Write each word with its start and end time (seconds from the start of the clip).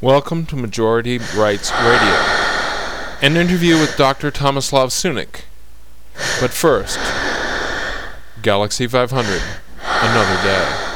Welcome 0.00 0.46
to 0.46 0.56
Majority 0.56 1.18
Rights 1.18 1.70
Radio, 1.72 2.14
an 3.20 3.36
interview 3.36 3.78
with 3.78 3.96
Dr. 3.96 4.30
Tomislav 4.30 4.88
Sunic. 4.88 5.42
But 6.40 6.50
first, 6.50 6.98
Galaxy 8.42 8.86
500, 8.86 9.42
another 10.02 10.42
day. 10.42 10.87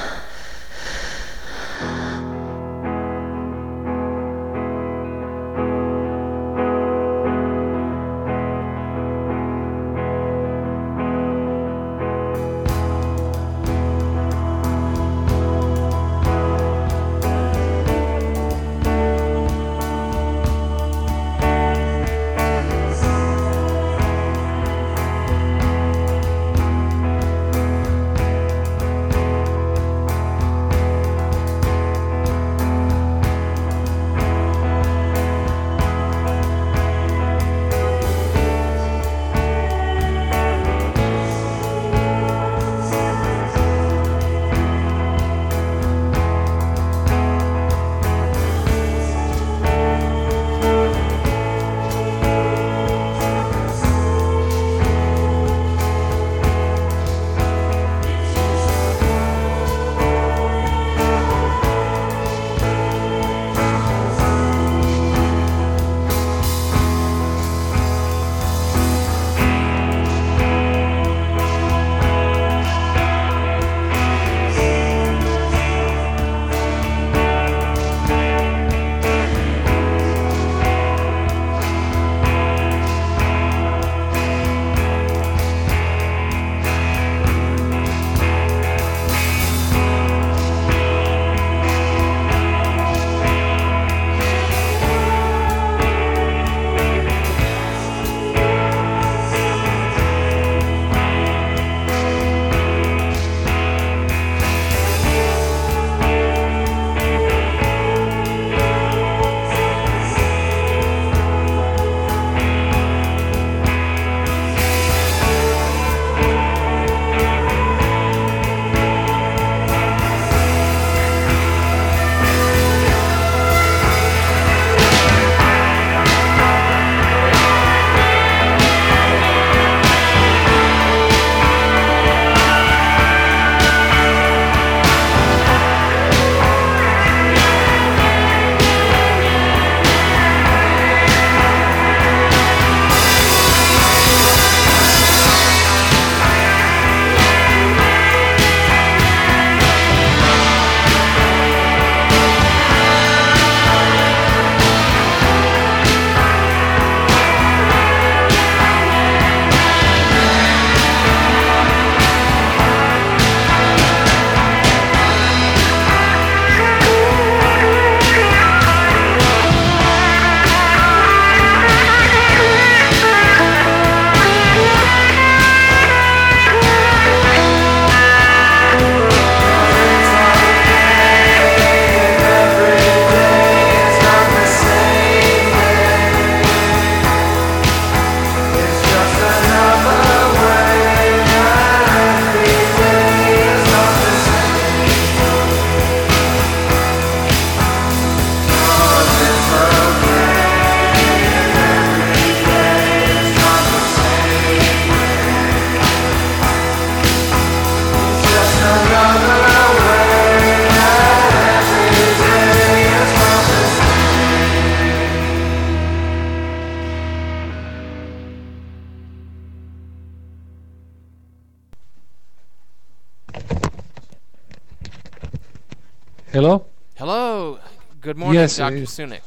Hello? 226.33 226.65
Hello. 226.97 227.59
Good 228.01 228.17
morning, 228.17 228.41
Yes, 228.41 228.57
Dr. 228.57 228.77
Sunic. 228.83 229.21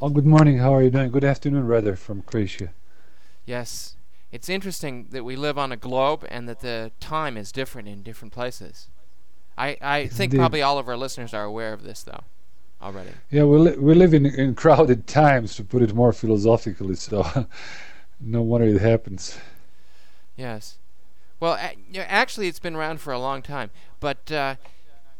Oh, 0.00 0.10
good 0.10 0.26
morning. 0.26 0.58
How 0.58 0.74
are 0.74 0.82
you 0.82 0.90
doing? 0.90 1.10
Good 1.10 1.24
afternoon, 1.24 1.66
rather, 1.66 1.96
from 1.96 2.22
Croatia. 2.22 2.72
Yes. 3.46 3.96
It's 4.30 4.48
interesting 4.48 5.08
that 5.10 5.24
we 5.24 5.36
live 5.36 5.56
on 5.58 5.72
a 5.72 5.76
globe 5.76 6.26
and 6.28 6.48
that 6.48 6.60
the 6.60 6.92
time 7.00 7.36
is 7.36 7.50
different 7.50 7.88
in 7.88 8.02
different 8.02 8.32
places. 8.34 8.88
I, 9.56 9.76
I 9.80 10.06
think 10.06 10.32
Indeed. 10.32 10.38
probably 10.42 10.62
all 10.62 10.78
of 10.78 10.86
our 10.86 10.96
listeners 10.96 11.32
are 11.32 11.44
aware 11.44 11.72
of 11.72 11.82
this, 11.82 12.02
though, 12.02 12.24
already. 12.82 13.10
Yeah, 13.30 13.44
we, 13.44 13.58
li- 13.58 13.78
we 13.78 13.94
live 13.94 14.12
in, 14.12 14.26
in 14.26 14.54
crowded 14.54 15.06
times, 15.06 15.56
to 15.56 15.64
put 15.64 15.82
it 15.82 15.94
more 15.94 16.12
philosophically, 16.12 16.94
so 16.94 17.46
no 18.20 18.42
wonder 18.42 18.68
it 18.68 18.80
happens. 18.82 19.38
Yes. 20.36 20.76
Well, 21.40 21.54
a- 21.54 21.98
actually, 21.98 22.48
it's 22.48 22.60
been 22.60 22.76
around 22.76 23.00
for 23.00 23.12
a 23.14 23.18
long 23.18 23.40
time. 23.42 23.70
But 23.98 24.30
uh, 24.30 24.56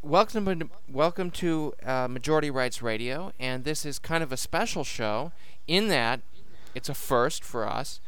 welcome, 0.03 0.61
to, 0.61 0.69
welcome 0.89 1.31
to 1.33 1.75
uh, 1.85 2.09
Majority 2.09 2.51
Rights 2.51 2.83
Radio, 2.83 3.33
and 3.39 3.65
this 3.65 3.85
is 3.85 3.99
kind 3.99 4.23
of 4.23 4.33
a 4.33 4.37
special 4.37 4.85
show 4.85 5.33
in 5.67 5.89
that 5.89 6.21
it's 6.75 6.89
a 6.89 6.95
first 6.95 7.43
for 7.45 7.67
us. 7.69 8.01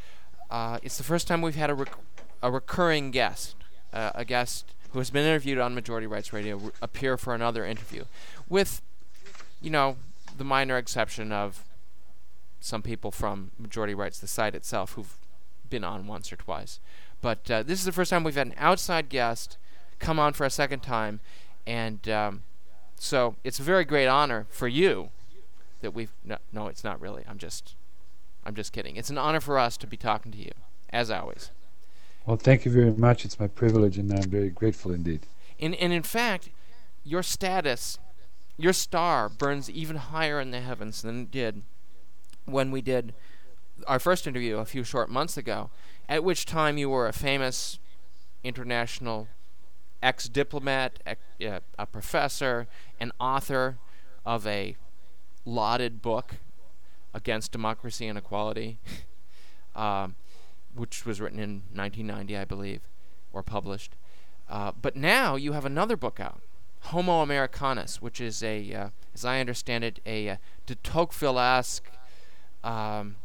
Uh, 0.50 0.78
it's 0.82 0.98
the 0.98 1.04
first 1.04 1.26
time 1.26 1.42
we've 1.42 1.56
had 1.56 1.70
a, 1.70 1.74
rec- 1.74 1.98
a 2.42 2.50
recurring 2.50 3.10
guest, 3.10 3.54
uh, 3.92 4.10
a 4.14 4.24
guest 4.24 4.74
who 4.92 4.98
has 4.98 5.10
been 5.10 5.24
interviewed 5.24 5.58
on 5.58 5.74
Majority 5.74 6.06
Rights 6.06 6.32
Radio, 6.32 6.60
r- 6.62 6.72
appear 6.82 7.16
for 7.16 7.34
another 7.34 7.64
interview, 7.64 8.04
with, 8.48 8.82
you 9.60 9.70
know, 9.70 9.96
the 10.36 10.44
minor 10.44 10.76
exception 10.76 11.32
of 11.32 11.64
some 12.60 12.82
people 12.82 13.10
from 13.10 13.50
Majority 13.58 13.94
Rights, 13.94 14.18
the 14.18 14.26
site 14.26 14.54
itself, 14.54 14.92
who've 14.92 15.16
been 15.68 15.84
on 15.84 16.06
once 16.06 16.32
or 16.32 16.36
twice. 16.36 16.80
But 17.20 17.50
uh, 17.50 17.62
this 17.62 17.78
is 17.78 17.84
the 17.84 17.92
first 17.92 18.10
time 18.10 18.24
we've 18.24 18.34
had 18.34 18.48
an 18.48 18.54
outside 18.56 19.08
guest 19.08 19.56
come 19.98 20.18
on 20.18 20.32
for 20.32 20.44
a 20.44 20.50
second 20.50 20.80
time, 20.80 21.20
and 21.66 22.08
um, 22.08 22.42
so 22.96 23.36
it's 23.44 23.58
a 23.58 23.62
very 23.62 23.84
great 23.84 24.06
honor 24.06 24.46
for 24.50 24.68
you 24.68 25.10
that 25.80 25.94
we've. 25.94 26.12
No, 26.24 26.38
no, 26.52 26.68
it's 26.68 26.84
not 26.84 27.00
really. 27.00 27.24
I'm 27.28 27.38
just, 27.38 27.74
I'm 28.44 28.54
just 28.54 28.72
kidding. 28.72 28.96
It's 28.96 29.10
an 29.10 29.18
honor 29.18 29.40
for 29.40 29.58
us 29.58 29.76
to 29.78 29.86
be 29.86 29.96
talking 29.96 30.32
to 30.32 30.38
you, 30.38 30.52
as 30.90 31.10
always. 31.10 31.50
Well, 32.26 32.36
thank 32.36 32.64
you 32.64 32.70
very 32.70 32.92
much. 32.92 33.24
It's 33.24 33.40
my 33.40 33.46
privilege, 33.46 33.98
and 33.98 34.12
I'm 34.12 34.30
very 34.30 34.50
grateful 34.50 34.92
indeed. 34.92 35.26
And 35.58 35.74
and 35.76 35.92
in 35.92 36.02
fact, 36.02 36.50
your 37.04 37.22
status, 37.22 37.98
your 38.56 38.72
star 38.72 39.28
burns 39.28 39.70
even 39.70 39.96
higher 39.96 40.40
in 40.40 40.50
the 40.50 40.60
heavens 40.60 41.02
than 41.02 41.22
it 41.22 41.30
did 41.30 41.62
when 42.44 42.70
we 42.70 42.82
did 42.82 43.14
our 43.86 43.98
first 43.98 44.26
interview 44.26 44.58
a 44.58 44.64
few 44.64 44.84
short 44.84 45.08
months 45.08 45.36
ago, 45.36 45.70
at 46.08 46.24
which 46.24 46.44
time 46.44 46.76
you 46.76 46.90
were 46.90 47.08
a 47.08 47.12
famous 47.12 47.78
international 48.44 49.28
ex 50.02 50.28
diplomat, 50.28 50.98
uh, 51.06 51.60
a 51.78 51.86
professor, 51.86 52.66
an 52.98 53.12
author 53.20 53.78
of 54.24 54.46
a 54.46 54.76
lauded 55.44 56.02
book 56.02 56.36
against 57.12 57.52
democracy 57.52 58.06
and 58.06 58.16
equality, 58.16 58.78
um, 59.76 60.14
which 60.74 61.04
was 61.04 61.20
written 61.20 61.38
in 61.38 61.62
1990, 61.72 62.36
I 62.36 62.44
believe, 62.44 62.80
or 63.32 63.42
published. 63.42 63.96
Uh, 64.48 64.72
but 64.80 64.96
now 64.96 65.36
you 65.36 65.52
have 65.52 65.64
another 65.64 65.96
book 65.96 66.18
out, 66.20 66.40
Homo 66.84 67.20
Americanus, 67.20 68.00
which 68.00 68.20
is 68.20 68.42
a, 68.42 68.72
uh, 68.72 68.88
as 69.14 69.24
I 69.24 69.40
understand 69.40 69.84
it, 69.84 70.00
a 70.06 70.30
uh, 70.30 70.36
de 70.66 70.74
Tocqueville-esque 70.76 71.90
um, 72.64 73.16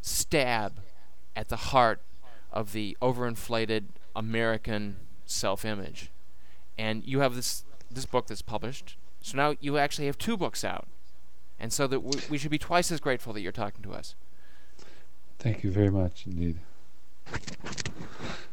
stab 0.00 0.80
at 1.34 1.48
the 1.48 1.56
heart 1.56 2.00
of 2.52 2.72
the 2.72 2.96
overinflated 3.00 3.84
American 4.14 4.96
self-image. 5.32 6.10
And 6.78 7.04
you 7.04 7.20
have 7.20 7.34
this 7.34 7.64
this 7.90 8.06
book 8.06 8.26
that's 8.26 8.42
published. 8.42 8.96
So 9.20 9.36
now 9.36 9.54
you 9.60 9.78
actually 9.78 10.06
have 10.06 10.18
two 10.18 10.36
books 10.36 10.64
out. 10.64 10.86
And 11.60 11.72
so 11.72 11.86
that 11.86 12.00
we, 12.00 12.18
we 12.30 12.38
should 12.38 12.50
be 12.50 12.58
twice 12.58 12.90
as 12.90 13.00
grateful 13.00 13.32
that 13.34 13.40
you're 13.40 13.52
talking 13.52 13.82
to 13.82 13.92
us. 13.92 14.14
Thank 15.38 15.62
you 15.62 15.70
very 15.70 15.90
much 15.90 16.24
indeed. 16.26 16.58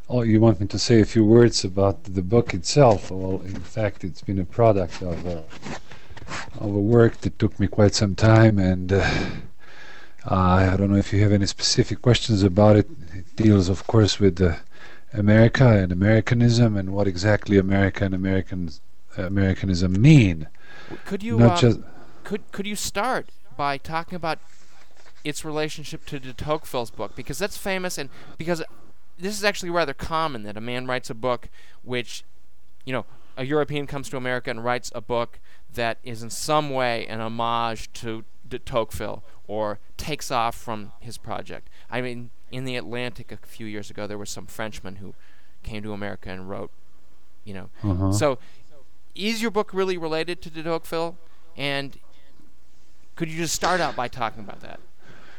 Oh, 0.10 0.24
you 0.24 0.40
want 0.40 0.60
me 0.60 0.68
to 0.68 0.80
say 0.80 1.02
a 1.02 1.06
few 1.06 1.24
words 1.24 1.64
about 1.64 2.04
the 2.04 2.22
book 2.22 2.54
itself? 2.54 3.12
Well, 3.12 3.42
in 3.42 3.60
fact, 3.60 4.04
it's 4.04 4.22
been 4.22 4.40
a 4.40 4.46
product 4.46 5.02
of 5.02 5.28
uh, 5.28 5.42
of 6.60 6.76
a 6.76 6.80
work 6.80 7.22
that 7.22 7.38
took 7.40 7.60
me 7.60 7.68
quite 7.68 7.94
some 7.96 8.16
time, 8.16 8.60
and 8.60 8.92
uh, 8.92 9.30
I 10.26 10.76
don't 10.78 10.92
know 10.92 10.98
if 10.98 11.14
you 11.14 11.22
have 11.22 11.32
any 11.32 11.46
specific 11.46 12.02
questions 12.02 12.44
about 12.44 12.76
it. 12.76 12.88
It 13.14 13.36
deals, 13.36 13.70
of 13.70 13.86
course, 13.88 14.20
with 14.20 14.42
uh, 14.42 14.56
America 15.14 15.68
and 15.68 15.92
Americanism 15.92 16.78
and 16.78 16.92
what 16.92 17.08
exactly 17.08 17.58
America 17.58 18.06
and 18.06 18.14
American 18.14 18.72
Americanism 19.18 20.02
mean. 20.02 20.48
Could 21.06 21.24
you 21.24 21.38
Not 21.38 21.58
uh, 21.58 21.62
just 21.62 21.80
could 22.24 22.52
could 22.52 22.68
you 22.68 22.76
start 22.76 23.30
by 23.58 23.78
talking 23.78 24.16
about 24.16 24.40
its 25.24 25.44
relationship 25.44 26.06
to 26.06 26.20
de 26.20 26.34
Tocqueville's 26.34 26.92
book 26.92 27.16
because 27.16 27.38
that's 27.38 27.58
famous 27.58 27.98
and 27.98 28.10
because 28.38 28.64
this 29.18 29.36
is 29.36 29.44
actually 29.44 29.70
rather 29.70 29.94
common 29.94 30.44
that 30.44 30.56
a 30.56 30.62
man 30.62 30.88
writes 30.88 31.10
a 31.10 31.14
book 31.14 31.50
which, 31.84 32.24
you 32.86 32.94
know, 32.94 33.06
a 33.36 33.46
European 33.46 33.86
comes 33.86 34.10
to 34.10 34.18
America 34.18 34.50
and 34.50 34.64
writes 34.64 34.92
a 34.96 35.02
book 35.02 35.40
that 35.74 35.98
is 36.04 36.24
in 36.24 36.30
some 36.30 36.70
way 36.70 37.06
an 37.08 37.20
homage 37.20 37.92
to 37.94 38.24
de 38.48 38.60
Tocqueville 38.60 39.24
or 39.48 39.80
takes 39.98 40.32
off 40.32 40.56
from 40.56 40.92
his 41.00 41.18
project. 41.18 41.70
I 41.90 42.02
mean, 42.02 42.30
in 42.52 42.66
the 42.66 42.76
Atlantic 42.76 43.32
a 43.32 43.38
few 43.38 43.66
years 43.66 43.90
ago, 43.90 44.08
there 44.08 44.18
was 44.18 44.30
some 44.30 44.46
Frenchman 44.46 44.98
who 44.98 45.14
came 45.64 45.84
to 45.84 45.94
America 45.94 46.30
and 46.30 46.50
wrote, 46.50 46.72
you 47.44 47.54
know. 47.54 47.70
Uh-huh. 47.84 48.12
So, 48.12 48.40
is 49.16 49.42
your 49.42 49.52
book 49.52 49.74
really 49.74 49.98
related 49.98 50.42
to 50.44 50.50
de 50.50 50.64
Tocqueville? 50.64 51.18
And 51.58 51.98
could 53.16 53.30
you 53.30 53.38
just 53.38 53.54
start 53.54 53.82
out 53.82 53.96
by 53.96 54.08
talking 54.08 54.44
about 54.44 54.62
that? 54.62 54.80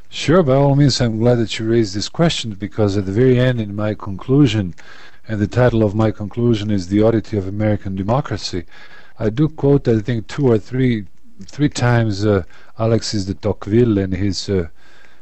Sure, 0.09 0.43
by 0.43 0.55
all 0.55 0.75
means, 0.75 1.01
I'm 1.01 1.19
glad 1.19 1.37
that 1.37 1.59
you 1.59 1.71
raised 1.71 1.95
this 1.95 2.09
question 2.09 2.53
because 2.55 2.97
at 2.97 3.07
the 3.07 3.13
very 3.13 3.39
end, 3.39 3.61
in 3.61 3.77
my 3.77 3.95
conclusion, 3.95 4.75
and 5.29 5.41
the 5.41 5.47
title 5.47 5.85
of 5.85 5.95
my 5.95 6.11
conclusion 6.11 6.71
is 6.71 6.89
The 6.89 7.01
Oddity 7.01 7.37
of 7.37 7.47
American 7.47 7.95
Democracy, 7.95 8.65
I 9.21 9.31
do 9.31 9.49
quote, 9.49 9.87
I 9.87 10.01
think, 10.01 10.27
two 10.27 10.51
or 10.51 10.59
three 10.59 11.07
three 11.47 11.69
times 11.69 12.27
uh, 12.27 12.43
Alexis 12.79 13.25
de 13.25 13.35
Tocqueville 13.35 13.99
and 13.99 14.13
his 14.13 14.49
uh, 14.49 14.69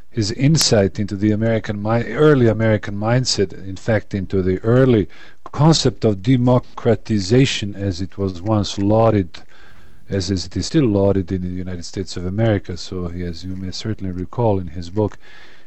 his 0.09 0.31
insight 0.31 0.99
into 0.99 1.15
the 1.15 1.31
American 1.31 1.85
early 1.85 2.47
American 2.47 2.95
mindset, 2.95 3.53
in 3.53 3.75
fact, 3.75 4.13
into 4.13 4.41
the 4.41 4.59
early 4.59 5.07
concept 5.51 6.03
of 6.03 6.21
democratization 6.23 7.75
as 7.75 8.01
it 8.01 8.17
was 8.17 8.41
once 8.41 8.77
lauded 8.77 9.41
as 10.09 10.31
it 10.31 10.57
is 10.57 10.65
still 10.65 10.85
lauded 10.85 11.31
in 11.31 11.43
the 11.43 11.49
United 11.49 11.85
States 11.85 12.17
of 12.17 12.25
America. 12.25 12.75
So 12.75 13.09
he, 13.09 13.23
as 13.23 13.45
you 13.45 13.55
may 13.55 13.71
certainly 13.71 14.11
recall 14.11 14.59
in 14.59 14.67
his 14.67 14.89
book, 14.89 15.19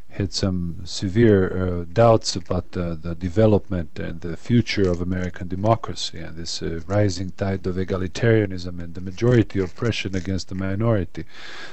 had 0.08 0.32
some 0.32 0.76
severe 0.84 1.80
uh, 1.80 1.84
doubts 1.90 2.36
about 2.36 2.72
the, 2.72 2.98
the, 3.00 3.14
development 3.14 3.98
and 3.98 4.20
the 4.20 4.36
future 4.36 4.90
of 4.90 5.00
American 5.00 5.48
democracy 5.48 6.18
and 6.18 6.36
this 6.36 6.60
uh, 6.60 6.80
rising 6.86 7.30
tide 7.30 7.66
of 7.66 7.76
egalitarianism 7.76 8.78
and 8.78 8.94
the 8.94 9.00
majority 9.00 9.58
oppression 9.58 10.14
against 10.14 10.48
the 10.48 10.54
minority. 10.54 11.24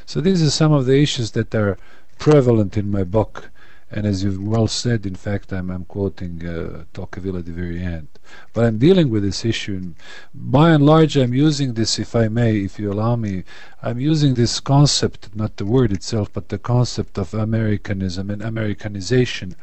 So 0.05 0.21
these 0.21 0.41
are 0.41 0.51
some 0.51 0.71
of 0.71 0.85
the 0.85 1.01
issues 1.01 1.31
that 1.31 1.53
are 1.53 1.77
prevalent 2.19 2.77
in 2.77 2.91
my 2.91 3.03
book 3.03 3.49
and 3.91 4.05
as 4.05 4.23
you've 4.23 4.41
well 4.41 4.67
said, 4.67 5.05
in 5.07 5.15
fact, 5.15 5.51
I'm, 5.51 5.71
I'm 5.71 5.85
quoting 5.85 6.47
uh, 6.47 6.83
Tocqueville 6.93 7.37
at 7.37 7.45
the 7.45 7.51
very 7.51 7.81
end. 7.81 8.07
But 8.53 8.65
I'm 8.65 8.77
dealing 8.77 9.09
with 9.09 9.23
this 9.23 9.43
issue. 9.43 9.77
And 9.77 9.95
by 10.33 10.69
and 10.69 10.85
large, 10.85 11.17
I'm 11.17 11.33
using 11.33 11.73
this, 11.73 11.97
if 11.97 12.15
I 12.15 12.27
may, 12.27 12.57
if 12.57 12.77
you 12.77 12.91
allow 12.91 13.15
me, 13.15 13.45
I'm 13.81 13.99
using 13.99 14.35
this 14.35 14.59
concept, 14.59 15.35
not 15.35 15.57
the 15.57 15.65
word 15.65 15.91
itself, 15.91 16.31
but 16.31 16.49
the 16.49 16.59
concept 16.59 17.17
of 17.17 17.33
Americanism 17.33 18.29
and 18.29 18.43
Americanization 18.43 19.55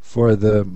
for 0.00 0.34
the, 0.34 0.68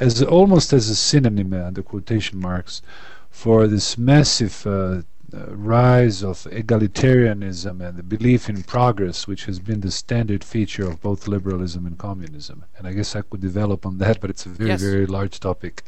as 0.00 0.20
almost 0.20 0.72
as 0.72 0.88
a 0.88 0.96
synonym, 0.96 1.52
uh, 1.52 1.70
the 1.70 1.84
quotation 1.84 2.40
marks, 2.40 2.82
for 3.30 3.68
this 3.68 3.96
massive 3.96 4.66
uh, 4.66 5.02
rise 5.32 6.22
of 6.22 6.38
egalitarianism 6.44 7.80
and 7.86 7.96
the 7.96 8.02
belief 8.02 8.48
in 8.48 8.62
progress, 8.62 9.26
which 9.26 9.44
has 9.46 9.58
been 9.58 9.80
the 9.80 9.90
standard 9.90 10.44
feature 10.44 10.88
of 10.88 11.00
both 11.00 11.28
liberalism 11.28 11.86
and 11.86 11.98
communism. 11.98 12.64
And 12.76 12.86
I 12.86 12.92
guess 12.92 13.16
I 13.16 13.22
could 13.22 13.40
develop 13.40 13.86
on 13.86 13.98
that, 13.98 14.20
but 14.20 14.30
it's 14.30 14.46
a 14.46 14.48
very, 14.48 14.70
yes. 14.70 14.80
very 14.80 15.06
large 15.06 15.40
topic. 15.40 15.82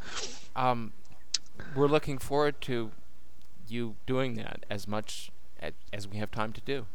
Um, 0.55 0.93
we're 1.75 1.87
looking 1.87 2.17
forward 2.17 2.61
to 2.61 2.91
you 3.67 3.95
doing 4.05 4.35
that 4.35 4.65
as 4.69 4.87
much 4.87 5.31
as, 5.59 5.73
as 5.91 6.07
we 6.07 6.17
have 6.17 6.31
time 6.31 6.53
to 6.53 6.61
do. 6.61 6.85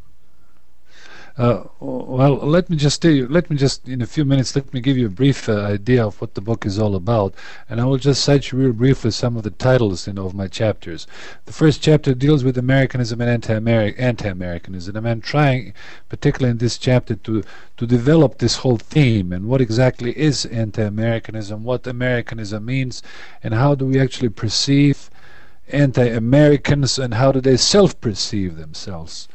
Uh, 1.36 1.64
well, 1.78 2.34
let 2.36 2.68
me 2.68 2.76
just 2.76 3.00
tell 3.00 3.10
you, 3.10 3.26
let 3.26 3.48
me 3.48 3.56
just, 3.56 3.88
in 3.88 4.02
a 4.02 4.06
few 4.06 4.26
minutes, 4.26 4.54
let 4.54 4.74
me 4.74 4.80
give 4.80 4.98
you 4.98 5.06
a 5.06 5.10
brief 5.10 5.48
uh, 5.48 5.62
idea 5.62 6.04
of 6.04 6.20
what 6.20 6.34
the 6.34 6.40
book 6.40 6.66
is 6.66 6.78
all 6.78 6.94
about. 6.94 7.34
And 7.68 7.80
I 7.80 7.84
will 7.86 7.96
just 7.96 8.22
cite 8.22 8.50
you 8.50 8.58
real 8.58 8.72
briefly 8.72 9.10
some 9.10 9.38
of 9.38 9.42
the 9.42 9.50
titles 9.50 10.06
you 10.06 10.12
know, 10.12 10.26
of 10.26 10.34
my 10.34 10.48
chapters. 10.48 11.06
The 11.46 11.52
first 11.52 11.80
chapter 11.80 12.14
deals 12.14 12.44
with 12.44 12.58
Americanism 12.58 13.22
and 13.22 13.30
anti-Americanism. 13.30 14.96
And 14.96 15.08
I'm 15.08 15.20
trying, 15.22 15.72
particularly 16.10 16.50
in 16.50 16.58
this 16.58 16.76
chapter, 16.76 17.14
to, 17.14 17.42
to 17.78 17.86
develop 17.86 18.36
this 18.36 18.56
whole 18.56 18.76
theme 18.76 19.32
and 19.32 19.46
what 19.46 19.62
exactly 19.62 20.18
is 20.18 20.44
anti-Americanism, 20.44 21.64
what 21.64 21.86
Americanism 21.86 22.66
means, 22.66 23.02
and 23.42 23.54
how 23.54 23.74
do 23.74 23.86
we 23.86 23.98
actually 23.98 24.28
perceive 24.28 25.08
anti-Americans 25.68 26.98
and 26.98 27.14
how 27.14 27.32
do 27.32 27.40
they 27.40 27.56
self-perceive 27.56 28.56
themselves. 28.56 29.28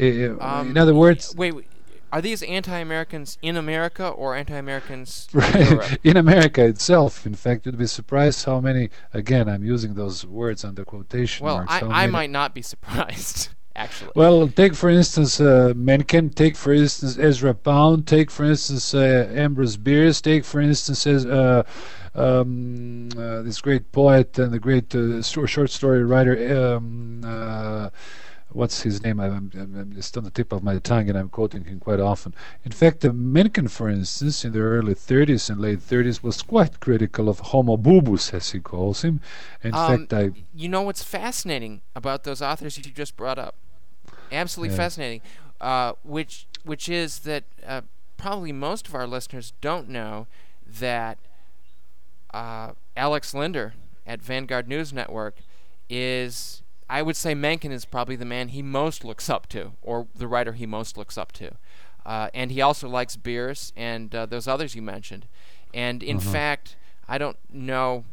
Um, 0.00 0.70
in 0.70 0.78
other 0.78 0.94
words, 0.94 1.34
wait, 1.36 1.52
wait, 1.54 1.66
are 2.10 2.22
these 2.22 2.42
anti-Americans 2.42 3.36
in 3.42 3.56
America 3.56 4.08
or 4.08 4.34
anti-Americans 4.34 5.28
right. 5.32 5.98
in 6.02 6.16
America 6.16 6.64
itself? 6.64 7.26
In 7.26 7.34
fact, 7.34 7.66
you'd 7.66 7.76
be 7.76 7.86
surprised 7.86 8.44
how 8.44 8.60
many. 8.60 8.90
Again, 9.12 9.48
I'm 9.48 9.64
using 9.64 9.94
those 9.94 10.24
words 10.24 10.64
under 10.64 10.84
quotation 10.84 11.44
well, 11.44 11.56
marks. 11.56 11.82
Well, 11.82 11.92
I, 11.92 12.04
I 12.04 12.06
might 12.06 12.30
not 12.30 12.54
be 12.54 12.62
surprised. 12.62 13.50
Actually. 13.76 14.10
Well, 14.16 14.48
take 14.48 14.74
for 14.74 14.90
instance 14.90 15.40
uh, 15.40 15.72
Mencken. 15.76 16.30
Take 16.30 16.56
for 16.56 16.72
instance 16.72 17.16
Ezra 17.16 17.54
Pound. 17.54 18.08
Take 18.08 18.28
for 18.28 18.44
instance 18.44 18.92
uh, 18.92 19.30
Ambrose 19.32 19.76
Bierce. 19.76 20.20
Take 20.20 20.44
for 20.44 20.60
instance 20.60 21.06
uh, 21.06 21.62
um, 22.12 23.08
uh, 23.16 23.42
this 23.42 23.60
great 23.60 23.92
poet 23.92 24.36
and 24.36 24.52
the 24.52 24.58
great 24.58 24.92
uh, 24.96 25.22
short 25.22 25.70
story 25.70 26.02
writer. 26.02 26.74
Um, 26.76 27.22
uh, 27.24 27.90
what's 28.50 28.82
his 28.82 29.02
name? 29.02 29.20
I'm, 29.20 29.50
I'm, 29.54 29.94
it's 29.96 30.16
on 30.16 30.24
the 30.24 30.30
tip 30.30 30.52
of 30.52 30.62
my 30.62 30.78
tongue, 30.78 31.08
and 31.08 31.18
I'm 31.18 31.28
quoting 31.28 31.64
him 31.64 31.80
quite 31.80 32.00
often. 32.00 32.34
In 32.64 32.72
fact, 32.72 33.04
uh, 33.04 33.12
Mencken, 33.12 33.68
for 33.68 33.88
instance, 33.88 34.44
in 34.44 34.52
the 34.52 34.60
early 34.60 34.94
30s 34.94 35.50
and 35.50 35.60
late 35.60 35.80
30s, 35.80 36.22
was 36.22 36.42
quite 36.42 36.80
critical 36.80 37.28
of 37.28 37.40
Homo 37.40 37.76
Boobus, 37.76 38.32
as 38.34 38.50
he 38.50 38.60
calls 38.60 39.02
him. 39.02 39.20
In 39.62 39.74
um, 39.74 40.06
fact, 40.08 40.12
I. 40.12 40.30
You 40.54 40.68
know 40.68 40.82
what's 40.82 41.02
fascinating 41.02 41.82
about 41.94 42.24
those 42.24 42.42
authors 42.42 42.76
you 42.78 42.84
just 42.84 43.16
brought 43.16 43.38
up? 43.38 43.54
Absolutely 44.32 44.74
yeah. 44.74 44.82
fascinating. 44.82 45.20
Uh, 45.60 45.92
which 46.04 46.46
which 46.64 46.88
is 46.88 47.20
that 47.20 47.44
uh, 47.66 47.80
probably 48.16 48.52
most 48.52 48.86
of 48.86 48.94
our 48.94 49.06
listeners 49.06 49.52
don't 49.60 49.88
know 49.88 50.26
that 50.66 51.18
uh, 52.32 52.72
Alex 52.96 53.34
Linder 53.34 53.74
at 54.06 54.22
Vanguard 54.22 54.68
News 54.68 54.92
Network 54.92 55.38
is, 55.88 56.62
I 56.90 57.02
would 57.02 57.16
say, 57.16 57.34
Mencken 57.34 57.70
is 57.72 57.84
probably 57.84 58.16
the 58.16 58.24
man 58.24 58.48
he 58.48 58.62
most 58.62 59.04
looks 59.04 59.28
up 59.28 59.46
to, 59.48 59.72
or 59.82 60.06
the 60.14 60.26
writer 60.28 60.52
he 60.52 60.66
most 60.66 60.96
looks 60.96 61.18
up 61.18 61.32
to. 61.32 61.52
Uh, 62.06 62.30
and 62.32 62.50
he 62.50 62.60
also 62.62 62.88
likes 62.88 63.16
Bierce 63.16 63.72
and 63.76 64.14
uh, 64.14 64.24
those 64.26 64.48
others 64.48 64.74
you 64.74 64.80
mentioned. 64.82 65.26
And 65.74 66.02
in 66.02 66.16
Uh-huh. 66.16 66.32
fact, 66.32 66.76
I 67.06 67.18
don't 67.18 67.36
know 67.52 68.04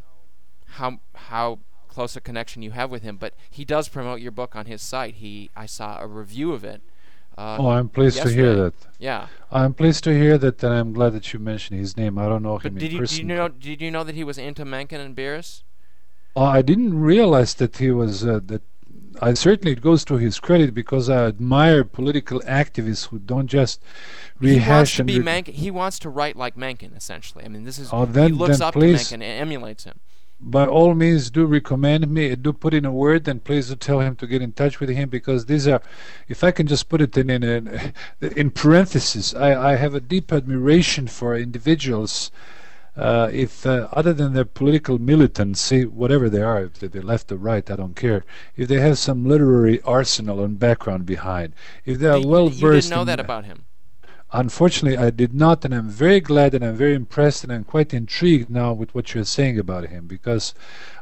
how 0.77 0.99
how 1.15 1.59
close 1.87 2.15
a 2.17 2.21
connection 2.21 2.61
you 2.61 2.71
have 2.71 2.91
with 2.91 3.03
him, 3.03 3.15
but 3.17 3.33
he 3.49 3.63
does 3.63 3.87
promote 3.87 4.19
your 4.19 4.31
book 4.31 4.55
on 4.55 4.65
his 4.65 4.81
site. 4.81 5.15
He 5.15 5.49
I 5.55 5.65
saw 5.65 5.99
a 6.01 6.07
review 6.07 6.51
of 6.51 6.63
it. 6.65 6.81
Uh, 7.37 7.57
Oh, 7.59 7.69
I'm 7.69 7.89
pleased 7.89 8.21
to 8.21 8.29
hear 8.29 8.53
that. 8.55 8.73
yeah. 8.99 9.27
I'm 9.51 9.73
pleased 9.73 10.03
to 10.05 10.13
hear 10.13 10.37
that, 10.37 10.63
and 10.63 10.73
I'm 10.73 10.93
glad 10.93 11.13
that 11.13 11.33
you 11.33 11.39
mentioned 11.39 11.79
his 11.79 11.95
name. 11.97 12.17
I 12.17 12.27
don't 12.27 12.43
know 12.43 12.57
But 12.57 12.71
him 12.71 12.77
did 12.77 12.91
in 12.91 12.91
you, 12.91 12.99
person. 13.01 13.15
did 13.17 13.21
you 13.29 13.35
know 13.35 13.47
did 13.49 13.81
you 13.81 13.91
know 13.91 14.03
that 14.03 14.15
he 14.15 14.23
was 14.23 14.37
into 14.37 14.63
Mencken 14.65 14.99
and 15.01 15.15
Bierce? 15.15 15.63
Oh, 16.35 16.43
I 16.43 16.61
didn't 16.61 16.99
realize 16.99 17.53
that 17.55 17.77
he 17.77 17.91
was 17.91 18.25
uh, 18.25 18.39
that. 18.45 18.61
I 19.21 19.33
certainly 19.33 19.71
it 19.71 19.81
goes 19.81 20.03
to 20.05 20.15
his 20.17 20.41
credit 20.41 20.73
because 20.73 21.09
I 21.09 21.27
admire 21.27 21.85
political 21.85 22.41
activists 22.41 23.07
who 23.07 23.17
don't 23.19 23.47
just 23.47 23.81
He 24.41 24.59
wants 24.59 24.95
to 24.97 25.03
and 25.03 25.07
be. 25.45 25.51
He 25.53 25.71
wants 25.71 25.99
to 25.99 26.09
write 26.09 26.35
like 26.35 26.57
Mencken, 26.57 26.91
essentially. 26.93 27.45
I 27.45 27.47
mean, 27.47 27.63
this 27.63 27.79
is 27.79 27.89
Oh, 27.93 28.05
he 28.05 28.11
then- 28.11 28.35
looks 28.35 28.57
then 28.59 28.67
up 28.67 28.73
please- 28.73 29.07
to 29.07 29.17
Mencken 29.17 29.21
and 29.29 29.41
emulates 29.41 29.85
him. 29.85 29.99
by 30.41 30.65
all 30.65 30.93
means 30.93 31.29
do 31.31 31.45
recommend 31.45 32.09
me 32.09 32.35
do 32.35 32.51
put 32.51 32.73
in 32.73 32.83
a 32.83 32.91
word 32.91 33.25
and 33.29 33.41
please 33.45 33.69
do 33.69 33.75
tell 33.75 34.01
him 34.01 34.17
to 34.17 34.27
get 34.27 34.41
in 34.41 34.51
touch 34.51 34.81
with 34.81 34.89
him 34.89 35.07
because 35.07 35.45
these 35.45 35.65
are 35.65 35.81
if 36.27 36.43
i 36.43 36.51
can 36.51 36.67
just 36.67 36.89
put 36.89 36.99
it 37.05 37.15
in 37.21 37.29
in, 37.29 37.41
in, 37.53 37.93
in 38.41 38.51
parentheses 38.51 39.33
I, 39.33 39.49
I 39.71 39.75
have 39.77 39.95
a 39.95 40.01
deep 40.01 40.33
admiration 40.33 41.07
for 41.07 41.37
individuals 41.37 42.31
uh, 42.97 43.29
if 43.33 43.65
uh, 43.65 43.87
other 43.91 44.13
than 44.13 44.33
their 44.33 44.45
political 44.45 44.97
militancy 44.99 45.85
whatever 45.85 46.29
they 46.29 46.41
are 46.41 46.63
if 46.63 46.79
they're 46.79 47.01
left 47.01 47.31
or 47.31 47.37
right 47.37 47.69
i 47.69 47.75
don't 47.75 47.95
care 47.95 48.23
if 48.55 48.67
they 48.67 48.79
have 48.79 48.97
some 48.97 49.25
literary 49.25 49.81
arsenal 49.81 50.43
and 50.43 50.59
background 50.59 51.05
behind 51.05 51.53
if 51.85 51.99
they 51.99 52.07
are 52.07 52.19
You- 52.19 52.27
well 52.27 52.49
you 52.49 52.55
versed 52.65 52.89
didn't 52.89 52.95
know 52.97 53.01
in 53.01 53.07
that 53.07 53.19
about 53.19 53.45
him. 53.45 53.65
Unfortunately, 54.37 54.97
I 54.97 55.11
did 55.11 55.33
not, 55.33 55.63
and 55.63 55.73
I'm 55.73 55.87
very 55.87 56.19
glad 56.19 56.53
and 56.53 56.61
I'm 56.61 56.75
very 56.75 56.93
impressed 56.93 57.45
and 57.45 57.53
I'm 57.53 57.63
quite 57.63 57.93
intrigued 57.93 58.49
now 58.49 58.73
with 58.73 58.93
what 58.93 59.13
you're 59.13 59.23
saying 59.23 59.57
about 59.57 59.87
him 59.87 60.07
because 60.07 60.53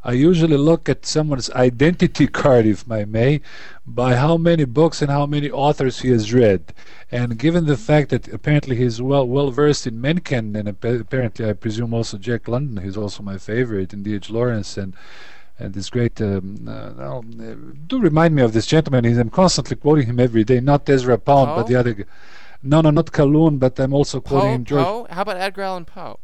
I 0.04 0.12
usually 0.12 0.56
look 0.56 0.88
at 0.88 1.04
someone's 1.08 1.50
identity 1.50 2.28
card, 2.42 2.68
if 2.68 2.90
I 2.92 3.06
may, 3.06 3.42
by 3.88 4.18
how 4.18 4.38
many 4.38 4.66
books 4.66 5.02
and 5.02 5.10
how 5.10 5.26
many 5.26 5.50
authors 5.50 6.02
he 6.02 6.10
has 6.10 6.32
read. 6.32 6.76
And 7.12 7.40
given 7.40 7.66
the 7.66 7.76
fact 7.76 8.12
that 8.12 8.28
apparently 8.28 8.76
he's 8.76 9.02
well 9.02 9.28
well 9.28 9.50
versed 9.50 9.88
in 9.88 10.00
Mencken 10.00 10.56
and 10.56 10.70
appa- 10.70 11.00
apparently 11.00 11.50
I 11.50 11.54
presume 11.54 11.92
also 11.92 12.20
Jack 12.20 12.48
London, 12.48 12.84
who's 12.84 12.98
also 12.98 13.24
my 13.24 13.40
favorite, 13.40 13.94
and 13.94 14.04
D.H. 14.04 14.30
Lawrence 14.30 14.78
and 14.78 14.94
and 15.58 15.74
this 15.74 15.90
great 15.90 16.22
um, 16.22 16.68
uh, 16.68 17.18
uh, 17.18 17.22
do 17.88 18.00
remind 18.00 18.36
me 18.36 18.44
of 18.44 18.54
this 18.54 18.68
gentleman. 18.68 19.06
He's, 19.06 19.18
I'm 19.18 19.30
constantly 19.30 19.76
quoting 19.76 20.08
him 20.08 20.20
every 20.20 20.44
day. 20.44 20.60
Not 20.60 20.88
Ezra 20.88 21.18
Pound, 21.18 21.56
but 21.56 21.68
the 21.68 21.76
other. 21.76 22.06
No, 22.64 22.80
no, 22.82 22.92
not 22.92 23.12
Calhoun, 23.12 23.58
but 23.58 23.78
I'm 23.80 23.94
also 23.94 24.22
quoting 24.22 24.50
Poe, 24.50 24.56
him. 24.56 24.66
George 24.66 24.86
Poe? 24.86 25.08
How 25.10 25.22
about 25.24 25.38
Edgar 25.38 25.64
Allan 25.64 25.86
Poe? 25.86 26.20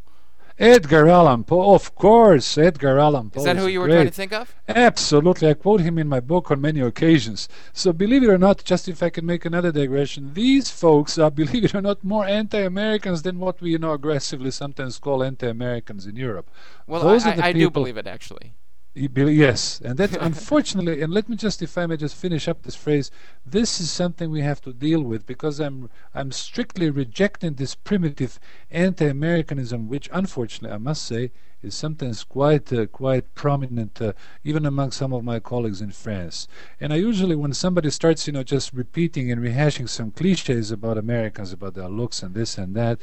Edgar 0.58 1.08
Allan 1.08 1.46
Poe, 1.46 1.74
of 1.74 1.96
course, 1.96 2.58
Edgar 2.58 3.00
Allan 3.00 3.30
Poe. 3.30 3.40
Is 3.40 3.46
that 3.46 3.56
who 3.56 3.68
you 3.68 3.80
were 3.80 3.88
great, 3.88 3.96
trying 3.96 4.08
to 4.08 4.14
think 4.14 4.34
of? 4.34 4.56
Absolutely, 4.68 5.50
I 5.50 5.54
quote 5.54 5.80
him 5.80 5.98
in 5.98 6.10
my 6.10 6.20
book 6.20 6.52
on 6.52 6.60
many 6.60 6.82
occasions. 6.82 7.48
So 7.72 7.94
believe 7.94 8.24
it 8.24 8.30
or 8.30 8.38
not, 8.38 8.66
just 8.66 8.90
if 8.90 9.02
I 9.02 9.10
can 9.10 9.26
make 9.26 9.46
another 9.46 9.72
digression, 9.72 10.34
these 10.34 10.70
folks 10.70 11.18
are, 11.18 11.32
believe 11.42 11.64
it 11.64 11.76
or 11.76 11.82
not, 11.82 12.04
more 12.04 12.26
anti-Americans 12.26 13.22
than 13.22 13.40
what 13.40 13.62
we, 13.62 13.72
you 13.72 13.78
know, 13.78 13.94
aggressively 13.94 14.52
sometimes 14.52 15.00
call 15.00 15.24
anti-Americans 15.24 16.06
in 16.06 16.18
Europe. 16.18 16.50
Well, 16.88 17.02
Those 17.02 17.26
I, 17.26 17.36
I, 17.36 17.48
I 17.48 17.52
do 17.54 17.70
believe 17.70 17.96
it 17.96 18.08
actually. 18.08 18.54
Yes, 18.96 19.80
and 19.82 19.98
that's 19.98 20.16
unfortunately, 20.20 21.02
and 21.02 21.14
let 21.14 21.30
me 21.30 21.36
just, 21.36 21.62
if 21.62 21.78
I 21.78 21.86
may 21.86 21.96
just 21.96 22.16
finish 22.16 22.48
up 22.48 22.64
this 22.64 22.76
phrase, 22.76 23.12
this 23.46 23.80
is 23.80 23.92
something 23.92 24.32
we 24.32 24.42
have 24.42 24.62
to 24.62 24.74
deal 24.74 25.02
with 25.02 25.26
because 25.26 25.60
I'm 25.60 25.90
I'm 26.14 26.32
strictly 26.32 26.90
rejecting 26.90 27.54
this 27.54 27.76
primitive 27.76 28.40
anti-Americanism, 28.72 29.88
which 29.88 30.10
unfortunately 30.12 30.74
I 30.74 30.80
must 30.80 31.04
say 31.06 31.32
is 31.62 31.76
sometimes 31.76 32.24
quite 32.24 32.72
uh, 32.72 32.86
quite 32.88 33.36
prominent 33.36 34.02
uh, 34.02 34.14
even 34.44 34.66
among 34.66 34.92
some 34.92 35.14
of 35.14 35.24
my 35.24 35.40
colleagues 35.40 35.82
in 35.82 35.92
France. 35.92 36.48
And 36.80 36.94
I 36.94 36.96
usually, 36.98 37.36
when 37.36 37.54
somebody 37.54 37.90
starts, 37.90 38.28
you 38.28 38.34
know, 38.34 38.44
just 38.44 38.74
repeating 38.74 39.32
and 39.32 39.42
rehashing 39.42 39.88
some 39.90 40.12
cliches 40.12 40.72
about 40.72 40.98
Americans, 40.98 41.52
about 41.54 41.74
their 41.76 41.90
looks 41.90 42.24
and 42.24 42.34
this 42.34 42.58
and 42.58 42.76
that, 42.76 43.00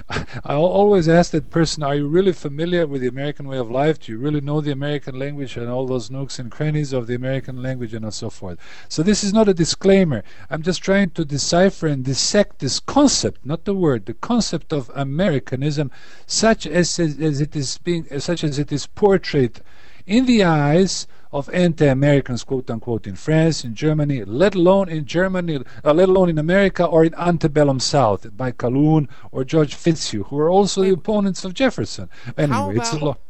I 0.44 0.54
always 0.54 1.08
ask 1.08 1.32
that 1.32 1.50
person, 1.50 1.82
are 1.82 1.94
you 1.94 2.06
really 2.06 2.32
familiar 2.32 2.86
with 2.86 3.02
the 3.02 3.08
American 3.08 3.46
way 3.48 3.58
of 3.58 3.70
life? 3.70 4.00
Do 4.00 4.12
you 4.12 4.18
really 4.18 4.40
know 4.40 4.60
the 4.60 4.70
American 4.70 5.18
language 5.18 5.56
and 5.56 5.68
all 5.68 5.86
those 5.86 6.10
nooks 6.10 6.38
and 6.38 6.50
crannies 6.50 6.92
of 6.92 7.06
the 7.06 7.14
American 7.14 7.62
language 7.62 7.94
and 7.94 8.12
so 8.12 8.30
forth? 8.30 8.58
So 8.88 9.02
this 9.02 9.22
is 9.22 9.32
not 9.32 9.48
a 9.48 9.54
disclaimer. 9.54 10.22
I'm 10.50 10.62
just 10.62 10.82
trying 10.82 11.10
to 11.10 11.24
decipher 11.24 11.86
and 11.86 12.04
dissect 12.04 12.58
this 12.58 12.80
concept, 12.80 13.44
not 13.44 13.64
the 13.64 13.74
word, 13.74 14.06
the 14.06 14.14
concept 14.14 14.72
of 14.72 14.90
Americanism, 14.94 15.90
such 16.26 16.66
as, 16.66 16.98
as, 16.98 17.40
it 17.40 17.56
is 17.56 17.78
being, 17.78 18.06
such 18.20 18.44
as 18.44 18.58
it 18.58 18.72
is 18.72 18.86
portrayed 18.86 19.60
in 20.06 20.26
the 20.26 20.42
eyes 20.44 21.06
of 21.32 21.48
anti-Americans, 21.50 22.44
quote 22.44 22.70
unquote, 22.70 23.06
in 23.06 23.16
France, 23.16 23.64
in 23.64 23.74
Germany, 23.74 24.24
let 24.24 24.54
alone 24.54 24.88
in 24.88 25.04
Germany, 25.06 25.60
uh, 25.84 25.92
let 25.94 26.08
alone 26.08 26.28
in 26.28 26.38
America 26.38 26.84
or 26.84 27.04
in 27.04 27.14
antebellum 27.14 27.80
South 27.80 28.36
by 28.36 28.50
Calhoun 28.50 29.08
or 29.30 29.44
George 29.44 29.74
Fitzhugh, 29.74 30.24
who 30.24 30.38
are 30.38 30.50
also 30.50 30.82
the 30.82 30.90
opponents 30.90 31.44
of 31.44 31.54
Jefferson. 31.54 32.08
Anyway, 32.36 32.76
it's 32.76 32.92
a 32.92 32.96
about- 32.96 33.06
lot. 33.06 33.20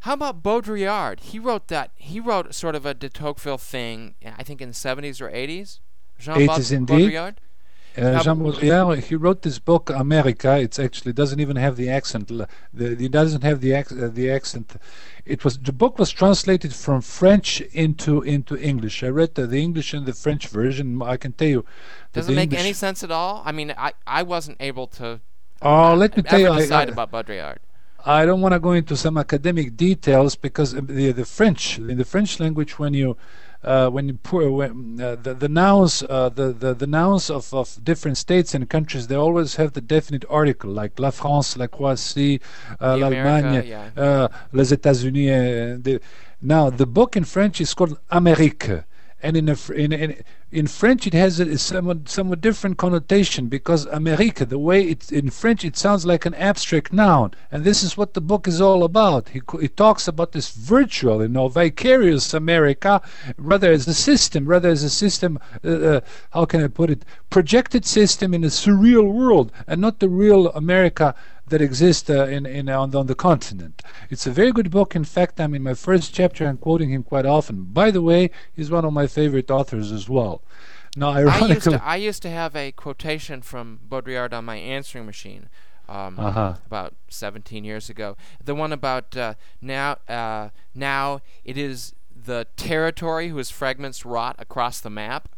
How 0.00 0.12
about 0.12 0.42
Baudrillard? 0.42 1.20
He 1.20 1.38
wrote 1.38 1.68
that. 1.68 1.90
He 1.94 2.20
wrote 2.20 2.54
sort 2.54 2.74
of 2.74 2.84
a 2.84 2.92
de 2.92 3.08
Tocqueville 3.08 3.56
thing. 3.56 4.14
I 4.22 4.42
think 4.42 4.60
in 4.60 4.68
the 4.68 4.74
70s 4.74 5.22
or 5.22 5.30
80s. 5.30 5.80
Jean 6.18 6.36
80s 6.36 6.70
indeed. 6.70 7.36
Uh, 7.96 8.20
Jean 8.22 8.38
Baudrillard, 8.40 8.98
he 9.04 9.14
wrote 9.14 9.42
this 9.42 9.58
book 9.60 9.88
America. 9.90 10.58
It's 10.58 10.78
actually 10.80 11.12
doesn't 11.12 11.38
even 11.38 11.56
have 11.56 11.76
the 11.76 11.88
accent. 11.88 12.26
The, 12.28 12.48
it 12.74 13.12
doesn't 13.12 13.42
have 13.44 13.60
the 13.60 13.72
ac- 13.72 13.94
uh, 14.02 14.08
the 14.08 14.30
accent. 14.30 14.76
It 15.24 15.44
was 15.44 15.58
the 15.58 15.72
book 15.72 15.98
was 15.98 16.10
translated 16.10 16.74
from 16.74 17.00
French 17.02 17.60
into 17.84 18.22
into 18.22 18.56
English. 18.56 19.02
I 19.04 19.08
read 19.08 19.36
the, 19.36 19.46
the 19.46 19.62
English 19.62 19.94
and 19.94 20.06
the 20.06 20.12
French 20.12 20.48
version. 20.48 21.00
I 21.02 21.16
can 21.16 21.32
tell 21.32 21.48
you. 21.48 21.64
Does 22.12 22.26
the 22.26 22.32
it 22.32 22.36
make 22.36 22.42
English- 22.44 22.60
any 22.60 22.72
sense 22.72 23.04
at 23.04 23.12
all? 23.12 23.42
I 23.44 23.52
mean, 23.52 23.72
I, 23.78 23.92
I 24.06 24.22
wasn't 24.24 24.56
able 24.60 24.88
to 24.98 25.20
Oh, 25.62 25.94
let 25.94 26.16
me 26.16 26.22
tell 26.22 26.40
you, 26.40 26.50
I, 26.50 26.60
decide 26.60 26.88
I, 26.88 26.92
about 26.92 27.10
Baudrillard. 27.12 27.58
I 28.04 28.26
don't 28.26 28.42
want 28.42 28.52
to 28.52 28.60
go 28.60 28.72
into 28.72 28.96
some 28.96 29.16
academic 29.16 29.76
details 29.76 30.36
because 30.36 30.74
uh, 30.74 30.80
the 30.84 31.12
the 31.12 31.24
French 31.24 31.78
in 31.78 31.96
the 31.96 32.04
French 32.04 32.38
language 32.40 32.78
when 32.78 32.92
you 32.92 33.16
uh, 33.64 33.88
when 33.88 34.08
you 34.08 34.14
pour 34.14 34.50
when, 34.50 35.00
uh, 35.00 35.16
the 35.16 35.34
the 35.34 35.48
nouns 35.48 36.02
uh, 36.02 36.28
the, 36.28 36.52
the 36.52 36.74
the 36.74 36.86
nouns 36.86 37.30
of, 37.30 37.52
of 37.52 37.82
different 37.82 38.16
states 38.16 38.54
and 38.54 38.68
countries 38.68 39.06
they 39.06 39.14
always 39.14 39.56
have 39.56 39.72
the 39.72 39.80
definite 39.80 40.24
article 40.28 40.70
like 40.70 40.98
la 40.98 41.10
France 41.10 41.56
la 41.56 41.66
Croatie 41.66 42.40
uh, 42.80 42.96
l'Allemagne 42.96 43.66
yeah. 43.66 43.90
uh, 43.96 44.28
les 44.52 44.72
États-Unis 44.72 45.30
uh, 45.30 45.78
the, 45.80 46.00
now 46.42 46.70
the 46.70 46.86
book 46.86 47.16
in 47.16 47.24
French 47.24 47.60
is 47.60 47.72
called 47.74 47.98
Amérique 48.10 48.84
and 49.24 49.38
in, 49.38 49.48
a, 49.48 49.56
in, 49.72 49.92
in 49.92 50.22
in 50.52 50.66
French 50.66 51.06
it 51.06 51.14
has 51.14 51.40
a 51.40 51.58
somewhat 51.58 52.08
somewhat 52.10 52.42
different 52.42 52.76
connotation 52.76 53.46
because 53.46 53.86
America, 53.86 54.44
the 54.44 54.58
way 54.58 54.82
it's 54.82 55.10
in 55.10 55.30
French, 55.30 55.64
it 55.64 55.78
sounds 55.78 56.04
like 56.04 56.26
an 56.26 56.34
abstract 56.34 56.92
noun, 56.92 57.32
and 57.50 57.64
this 57.64 57.82
is 57.82 57.96
what 57.96 58.12
the 58.12 58.20
book 58.20 58.46
is 58.46 58.60
all 58.60 58.84
about. 58.84 59.30
He 59.30 59.40
he 59.60 59.68
talks 59.68 60.06
about 60.06 60.32
this 60.32 60.50
virtual, 60.50 61.22
you 61.22 61.28
know, 61.28 61.48
vicarious 61.48 62.34
America, 62.34 63.00
rather 63.38 63.72
as 63.72 63.88
a 63.88 63.94
system, 63.94 64.44
rather 64.44 64.68
as 64.68 64.82
a 64.82 64.90
system. 64.90 65.38
Uh, 65.64 65.68
uh, 65.70 66.00
how 66.32 66.44
can 66.44 66.62
I 66.62 66.68
put 66.68 66.90
it? 66.90 67.04
Projected 67.30 67.86
system 67.86 68.34
in 68.34 68.44
a 68.44 68.48
surreal 68.48 69.10
world, 69.10 69.50
and 69.66 69.80
not 69.80 70.00
the 70.00 70.08
real 70.10 70.50
America 70.50 71.14
that 71.48 71.60
exist 71.60 72.10
uh, 72.10 72.24
in, 72.26 72.46
in 72.46 72.68
on, 72.68 72.90
the- 72.90 72.98
on 73.00 73.06
the 73.06 73.14
continent. 73.14 73.82
It's 74.10 74.26
a 74.26 74.30
very 74.30 74.52
good 74.52 74.70
book. 74.70 74.96
In 74.96 75.04
fact, 75.04 75.40
I'm 75.40 75.54
in 75.54 75.62
my 75.62 75.74
first 75.74 76.14
chapter. 76.14 76.46
I'm 76.46 76.56
quoting 76.58 76.90
him 76.90 77.02
quite 77.02 77.26
often. 77.26 77.64
By 77.64 77.90
the 77.90 78.02
way, 78.02 78.30
he's 78.54 78.70
one 78.70 78.84
of 78.84 78.92
my 78.92 79.06
favorite 79.06 79.50
authors 79.50 79.92
as 79.92 80.08
well. 80.08 80.42
Now, 80.96 81.10
I 81.10 81.20
used, 81.22 81.34
ironically, 81.34 81.72
to, 81.72 81.84
I 81.84 81.96
used 81.96 82.22
to 82.22 82.30
have 82.30 82.54
a 82.56 82.72
quotation 82.72 83.42
from 83.42 83.80
Baudrillard 83.88 84.32
on 84.32 84.44
my 84.44 84.56
answering 84.56 85.06
machine 85.06 85.48
um, 85.88 86.18
Uh-huh. 86.18 86.54
about 86.66 86.94
17 87.08 87.64
years 87.64 87.90
ago. 87.90 88.16
The 88.42 88.54
one 88.54 88.72
about 88.72 89.16
uh, 89.16 89.34
now, 89.60 89.96
uh, 90.08 90.50
now 90.74 91.20
it 91.44 91.58
is 91.58 91.94
the 92.16 92.46
territory 92.56 93.28
whose 93.28 93.50
fragments 93.50 94.06
rot 94.06 94.36
across 94.38 94.80
the 94.80 94.88
map. 94.88 95.28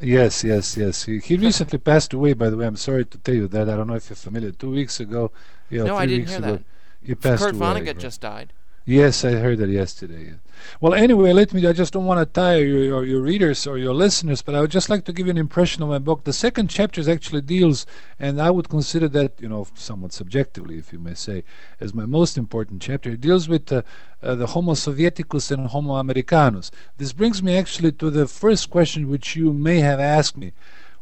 Yes, 0.00 0.44
yes, 0.44 0.76
yes. 0.76 1.04
He, 1.04 1.18
he 1.18 1.36
recently 1.36 1.78
passed 1.78 2.12
away. 2.12 2.32
By 2.34 2.50
the 2.50 2.56
way, 2.56 2.66
I'm 2.66 2.76
sorry 2.76 3.04
to 3.06 3.18
tell 3.18 3.34
you 3.34 3.48
that. 3.48 3.68
I 3.68 3.76
don't 3.76 3.86
know 3.86 3.94
if 3.94 4.08
you're 4.10 4.16
familiar. 4.16 4.50
Two 4.52 4.70
weeks 4.70 5.00
ago, 5.00 5.30
yeah, 5.70 5.84
No, 5.84 5.96
I 5.96 6.06
didn't 6.06 6.20
weeks 6.22 6.30
hear 6.30 6.38
ago, 6.38 6.52
that. 6.56 6.62
he 7.02 7.14
passed 7.14 7.42
Kurt 7.42 7.54
away. 7.54 7.66
Vonnegut 7.66 7.86
right. 7.86 7.98
just 7.98 8.20
died. 8.20 8.52
Yes, 8.88 9.22
I 9.22 9.32
heard 9.32 9.58
that 9.58 9.68
yesterday. 9.68 10.32
Well, 10.80 10.94
anyway, 10.94 11.34
let 11.34 11.52
me. 11.52 11.66
I 11.66 11.74
just 11.74 11.92
don't 11.92 12.06
want 12.06 12.20
to 12.20 12.24
tire 12.24 12.64
your, 12.64 12.84
your, 12.84 13.04
your, 13.04 13.20
readers 13.20 13.66
or 13.66 13.76
your 13.76 13.92
listeners, 13.92 14.40
but 14.40 14.54
I 14.54 14.62
would 14.62 14.70
just 14.70 14.88
like 14.88 15.04
to 15.04 15.12
give 15.12 15.26
you 15.26 15.30
an 15.30 15.36
impression 15.36 15.82
of 15.82 15.90
my 15.90 15.98
book. 15.98 16.24
The 16.24 16.32
second 16.32 16.68
chapter 16.70 17.02
actually 17.10 17.42
deals, 17.42 17.84
and 18.18 18.40
I 18.40 18.50
would 18.50 18.70
consider 18.70 19.06
that, 19.08 19.34
you 19.40 19.48
know, 19.50 19.66
somewhat 19.74 20.14
subjectively, 20.14 20.78
if 20.78 20.90
you 20.90 20.98
may 20.98 21.12
say, 21.12 21.44
as 21.80 21.92
my 21.92 22.06
most 22.06 22.38
important 22.38 22.80
chapter. 22.80 23.10
It 23.10 23.20
deals 23.20 23.46
with 23.46 23.70
uh, 23.70 23.82
uh, 24.22 24.36
the 24.36 24.46
Homo 24.46 24.72
Sovieticus 24.72 25.50
and 25.50 25.66
Homo 25.66 25.96
Americanus. 25.96 26.70
This 26.96 27.12
brings 27.12 27.42
me 27.42 27.58
actually 27.58 27.92
to 27.92 28.08
the 28.08 28.26
first 28.26 28.70
question 28.70 29.10
which 29.10 29.36
you 29.36 29.52
may 29.52 29.80
have 29.80 30.00
asked 30.00 30.38
me 30.38 30.54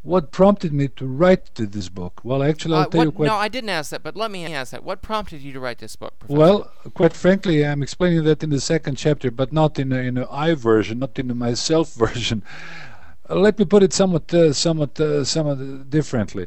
what 0.07 0.31
prompted 0.31 0.73
me 0.73 0.87
to 0.87 1.05
write 1.05 1.53
this 1.57 1.89
book? 1.89 2.21
Well, 2.23 2.43
actually, 2.43 2.77
I'll 2.77 2.83
uh, 2.83 2.87
tell 2.87 3.07
what, 3.07 3.19
you. 3.19 3.27
no, 3.27 3.35
I 3.35 3.49
didn't 3.49 3.71
ask 3.71 3.91
that, 3.91 4.05
but 4.05 4.15
let 4.15 4.31
me 4.31 4.47
ask 4.47 4.71
that. 4.71 4.85
What 4.85 5.03
prompted 5.03 5.43
you 5.43 5.53
to 5.53 5.59
write 5.59 5.79
this 5.79 5.97
book, 5.97 6.17
Professor? 6.21 6.39
Well, 6.39 6.71
quite 6.95 7.13
frankly, 7.13 7.67
I'm 7.67 7.83
explaining 7.83 8.23
that 8.25 8.43
in 8.45 8.51
the 8.51 8.61
second 8.61 8.97
chapter, 8.97 9.33
but 9.33 9.53
not 9.53 9.81
in 9.81 9.93
a, 9.93 9.97
in 9.97 10.17
an 10.17 10.27
I 10.31 10.55
version, 10.55 11.01
not 11.01 11.19
in 11.19 11.29
a 11.31 11.35
myself 11.35 11.93
version. 12.07 12.45
Uh, 13.29 13.35
let 13.35 13.59
me 13.59 13.65
put 13.65 13.83
it 13.83 13.93
somewhat, 13.93 14.33
uh, 14.33 14.53
somewhat, 14.53 14.99
uh, 15.01 15.25
somewhat 15.25 15.91
differently. 15.91 16.47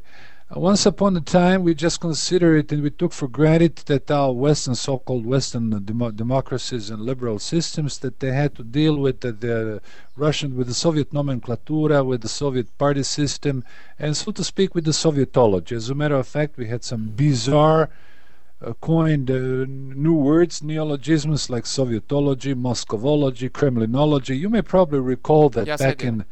Uh, 0.52 0.60
once 0.60 0.84
upon 0.88 1.16
a 1.16 1.22
time, 1.22 1.62
we 1.62 1.76
just 1.76 2.02
considered 2.02 2.58
it 2.58 2.72
and 2.72 2.82
we 2.82 2.90
took 2.90 3.14
for 3.14 3.28
granted 3.28 3.76
that 3.86 4.10
our 4.10 4.32
Western, 4.34 4.74
so-called 4.74 5.24
Western 5.24 5.70
dem 5.70 6.16
democracies 6.16 6.90
and 6.90 7.04
liberal 7.04 7.38
systems, 7.38 8.00
that 8.00 8.20
they 8.20 8.32
had 8.32 8.56
to 8.56 8.64
deal 8.64 8.98
with 8.98 9.20
the, 9.22 9.32
the 9.32 9.80
Russian, 10.16 10.58
with 10.58 10.66
the 10.66 10.74
Soviet 10.74 11.12
nomenclatura, 11.12 12.04
with 12.04 12.22
the 12.22 12.30
Soviet 12.30 12.76
party 12.80 13.04
system, 13.04 13.64
and 14.00 14.18
so 14.18 14.32
to 14.32 14.44
speak, 14.44 14.74
with 14.74 14.86
the 14.86 14.92
Sovietology. 14.92 15.74
As 15.74 15.92
a 15.92 15.94
matter 15.94 16.16
of 16.16 16.28
fact, 16.28 16.58
we 16.58 16.68
had 16.68 16.84
some 16.84 17.10
bizarre 17.10 17.92
uh, 18.62 18.74
coined 18.82 19.32
uh, 19.32 19.66
new 19.68 20.14
words, 20.14 20.62
neologisms 20.62 21.50
like 21.50 21.64
Sovietology, 21.64 22.54
Moscovology, 22.54 23.50
Kremlinology. 23.50 24.38
You 24.38 24.50
may 24.50 24.62
probably 24.62 25.00
recall 25.00 25.50
that 25.50 25.68
yes, 25.68 25.80
back 25.80 26.04
in 26.04 26.26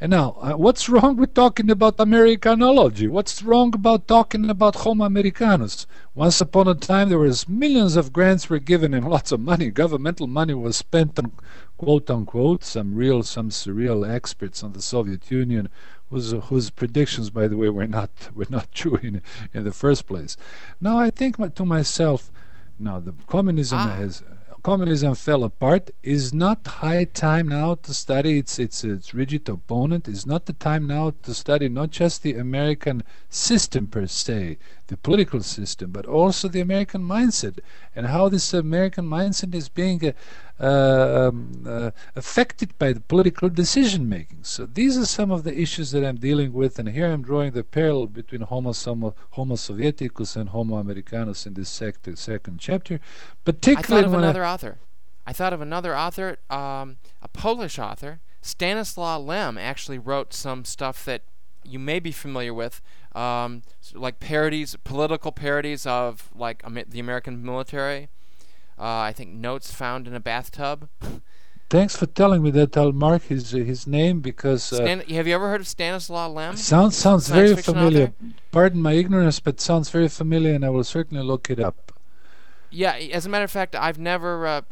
and 0.00 0.10
now, 0.10 0.36
uh, 0.40 0.52
what's 0.52 0.88
wrong 0.88 1.16
with 1.16 1.34
talking 1.34 1.70
about 1.70 1.98
Americanology? 1.98 3.08
What's 3.08 3.42
wrong 3.42 3.74
about 3.74 4.08
talking 4.08 4.50
about 4.50 4.74
Homo 4.76 5.04
Americanus? 5.04 5.86
Once 6.14 6.40
upon 6.40 6.66
a 6.66 6.74
time, 6.74 7.08
there 7.08 7.18
was 7.18 7.48
millions 7.48 7.96
of 7.96 8.12
grants 8.12 8.50
were 8.50 8.58
given 8.58 8.92
and 8.92 9.08
lots 9.08 9.30
of 9.30 9.40
money. 9.40 9.70
Governmental 9.70 10.26
money 10.26 10.52
was 10.52 10.76
spent 10.76 11.18
on 11.18 11.32
quote 11.78 12.10
unquote 12.10 12.64
some 12.64 12.94
real, 12.94 13.22
some 13.22 13.50
surreal 13.50 14.08
experts 14.08 14.64
on 14.64 14.72
the 14.72 14.82
Soviet 14.82 15.30
Union, 15.30 15.68
whose 16.10 16.32
whose 16.32 16.70
predictions, 16.70 17.30
by 17.30 17.48
the 17.48 17.56
way, 17.56 17.68
were 17.68 17.86
not 17.86 18.10
were 18.34 18.46
not 18.48 18.72
true 18.80 18.96
in 18.96 19.22
in 19.52 19.64
the 19.64 19.72
first 19.72 20.06
place. 20.06 20.36
Now 20.80 20.98
I 20.98 21.10
think 21.10 21.36
to 21.54 21.64
myself, 21.64 22.30
now 22.78 23.00
the 23.00 23.14
communism 23.26 23.78
ah. 23.78 23.96
has 23.96 24.22
communism 24.64 25.14
fell 25.14 25.44
apart 25.44 25.90
is 26.02 26.32
not 26.32 26.66
high 26.66 27.04
time 27.04 27.46
now 27.46 27.74
to 27.74 27.92
study 27.92 28.38
its, 28.38 28.58
its, 28.58 28.82
its 28.82 29.12
rigid 29.12 29.46
opponent 29.46 30.08
is 30.08 30.24
not 30.24 30.46
the 30.46 30.54
time 30.54 30.86
now 30.86 31.12
to 31.22 31.34
study 31.34 31.68
not 31.68 31.90
just 31.90 32.22
the 32.22 32.32
American 32.32 33.02
system 33.28 33.86
per 33.86 34.06
se 34.06 34.56
the 34.88 34.96
political 34.96 35.40
system 35.40 35.90
but 35.90 36.06
also 36.06 36.48
the 36.48 36.60
American 36.60 37.02
mindset 37.02 37.58
and 37.96 38.06
how 38.06 38.28
this 38.28 38.52
American 38.52 39.06
mindset 39.06 39.54
is 39.54 39.68
being 39.68 40.04
uh, 40.04 40.12
uh, 40.60 41.28
um, 41.28 41.64
uh, 41.66 41.90
affected 42.14 42.78
by 42.78 42.92
the 42.92 43.00
political 43.00 43.48
decision 43.48 44.08
making. 44.08 44.38
So 44.42 44.66
these 44.66 44.96
are 44.96 45.04
some 45.04 45.32
of 45.32 45.42
the 45.42 45.52
issues 45.58 45.90
that 45.90 46.04
I'm 46.04 46.14
dealing 46.14 46.52
with, 46.52 46.78
and 46.78 46.88
here 46.88 47.10
I'm 47.10 47.22
drawing 47.22 47.52
the 47.52 47.64
parallel 47.64 48.06
between 48.06 48.42
Homo, 48.42 48.72
Homo 48.72 49.54
Sovieticus 49.56 50.36
and 50.36 50.50
Homo 50.50 50.76
Americanus 50.76 51.44
in 51.44 51.54
this 51.54 51.68
sec- 51.68 51.96
second 52.14 52.60
chapter. 52.60 53.00
Particularly, 53.44 54.06
I 54.06 54.08
thought 54.08 54.14
of 54.14 54.22
another 54.22 54.44
I 54.44 54.52
author. 54.52 54.78
I 55.26 55.32
thought 55.32 55.52
of 55.52 55.60
another 55.60 55.96
author, 55.96 56.36
um, 56.50 56.98
a 57.20 57.28
Polish 57.32 57.78
author, 57.80 58.20
Stanislaw 58.40 59.18
Lem, 59.18 59.58
actually 59.58 59.98
wrote 59.98 60.32
some 60.32 60.64
stuff 60.64 61.04
that 61.06 61.22
you 61.64 61.78
may 61.78 62.00
be 62.00 62.12
familiar 62.12 62.54
with, 62.54 62.80
um, 63.14 63.62
like 63.94 64.20
parodies, 64.20 64.76
political 64.84 65.32
parodies 65.32 65.86
of 65.86 66.30
like 66.34 66.62
the 66.88 67.00
American 67.00 67.44
military. 67.44 68.08
Uh, 68.78 68.98
I 68.98 69.12
think 69.12 69.30
notes 69.30 69.72
found 69.72 70.08
in 70.08 70.14
a 70.14 70.20
bathtub. 70.20 70.88
Thanks 71.70 71.96
for 71.96 72.06
telling 72.06 72.42
me 72.42 72.50
that. 72.52 72.76
I'll 72.76 72.92
mark 72.92 73.24
his 73.24 73.50
his 73.50 73.86
name 73.86 74.20
because. 74.20 74.72
Uh, 74.72 74.76
Stan- 74.76 75.00
have 75.00 75.26
you 75.26 75.34
ever 75.34 75.48
heard 75.48 75.60
of 75.60 75.68
Stanislaw 75.68 76.28
Lem? 76.28 76.56
Sounds 76.56 76.96
sounds 76.96 77.28
very 77.28 77.56
familiar. 77.56 78.12
Pardon 78.52 78.82
my 78.82 78.92
ignorance, 78.92 79.40
but 79.40 79.60
sounds 79.60 79.90
very 79.90 80.08
familiar, 80.08 80.54
and 80.54 80.64
I 80.64 80.70
will 80.70 80.84
certainly 80.84 81.24
look 81.24 81.50
it 81.50 81.58
up. 81.58 81.92
Yeah, 82.70 82.92
as 82.92 83.24
a 83.24 83.28
matter 83.28 83.44
of 83.44 83.50
fact, 83.50 83.76
I've 83.76 83.98
never 83.98 84.46
uh, 84.46 84.62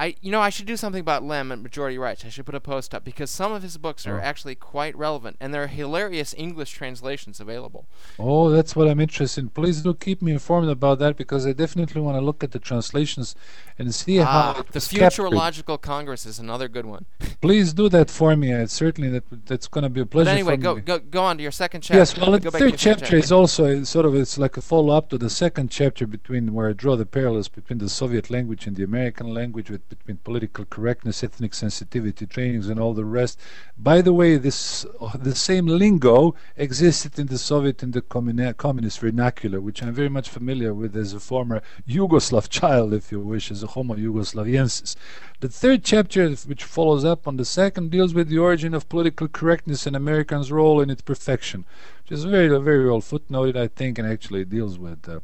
I 0.00 0.14
you 0.22 0.32
know 0.32 0.40
I 0.40 0.48
should 0.48 0.64
do 0.64 0.78
something 0.78 1.02
about 1.02 1.24
Lem 1.24 1.52
and 1.52 1.62
majority 1.62 1.98
rights. 1.98 2.24
I 2.24 2.30
should 2.30 2.46
put 2.46 2.54
a 2.54 2.60
post 2.60 2.94
up 2.94 3.04
because 3.04 3.30
some 3.30 3.52
of 3.52 3.62
his 3.62 3.76
books 3.76 4.06
are 4.06 4.18
oh. 4.18 4.22
actually 4.22 4.54
quite 4.54 4.96
relevant 4.96 5.36
and 5.38 5.52
there 5.52 5.62
are 5.64 5.66
hilarious 5.66 6.34
English 6.38 6.70
translations 6.70 7.38
available. 7.38 7.84
Oh, 8.18 8.48
that's 8.48 8.74
what 8.74 8.88
I'm 8.88 8.98
interested 8.98 9.42
in. 9.42 9.50
Please 9.50 9.82
do 9.82 9.92
keep 9.92 10.22
me 10.22 10.32
informed 10.32 10.70
about 10.70 11.00
that 11.00 11.18
because 11.18 11.46
I 11.46 11.52
definitely 11.52 12.00
want 12.00 12.16
to 12.16 12.22
look 12.22 12.42
at 12.42 12.52
the 12.52 12.58
translations 12.58 13.34
and 13.78 13.94
see 13.94 14.20
ah, 14.20 14.54
how 14.54 14.62
the 14.62 14.78
Futurological 14.78 15.78
Congress 15.78 16.24
is 16.24 16.38
another 16.38 16.68
good 16.68 16.86
one. 16.86 17.04
Please 17.42 17.74
do 17.74 17.90
that 17.90 18.08
for 18.10 18.34
me. 18.36 18.52
It's 18.52 18.72
certainly 18.72 19.10
that 19.10 19.24
that's 19.44 19.68
going 19.68 19.84
to 19.84 19.90
be 19.90 20.00
a 20.00 20.06
pleasure. 20.06 20.30
But 20.30 20.32
anyway, 20.32 20.56
go 20.56 20.76
me. 20.76 20.80
go 20.80 20.98
go 20.98 21.24
on 21.24 21.36
to 21.36 21.42
your 21.42 21.52
second 21.52 21.82
chapter. 21.82 21.98
Yes, 21.98 22.16
well, 22.16 22.38
the 22.38 22.50
third 22.50 22.78
chapter, 22.78 23.04
chapter 23.04 23.16
is 23.16 23.30
also 23.30 23.84
sort 23.84 24.06
of 24.06 24.14
it's 24.14 24.38
like 24.38 24.56
a 24.56 24.62
follow 24.62 24.94
up 24.96 25.10
to 25.10 25.18
the 25.18 25.28
second 25.28 25.70
chapter 25.70 26.06
between 26.06 26.54
where 26.54 26.70
I 26.70 26.72
draw 26.72 26.96
the 26.96 27.04
parallels 27.04 27.48
between 27.48 27.80
the 27.80 27.90
Soviet 27.90 28.30
language 28.30 28.66
and 28.66 28.76
the 28.76 28.82
American 28.82 29.34
language 29.34 29.68
with 29.70 29.89
between 29.90 30.16
political 30.18 30.64
correctness, 30.64 31.22
ethnic 31.22 31.52
sensitivity 31.52 32.24
trainings, 32.24 32.68
and 32.68 32.80
all 32.80 32.94
the 32.94 33.04
rest. 33.04 33.38
By 33.76 34.00
the 34.00 34.14
way, 34.14 34.38
this 34.38 34.86
the 35.14 35.34
same 35.34 35.66
lingo 35.66 36.34
existed 36.56 37.18
in 37.18 37.26
the 37.26 37.36
Soviet 37.36 37.82
and 37.82 37.92
the 37.92 38.00
communist 38.00 39.00
vernacular, 39.00 39.60
which 39.60 39.82
I'm 39.82 39.92
very 39.92 40.08
much 40.08 40.28
familiar 40.30 40.72
with 40.72 40.96
as 40.96 41.12
a 41.12 41.20
former 41.20 41.60
Yugoslav 41.86 42.48
child, 42.60 42.94
if 42.94 43.12
you 43.12 43.20
wish, 43.20 43.50
as 43.50 43.62
a 43.62 43.66
Homo 43.66 43.94
Yugoslaviensis. 43.96 44.96
The 45.40 45.48
third 45.48 45.84
chapter, 45.84 46.30
which 46.30 46.64
follows 46.64 47.04
up 47.04 47.26
on 47.26 47.36
the 47.36 47.44
second, 47.44 47.90
deals 47.90 48.14
with 48.14 48.28
the 48.28 48.38
origin 48.38 48.72
of 48.74 48.88
political 48.88 49.28
correctness 49.28 49.86
and 49.86 49.96
Americans' 49.96 50.52
role 50.52 50.80
in 50.80 50.88
its 50.88 51.02
perfection, 51.02 51.64
which 52.02 52.12
is 52.12 52.24
very, 52.24 52.48
very 52.60 52.88
well 52.88 53.00
footnoted, 53.00 53.56
I 53.56 53.68
think, 53.68 53.98
and 53.98 54.06
actually 54.06 54.44
deals 54.44 54.78
with. 54.78 55.08
Uh, 55.08 55.20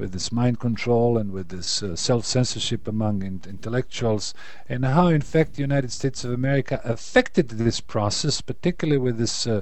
with 0.00 0.12
this 0.12 0.32
mind 0.32 0.58
control 0.58 1.18
and 1.18 1.30
with 1.30 1.48
this 1.50 1.82
uh, 1.82 1.94
self-censorship 1.94 2.88
among 2.88 3.22
in 3.22 3.40
intellectuals, 3.46 4.34
and 4.68 4.84
how, 4.84 5.08
in 5.08 5.20
fact, 5.20 5.54
the 5.54 5.60
United 5.60 5.92
States 5.92 6.24
of 6.24 6.32
America 6.32 6.80
affected 6.84 7.50
this 7.50 7.80
process, 7.80 8.40
particularly 8.40 8.98
with 8.98 9.18
this. 9.18 9.46
Uh, 9.46 9.60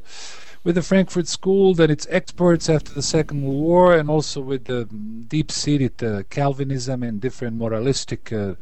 with 0.65 0.75
the 0.75 0.83
Frankfurt 0.83 1.29
School, 1.29 1.73
then 1.73 1.91
its 1.91 2.07
exports 2.11 2.69
after 2.69 2.93
the 2.93 3.01
Second 3.01 3.43
World 3.43 3.63
War, 3.63 3.97
and 3.97 4.11
also 4.11 4.41
with 4.41 4.65
the 4.65 4.85
deep-seated 4.85 6.03
uh, 6.03 6.23
Calvinism 6.31 7.03
and 7.05 7.21
different 7.21 7.57
moralistic 7.57 8.33
uh, 8.33 8.55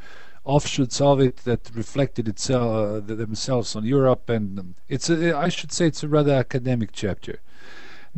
offshoots 0.45 1.01
of 1.01 1.21
it 1.21 1.39
that 1.39 1.71
reflected 1.75 2.29
itself 2.29 3.11
uh, 3.11 3.15
themselves 3.15 3.75
on 3.75 3.85
Europe. 3.85 4.29
And 4.29 4.59
um, 4.59 4.75
it's 4.89 5.09
a, 5.09 5.37
I 5.37 5.49
should 5.49 5.73
say 5.73 5.87
it's 5.87 6.03
a 6.03 6.09
rather 6.09 6.35
academic 6.35 6.91
chapter. 6.93 7.41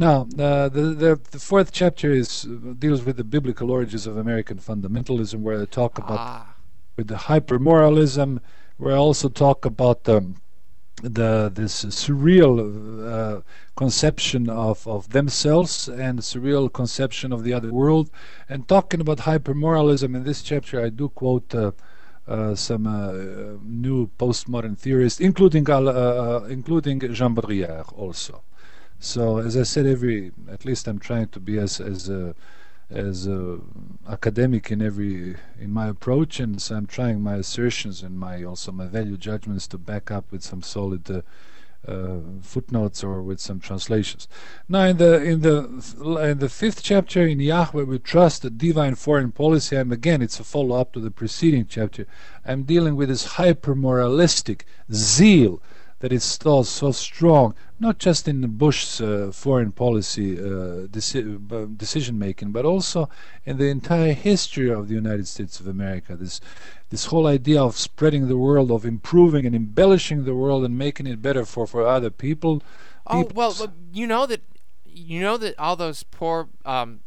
Now, 0.00 0.28
uh, 0.38 0.68
the, 0.68 0.82
the, 0.94 1.20
the 1.32 1.40
fourth 1.40 1.72
chapter 1.72 2.12
is 2.12 2.46
uh, 2.46 2.72
deals 2.78 3.02
with 3.02 3.16
the 3.16 3.24
biblical 3.24 3.68
origins 3.72 4.06
of 4.06 4.16
American 4.16 4.58
fundamentalism, 4.58 5.40
where 5.40 5.60
I 5.60 5.64
talk 5.64 5.98
about 5.98 6.20
ah. 6.20 6.54
with 6.96 7.08
the 7.08 7.16
hypermoralism, 7.16 8.40
where 8.76 8.94
I 8.94 8.96
also 8.96 9.28
talk 9.28 9.64
about 9.64 10.08
um, 10.08 10.36
the 11.02 11.50
this 11.52 11.84
surreal 11.84 12.54
uh, 12.60 13.40
conception 13.74 14.48
of, 14.48 14.86
of 14.86 15.08
themselves 15.10 15.88
and 15.88 16.20
surreal 16.20 16.72
conception 16.72 17.32
of 17.32 17.42
the 17.42 17.52
other 17.52 17.72
world, 17.72 18.08
and 18.48 18.68
talking 18.68 19.00
about 19.00 19.18
hypermoralism 19.18 20.14
in 20.14 20.22
this 20.22 20.42
chapter, 20.42 20.80
I 20.80 20.90
do 20.90 21.08
quote. 21.08 21.52
Uh, 21.52 21.72
uh, 22.28 22.54
some 22.54 22.86
uh, 22.86 23.56
new 23.64 24.06
postmodern 24.18 24.76
theorists, 24.76 25.18
including 25.18 25.68
uh, 25.70 26.46
including 26.50 27.00
Jean 27.14 27.34
Baudrillard 27.34 27.90
also. 27.96 28.42
So 29.00 29.38
as 29.38 29.56
I 29.56 29.62
said, 29.62 29.86
every 29.86 30.32
at 30.50 30.64
least 30.64 30.88
I'm 30.88 30.98
trying 30.98 31.28
to 31.28 31.40
be 31.40 31.58
as 31.58 31.80
as 31.80 32.10
uh, 32.10 32.32
as 32.90 33.28
uh, 33.28 33.58
academic 34.08 34.70
in 34.70 34.82
every 34.82 35.36
in 35.58 35.70
my 35.70 35.88
approach, 35.88 36.40
and 36.40 36.60
so 36.60 36.76
I'm 36.76 36.86
trying 36.86 37.20
my 37.22 37.36
assertions 37.36 38.02
and 38.02 38.18
my 38.18 38.42
also 38.42 38.72
my 38.72 38.86
value 38.86 39.16
judgments 39.16 39.68
to 39.68 39.78
back 39.78 40.10
up 40.10 40.30
with 40.32 40.42
some 40.42 40.62
solid. 40.62 41.10
Uh, 41.10 41.22
uh, 41.86 42.18
footnotes 42.42 43.04
or 43.04 43.22
with 43.22 43.38
some 43.38 43.60
translations. 43.60 44.26
Now, 44.68 44.82
in 44.82 44.96
the 44.96 45.22
in 45.22 45.40
the 45.42 45.58
in 46.28 46.38
the 46.38 46.48
fifth 46.48 46.82
chapter 46.82 47.24
in 47.26 47.38
Yahweh 47.38 47.84
we 47.84 47.98
trust 48.00 48.42
the 48.42 48.50
divine 48.50 48.96
foreign 48.96 49.30
policy. 49.30 49.76
I'm 49.76 49.92
again, 49.92 50.20
it's 50.20 50.40
a 50.40 50.44
follow 50.44 50.76
up 50.76 50.92
to 50.94 51.00
the 51.00 51.12
preceding 51.12 51.66
chapter. 51.66 52.06
I'm 52.44 52.64
dealing 52.64 52.96
with 52.96 53.08
this 53.08 53.24
hyper 53.38 53.76
moralistic 53.76 54.66
zeal 54.92 55.62
that 56.00 56.12
is 56.12 56.22
still 56.22 56.62
so 56.62 56.92
strong, 56.92 57.54
not 57.80 57.98
just 57.98 58.28
in 58.28 58.46
Bush's 58.56 59.00
uh, 59.00 59.30
foreign 59.32 59.72
policy 59.72 60.38
uh, 60.38 60.86
deci- 60.86 61.76
decision 61.76 62.18
making, 62.18 62.52
but 62.52 62.64
also 62.64 63.08
in 63.44 63.58
the 63.58 63.68
entire 63.68 64.12
history 64.12 64.70
of 64.70 64.88
the 64.88 64.94
United 64.94 65.26
States 65.26 65.58
of 65.58 65.66
America. 65.66 66.16
This 66.16 66.40
this 66.90 67.06
whole 67.06 67.26
idea 67.26 67.62
of 67.62 67.76
spreading 67.76 68.28
the 68.28 68.38
world, 68.38 68.70
of 68.70 68.84
improving 68.84 69.44
and 69.44 69.54
embellishing 69.54 70.24
the 70.24 70.34
world 70.34 70.64
and 70.64 70.78
making 70.78 71.06
it 71.06 71.20
better 71.20 71.44
for, 71.44 71.66
for 71.66 71.86
other 71.86 72.10
people. 72.10 72.62
Oh 73.06 73.28
well, 73.34 73.54
you 73.92 74.06
know 74.06 74.26
that 74.26 74.42
you 74.84 75.20
know 75.20 75.36
that 75.36 75.58
all 75.58 75.76
those 75.76 76.02
poor 76.02 76.48
um, 76.64 77.00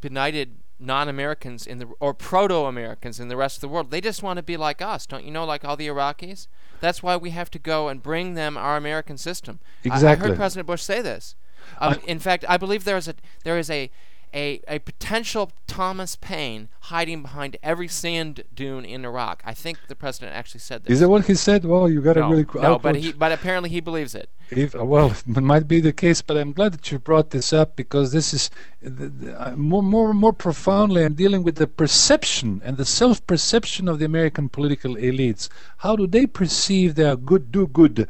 benighted 0.00 0.59
non-Americans 0.80 1.66
in 1.66 1.78
the 1.78 1.86
or 2.00 2.14
proto-Americans 2.14 3.20
in 3.20 3.28
the 3.28 3.36
rest 3.36 3.58
of 3.58 3.60
the 3.60 3.68
world. 3.68 3.90
They 3.90 4.00
just 4.00 4.22
want 4.22 4.38
to 4.38 4.42
be 4.42 4.56
like 4.56 4.80
us, 4.80 5.06
don't 5.06 5.24
you 5.24 5.30
know? 5.30 5.44
Like 5.44 5.64
all 5.64 5.76
the 5.76 5.88
Iraqis. 5.88 6.46
That's 6.80 7.02
why 7.02 7.16
we 7.16 7.30
have 7.30 7.50
to 7.50 7.58
go 7.58 7.88
and 7.88 8.02
bring 8.02 8.34
them 8.34 8.56
our 8.56 8.76
American 8.76 9.18
system. 9.18 9.60
Exactly. 9.84 10.08
I, 10.08 10.12
I 10.12 10.16
heard 10.16 10.36
President 10.36 10.66
Bush 10.66 10.82
say 10.82 11.02
this. 11.02 11.34
Um, 11.78 11.98
in 12.06 12.18
fact, 12.18 12.44
I 12.48 12.56
believe 12.56 12.84
there 12.84 12.96
is 12.96 13.08
a 13.08 13.14
there 13.44 13.58
is 13.58 13.70
a 13.70 13.90
a, 14.34 14.60
a 14.68 14.78
potential 14.78 15.52
Thomas 15.66 16.16
Paine 16.16 16.68
hiding 16.80 17.22
behind 17.22 17.56
every 17.62 17.88
sand 17.88 18.44
dune 18.54 18.84
in 18.84 19.04
Iraq. 19.04 19.42
I 19.44 19.54
think 19.54 19.78
the 19.88 19.94
president 19.94 20.34
actually 20.34 20.60
said 20.60 20.84
this. 20.84 20.94
Is 20.94 21.00
that 21.00 21.08
what 21.08 21.26
he 21.26 21.34
said? 21.34 21.64
Well, 21.64 21.88
you 21.88 22.00
got 22.00 22.14
to 22.14 22.20
no, 22.20 22.30
really 22.30 22.46
no, 22.54 22.78
but 22.78 22.96
he 22.96 23.12
but 23.12 23.32
apparently 23.32 23.70
he 23.70 23.80
believes 23.80 24.14
it. 24.14 24.30
If, 24.50 24.74
well, 24.74 25.12
it 25.12 25.42
might 25.42 25.68
be 25.68 25.80
the 25.80 25.92
case, 25.92 26.22
but 26.22 26.36
I'm 26.36 26.52
glad 26.52 26.72
that 26.72 26.90
you 26.90 26.98
brought 26.98 27.30
this 27.30 27.52
up 27.52 27.76
because 27.76 28.10
this 28.10 28.34
is 28.34 28.50
uh, 28.84 29.54
more, 29.56 29.82
more, 29.82 30.12
more 30.12 30.32
profoundly. 30.32 31.04
I'm 31.04 31.14
dealing 31.14 31.44
with 31.44 31.54
the 31.54 31.68
perception 31.68 32.60
and 32.64 32.76
the 32.76 32.84
self-perception 32.84 33.86
of 33.86 34.00
the 34.00 34.04
American 34.04 34.48
political 34.48 34.96
elites. 34.96 35.48
How 35.78 35.94
do 35.94 36.08
they 36.08 36.26
perceive 36.26 36.96
their 36.96 37.14
good, 37.14 37.52
do 37.52 37.68
good? 37.68 38.08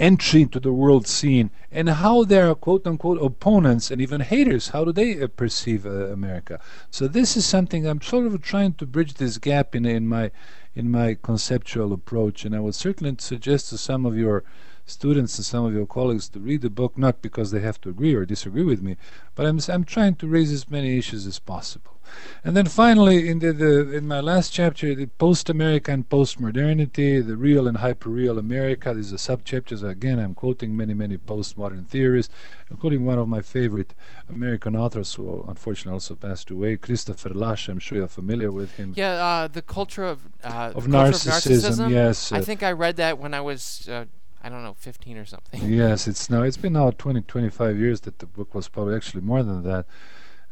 Entry 0.00 0.42
into 0.42 0.58
the 0.58 0.72
world 0.72 1.06
scene 1.06 1.50
and 1.70 1.88
how 1.88 2.24
their 2.24 2.54
quote 2.54 2.86
unquote 2.86 3.22
opponents 3.22 3.90
and 3.90 4.00
even 4.00 4.22
haters. 4.22 4.68
How 4.68 4.84
do 4.84 4.92
they 4.92 5.22
uh, 5.22 5.28
perceive 5.28 5.86
uh, 5.86 6.06
America? 6.06 6.58
So 6.90 7.06
this 7.06 7.36
is 7.36 7.46
something 7.46 7.86
I'm 7.86 8.00
sort 8.00 8.26
of 8.26 8.42
trying 8.42 8.74
to 8.74 8.86
bridge 8.86 9.14
this 9.14 9.38
gap 9.38 9.74
in 9.76 9.84
in 9.84 10.08
my 10.08 10.30
in 10.74 10.90
my 10.90 11.16
conceptual 11.22 11.92
approach. 11.92 12.44
And 12.44 12.56
I 12.56 12.60
would 12.60 12.74
certainly 12.74 13.14
suggest 13.18 13.68
to 13.68 13.78
some 13.78 14.06
of 14.06 14.16
your 14.16 14.42
students 14.86 15.38
and 15.38 15.44
some 15.44 15.64
of 15.64 15.72
your 15.72 15.86
colleagues 15.86 16.28
to 16.30 16.40
read 16.40 16.62
the 16.62 16.70
book 16.70 16.98
not 16.98 17.22
because 17.22 17.50
they 17.50 17.60
have 17.60 17.80
to 17.80 17.88
agree 17.88 18.14
or 18.14 18.24
disagree 18.24 18.64
with 18.64 18.82
me 18.82 18.96
but 19.34 19.46
I'm 19.46 19.60
I'm 19.68 19.84
trying 19.84 20.16
to 20.16 20.26
raise 20.26 20.52
as 20.52 20.68
many 20.68 20.98
issues 20.98 21.26
as 21.26 21.38
possible 21.38 21.99
and 22.42 22.56
then 22.56 22.66
finally, 22.66 23.28
in 23.28 23.38
the, 23.40 23.52
the 23.52 23.92
in 23.92 24.08
my 24.08 24.20
last 24.20 24.52
chapter, 24.52 24.94
the 24.94 25.06
post-America 25.06 25.92
and 25.92 26.08
post-modernity, 26.08 27.20
the 27.20 27.36
real 27.36 27.68
and 27.68 27.78
hyper-real 27.78 28.38
America. 28.38 28.94
These 28.94 29.12
are 29.12 29.18
sub-chapters. 29.18 29.82
Again, 29.82 30.18
I'm 30.18 30.34
quoting 30.34 30.76
many, 30.76 30.94
many 30.94 31.18
postmodern 31.18 31.86
theorists, 31.86 32.32
including 32.70 33.04
one 33.04 33.18
of 33.18 33.28
my 33.28 33.42
favorite 33.42 33.94
American 34.28 34.74
authors, 34.74 35.14
who 35.14 35.44
unfortunately 35.48 35.92
also 35.92 36.14
passed 36.14 36.50
away, 36.50 36.76
Christopher 36.76 37.30
Lasch. 37.30 37.68
I'm 37.68 37.78
sure 37.78 37.98
you're 37.98 38.08
familiar 38.08 38.50
with 38.50 38.76
him. 38.76 38.94
Yeah, 38.96 39.12
uh, 39.12 39.48
the 39.48 39.62
culture 39.62 40.04
of 40.04 40.20
uh, 40.42 40.72
of, 40.74 40.86
narcissism, 40.86 41.26
of 41.26 41.74
narcissism. 41.74 41.90
Yes, 41.90 42.32
I 42.32 42.38
uh, 42.38 42.42
think 42.42 42.62
I 42.62 42.72
read 42.72 42.96
that 42.96 43.18
when 43.18 43.34
I 43.34 43.40
was. 43.40 43.88
Uh, 43.88 44.06
I 44.42 44.48
don't 44.48 44.62
know, 44.62 44.72
15 44.72 45.18
or 45.18 45.26
something. 45.26 45.70
Yes, 45.70 46.08
it's 46.08 46.30
now 46.30 46.40
it's 46.40 46.56
been 46.56 46.72
now 46.72 46.90
20, 46.92 47.20
25 47.20 47.78
years 47.78 48.00
that 48.02 48.20
the 48.20 48.26
book 48.26 48.54
was 48.54 48.68
probably 48.68 48.96
actually 48.96 49.20
more 49.20 49.42
than 49.42 49.62
that 49.64 49.84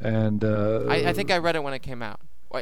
and 0.01 0.45
uh, 0.45 0.85
I, 0.89 1.09
I, 1.09 1.13
think 1.13 1.31
I 1.31 1.39
read 1.39 1.57
it 1.57 1.63
when 1.63 1.75
it 1.75 1.81
came 1.81 2.03
out. 2.03 2.21
Pa- 2.51 2.61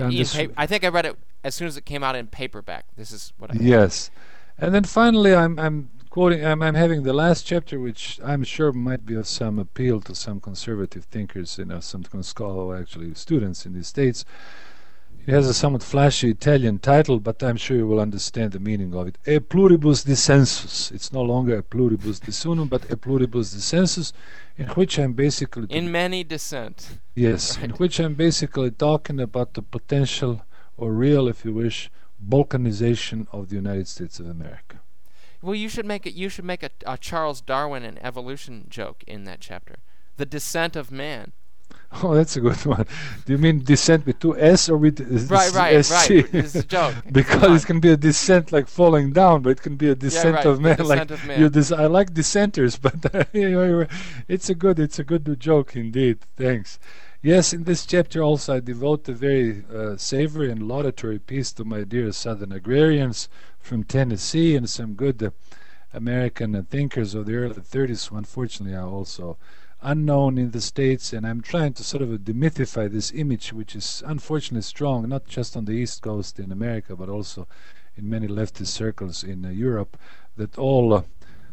I 0.57 0.67
think 0.67 0.85
I 0.85 0.89
read 0.89 1.07
it 1.07 1.17
as 1.45 1.55
soon 1.55 1.69
as 1.69 1.77
it 1.77 1.85
came 1.85 2.03
out 2.03 2.17
in 2.17 2.27
paperback. 2.27 2.87
This 2.97 3.13
is 3.13 3.33
what 3.39 3.51
I. 3.51 3.55
Yes, 3.61 4.11
and 4.59 4.75
then 4.75 4.85
finally, 4.85 5.35
I'm 5.35 5.59
I'm 5.59 5.91
quoting. 6.11 6.45
I'm, 6.45 6.63
I'm 6.63 6.75
having 6.75 7.03
the 7.03 7.13
last 7.13 7.47
chapter, 7.47 7.79
which 7.79 8.19
I'm 8.25 8.43
sure 8.43 8.73
might 8.73 9.05
be 9.05 9.15
of 9.15 9.27
some 9.27 9.59
appeal 9.59 10.01
to 10.03 10.15
some 10.15 10.41
conservative 10.41 11.05
thinkers, 11.05 11.59
you 11.59 11.67
know, 11.67 11.81
some 11.81 12.05
scholar, 12.23 12.77
actually 12.77 13.15
students 13.15 13.67
in 13.67 13.75
the 13.75 13.85
states. 13.85 14.25
It 15.27 15.33
has 15.33 15.49
a 15.49 15.55
somewhat 15.55 15.83
flashy 15.83 16.31
Italian 16.31 16.79
title, 16.79 17.19
but 17.19 17.43
I'm 17.43 17.57
sure 17.57 17.77
you 17.77 17.89
will 17.89 17.99
understand 17.99 18.53
the 18.53 18.61
meaning 18.61 18.95
of 18.95 19.09
it. 19.09 19.19
E 19.27 19.41
pluribus 19.41 20.05
dissensus. 20.05 20.93
It's 20.93 21.13
no 21.13 21.21
longer 21.21 21.59
a 21.59 21.65
pluribus 21.65 22.21
disunum, 22.21 22.69
but 22.69 22.89
a 22.93 22.97
pluribus 22.97 23.53
dissensus, 23.53 24.13
in 24.57 24.69
which 24.69 25.01
I'm 25.01 25.15
basically 25.15 25.67
in 25.69 25.91
many 25.91 26.23
dissent. 26.23 27.01
Yes, 27.17 27.57
right. 27.57 27.65
in 27.65 27.71
which 27.73 27.99
I'm 27.99 28.15
basically 28.15 28.71
talking 28.71 29.19
about 29.19 29.55
the 29.55 29.63
potential, 29.63 30.43
or 30.77 30.93
real, 30.93 31.27
if 31.27 31.45
you 31.45 31.53
wish, 31.53 31.91
balkanization 32.25 33.27
of 33.33 33.49
the 33.49 33.57
United 33.57 33.89
States 33.89 34.21
of 34.21 34.29
America. 34.29 34.79
Well, 35.43 35.57
you 35.57 35.69
should 35.69 35.87
make 35.87 36.07
it. 36.07 36.15
You 36.15 36.29
should 36.29 36.45
make 36.45 36.63
a, 36.63 36.71
a 36.87 36.97
Charles 36.97 37.41
Darwin 37.41 37.83
and 37.83 37.99
evolution 38.01 38.67
joke 38.69 39.03
in 39.09 39.25
that 39.25 39.41
chapter. 39.41 39.79
The 40.19 40.27
descent 40.27 40.77
of 40.77 40.93
man. 40.93 41.33
Oh, 42.03 42.15
that's 42.15 42.37
a 42.37 42.41
good 42.41 42.65
one. 42.67 42.87
Do 43.25 43.33
you 43.33 43.39
mean 43.39 43.65
descent 43.65 44.05
with 44.07 44.19
two 44.19 44.39
S 44.39 44.69
or 44.69 44.77
with 44.77 45.01
right, 45.31 45.53
right, 45.53 45.85
SC? 45.85 45.93
right? 45.93 46.35
It's 46.35 46.55
a 46.55 46.63
joke. 46.63 46.95
because 47.13 47.65
it 47.65 47.67
can 47.67 47.81
be 47.81 47.91
a 47.91 47.97
descent 47.97 48.53
like 48.53 48.69
falling 48.69 49.13
down, 49.13 49.43
but 49.43 49.51
it 49.51 49.63
can 49.63 49.77
be 49.77 49.89
a 49.89 49.95
descent 49.95 50.37
yeah, 50.37 50.37
right, 50.37 50.47
of 50.47 50.61
man. 50.61 50.79
like 50.79 51.11
of 51.11 51.25
man. 51.27 51.51
Des- 51.51 51.75
I 51.75 51.87
like 51.87 52.13
dissenters, 52.13 52.77
but 52.87 52.95
it's 53.33 54.51
a 54.51 54.55
good, 54.55 54.79
it's 54.79 54.99
a 54.99 55.05
good 55.05 55.41
joke 55.41 55.75
indeed. 55.77 56.19
Thanks. 56.37 56.79
Yes, 57.23 57.53
in 57.53 57.65
this 57.65 57.87
chapter 57.87 58.23
also 58.23 58.57
I 58.57 58.61
devote 58.61 59.09
a 59.09 59.13
very 59.13 59.65
uh, 59.75 59.97
savory 59.97 60.51
and 60.51 60.69
laudatory 60.69 61.19
piece 61.19 61.51
to 61.55 61.65
my 61.65 61.83
dear 61.83 62.13
Southern 62.13 62.53
agrarians 62.53 63.29
from 63.59 63.85
Tennessee 63.85 64.55
and 64.55 64.69
some 64.69 64.95
good 64.95 65.23
uh, 65.23 65.31
American 65.93 66.63
thinkers 66.67 67.15
of 67.15 67.27
the 67.27 67.35
early 67.35 67.55
30s 67.55 68.09
who 68.09 68.17
unfortunately 68.17 68.77
are 68.77 68.87
also 68.87 69.39
unknown 69.87 70.37
in 70.37 70.51
the 70.51 70.61
States, 70.61 71.13
and 71.13 71.25
I'm 71.25 71.41
trying 71.41 71.73
to 71.75 71.85
sort 71.85 72.03
of 72.03 72.09
demythify 72.09 72.91
this 72.91 73.13
image, 73.13 73.53
which 73.53 73.77
is 73.77 74.03
unfortunately 74.05 74.63
strong, 74.63 75.09
not 75.09 75.27
just 75.27 75.57
on 75.57 75.65
the 75.65 75.73
East 75.73 76.03
Coast 76.03 76.41
in 76.41 76.51
America, 76.51 76.97
but 76.97 77.09
also 77.09 77.47
in 77.97 78.11
many 78.11 78.27
leftist 78.27 78.67
circles 78.67 79.23
in 79.23 79.45
uh, 79.45 79.51
Europe, 79.51 79.97
that 80.37 80.59
all 80.59 80.93
uh, 80.93 81.03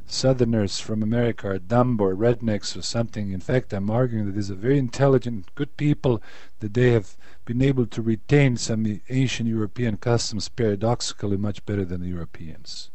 Southerners 0.07 0.79
from 0.79 1.03
America 1.03 1.47
are 1.47 1.59
dumb 1.59 2.01
or 2.01 2.15
rednecks 2.15 2.75
or 2.75 2.81
something. 2.81 3.31
In 3.31 3.39
fact, 3.39 3.71
I'm 3.71 3.91
arguing 3.91 4.25
that 4.25 4.33
these 4.33 4.51
are 4.51 4.55
very 4.55 4.79
intelligent, 4.79 5.53
good 5.53 5.77
people, 5.77 6.21
that 6.59 6.73
they 6.73 6.91
have 6.91 7.15
been 7.45 7.61
able 7.61 7.85
to 7.85 8.01
retain 8.01 8.57
some 8.57 8.99
ancient 9.09 9.47
European 9.47 9.97
customs 9.97 10.49
paradoxically 10.49 11.37
much 11.37 11.63
better 11.67 11.85
than 11.85 12.01
the 12.01 12.09
Europeans. 12.09 12.89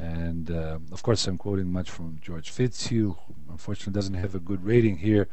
And 0.00 0.50
uh, 0.50 0.78
of 0.92 1.02
course, 1.02 1.26
I'm 1.26 1.36
quoting 1.36 1.70
much 1.70 1.90
from 1.90 2.18
George 2.22 2.50
Fitzhugh, 2.50 3.16
who 3.26 3.34
unfortunately 3.50 3.92
doesn't 3.92 4.14
have 4.14 4.34
a 4.34 4.40
good 4.40 4.64
rating 4.64 4.96
here 4.98 5.28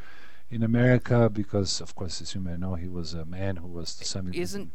in 0.49 0.61
America 0.61 1.29
because, 1.29 1.79
of 1.79 1.95
course, 1.95 2.21
as 2.21 2.35
you 2.35 2.41
may 2.41 2.57
know, 2.57 2.75
he 2.75 2.89
was 2.89 3.13
a 3.13 3.23
man 3.23 3.57
who 3.57 3.67
was 3.67 3.95
to 3.95 4.05
some 4.05 4.33
isn't 4.33 4.71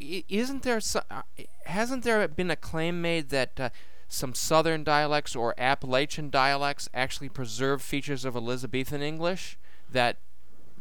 isn't 0.00 0.62
there 0.62 0.80
so, 0.80 1.02
uh, 1.10 1.22
hasn't 1.66 2.04
there 2.04 2.26
been 2.26 2.50
a 2.50 2.56
claim 2.56 3.02
made 3.02 3.28
that 3.28 3.60
uh, 3.60 3.68
some 4.08 4.34
Southern 4.34 4.82
dialects 4.82 5.36
or 5.36 5.54
Appalachian 5.58 6.30
dialects 6.30 6.88
actually 6.94 7.28
preserve 7.28 7.82
features 7.82 8.24
of 8.24 8.34
Elizabethan 8.34 9.02
English 9.02 9.58
that 9.90 10.16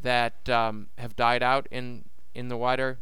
that 0.02 0.48
um, 0.50 0.88
have 0.98 1.18
died 1.18 1.44
out 1.44 1.68
in 1.70 2.06
in 2.34 2.48
the 2.48 2.58
wider 2.58 3.00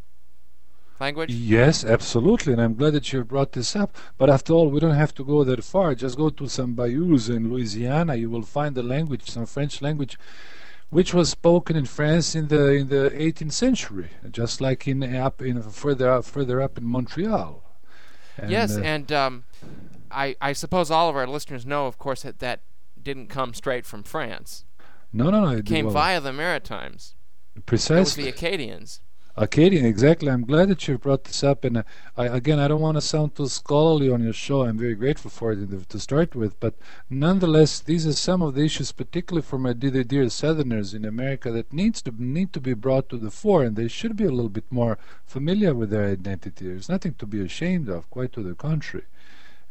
language? 1.01 1.33
Yes, 1.33 1.83
absolutely, 1.83 2.53
and 2.53 2.61
I'm 2.61 2.75
glad 2.75 2.93
that 2.93 3.11
you 3.11 3.23
brought 3.23 3.51
this 3.51 3.75
up. 3.75 3.97
But 4.17 4.29
after 4.29 4.53
all, 4.53 4.69
we 4.69 4.79
don't 4.79 4.95
have 4.95 5.13
to 5.15 5.23
go 5.25 5.43
that 5.43 5.63
far. 5.63 5.95
Just 5.95 6.17
go 6.17 6.29
to 6.29 6.47
some 6.47 6.73
bayous 6.73 7.27
in 7.27 7.49
Louisiana. 7.51 8.15
You 8.15 8.29
will 8.29 8.43
find 8.43 8.77
a 8.77 8.83
language, 8.83 9.29
some 9.29 9.45
French 9.45 9.81
language, 9.81 10.17
which 10.89 11.13
was 11.13 11.29
spoken 11.29 11.75
in 11.75 11.85
France 11.85 12.35
in 12.35 12.47
the 12.47 12.71
in 12.71 12.87
the 12.87 13.09
18th 13.09 13.51
century, 13.51 14.11
just 14.29 14.61
like 14.61 14.87
in 14.87 15.03
up 15.15 15.41
in 15.41 15.61
further 15.61 16.09
up, 16.09 16.25
further 16.25 16.61
up 16.61 16.77
in 16.77 16.85
Montreal. 16.85 17.63
And 18.37 18.49
yes, 18.49 18.77
uh, 18.77 18.81
and 18.81 19.11
um, 19.11 19.43
I 20.09 20.35
I 20.39 20.53
suppose 20.53 20.89
all 20.89 21.09
of 21.09 21.15
our 21.15 21.27
listeners 21.27 21.65
know, 21.65 21.87
of 21.87 21.97
course, 21.97 22.21
that 22.23 22.39
that 22.39 22.61
didn't 23.01 23.27
come 23.27 23.53
straight 23.53 23.85
from 23.85 24.03
France. 24.03 24.65
No, 25.13 25.29
no, 25.29 25.41
no. 25.41 25.57
It 25.57 25.65
came 25.65 25.85
well, 25.85 25.93
via 25.93 26.21
the 26.21 26.31
Maritimes. 26.31 27.15
Precisely. 27.65 28.23
the 28.23 28.29
Acadians. 28.29 29.01
Acadian, 29.41 29.85
exactly. 29.85 30.29
I'm 30.29 30.45
glad 30.45 30.69
that 30.69 30.87
you 30.87 30.99
brought 30.99 31.23
this 31.23 31.43
up. 31.43 31.63
And 31.63 31.77
uh, 31.77 31.83
I, 32.15 32.27
again, 32.27 32.59
I 32.59 32.67
don't 32.67 32.79
want 32.79 32.97
to 32.97 33.01
sound 33.01 33.33
too 33.33 33.47
scholarly 33.47 34.07
on 34.07 34.21
your 34.21 34.33
show. 34.33 34.61
I'm 34.61 34.77
very 34.77 34.93
grateful 34.93 35.31
for 35.31 35.51
it 35.51 35.89
to 35.89 35.99
start 35.99 36.35
with. 36.35 36.59
But 36.59 36.75
nonetheless, 37.09 37.79
these 37.79 38.05
are 38.05 38.13
some 38.13 38.43
of 38.43 38.53
the 38.53 38.61
issues, 38.61 38.91
particularly 38.91 39.41
for 39.41 39.57
my 39.57 39.73
dear, 39.73 40.03
dear 40.03 40.29
Southerners 40.29 40.93
in 40.93 41.05
America, 41.05 41.51
that 41.53 41.73
needs 41.73 42.03
to 42.03 42.13
need 42.19 42.53
to 42.53 42.61
be 42.61 42.75
brought 42.75 43.09
to 43.09 43.17
the 43.17 43.31
fore, 43.31 43.63
and 43.63 43.75
they 43.75 43.87
should 43.87 44.15
be 44.15 44.25
a 44.25 44.29
little 44.29 44.47
bit 44.47 44.71
more 44.71 44.99
familiar 45.25 45.73
with 45.73 45.89
their 45.89 46.05
identity. 46.05 46.67
There's 46.67 46.87
nothing 46.87 47.15
to 47.15 47.25
be 47.25 47.41
ashamed 47.41 47.89
of, 47.89 48.07
quite 48.11 48.33
to 48.33 48.43
the 48.43 48.53
contrary. 48.53 49.07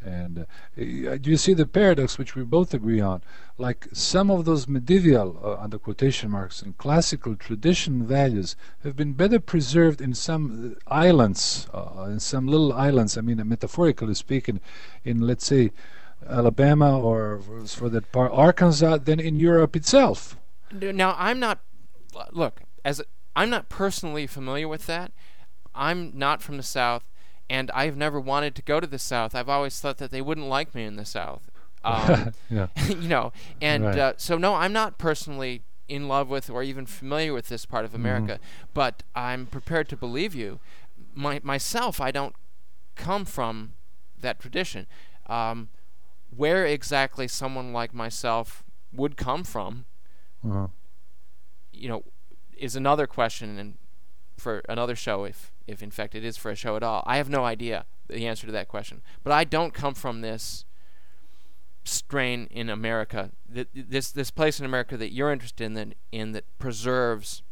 And 0.03 0.41
uh, 0.41 0.45
do 0.77 1.31
you 1.31 1.37
see 1.37 1.53
the 1.53 1.67
paradox 1.67 2.17
which 2.17 2.35
we 2.35 2.43
both 2.43 2.73
agree 2.73 3.01
on? 3.01 3.23
Like 3.59 3.89
some 3.93 4.31
of 4.31 4.45
those 4.45 4.67
medieval, 4.67 5.39
uh, 5.45 5.63
under 5.63 5.79
quotation 5.79 6.31
marks, 6.31 6.63
and 6.63 6.77
classical 6.79 7.37
tradition 7.37 8.07
values 8.07 8.57
have 8.83 8.97
been 8.97 9.13
better 9.13 9.41
preserved 9.41 10.01
in 10.01 10.15
some 10.15 10.77
uh, 10.87 10.93
islands, 10.93 11.67
uh, 11.75 12.05
in 12.09 12.21
some 12.21 12.47
little 12.47 12.73
islands, 12.73 13.19
I 13.19 13.21
mean, 13.21 13.47
metaphorically 13.47 14.15
speaking, 14.15 14.61
in 15.05 15.21
let's 15.21 15.45
say 15.45 15.73
Alabama 16.27 16.99
or 16.99 17.41
for 17.67 17.89
that 17.89 18.11
part 18.13 18.33
Arkansas 18.33 18.99
than 18.99 19.21
in 19.21 19.37
Europe 19.37 19.77
itself. 19.77 20.37
Now 20.73 21.15
I'm 21.19 21.41
not. 21.41 21.61
Look, 22.33 22.63
as 22.85 23.01
a, 23.01 23.05
I'm 23.35 23.51
not 23.51 23.69
personally 23.69 24.27
familiar 24.27 24.69
with 24.69 24.87
that. 24.87 25.13
I'm 25.75 26.13
not 26.15 26.43
from 26.43 26.57
the 26.57 26.63
South, 26.63 27.05
and 27.51 27.71
I've 27.73 27.97
never 27.99 28.19
wanted 28.19 28.55
to 28.55 28.63
go 28.63 28.81
to 28.81 28.87
the 28.87 28.99
South. 28.99 29.35
I've 29.35 29.49
always 29.51 29.79
thought 29.81 29.99
that 29.99 30.11
they 30.11 30.23
wouldn't 30.23 30.47
like 30.47 30.75
me 30.75 30.85
in 30.85 30.97
the 30.97 31.05
South. 31.05 31.51
Um, 31.83 32.33
yeah. 32.51 32.67
you 32.89 33.09
know, 33.09 33.33
and 33.63 33.85
Right. 33.87 33.99
uh, 33.99 34.13
so 34.19 34.37
no, 34.37 34.55
I'm 34.55 34.73
not 34.75 34.99
personally 34.99 35.63
in 35.89 36.09
love 36.09 36.29
with 36.29 36.51
or 36.51 36.63
even 36.63 36.85
familiar 36.85 37.33
with 37.33 37.49
this 37.49 37.65
part 37.65 37.87
of 37.87 37.95
America, 37.95 38.39
but 38.75 39.03
I'm 39.15 39.47
prepared 39.47 39.89
to 39.89 39.97
believe 39.97 40.35
you. 40.35 40.61
My, 41.15 41.41
myself, 41.43 41.99
I 41.99 42.11
don't 42.11 42.35
come 42.97 43.25
from 43.25 43.73
that 44.21 44.39
tradition. 44.39 44.87
Um, 45.27 45.69
where 46.37 46.67
exactly 46.67 47.27
someone 47.27 47.73
like 47.73 47.95
myself 47.95 48.63
would 48.93 49.17
come 49.17 49.43
from, 49.43 49.87
Uh-huh. 50.47 50.67
you 51.73 51.89
know, 51.89 52.05
is 52.59 52.77
another 52.77 53.07
question 53.07 53.59
and 53.59 53.79
for 54.37 54.61
another 54.69 54.95
show 54.95 55.25
if 55.25 55.51
if 55.71 55.83
in 55.83 55.91
fact 55.91 56.15
it 56.15 56.25
is 56.25 56.37
for 56.37 56.51
a 56.51 56.57
show 56.57 56.77
at 56.77 56.83
all. 56.83 57.03
I 57.07 57.17
have 57.17 57.29
no 57.31 57.45
idea 57.45 57.87
the 58.09 58.27
answer 58.27 58.47
to 58.47 58.53
that 58.53 58.69
question. 58.69 59.03
But 59.23 59.33
I 59.33 59.45
don't 59.45 59.73
come 59.73 59.95
from 59.95 60.21
this 60.21 60.65
strain 61.85 62.47
in 62.51 62.69
America, 62.69 63.31
th- 63.53 63.69
this 63.75 64.11
this 64.13 64.31
place 64.31 64.59
in 64.61 64.67
America 64.67 64.97
that 64.97 65.13
you're 65.13 65.33
interested 65.33 65.65
in 65.65 65.75
that 65.75 65.95
in 66.13 66.33
that 66.33 66.45
preserves 66.59 67.43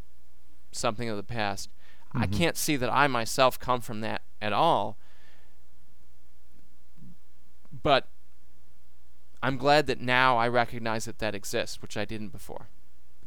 something 0.72 1.08
of 1.08 1.16
the 1.16 1.22
past. 1.22 1.70
I 2.12 2.26
Mhm. 2.26 2.32
can't 2.36 2.56
see 2.56 2.76
that 2.76 2.90
I 2.92 3.06
myself 3.06 3.58
come 3.58 3.80
from 3.80 4.00
that 4.00 4.22
at 4.40 4.52
all. 4.52 4.98
But 7.82 8.08
I'm 9.42 9.56
glad 9.56 9.86
that 9.86 10.00
now 10.00 10.36
I 10.36 10.48
recognize 10.48 11.04
that 11.04 11.18
that 11.18 11.34
exists, 11.34 11.80
which 11.80 11.96
I 11.96 12.04
didn't 12.04 12.30
before. 12.30 12.68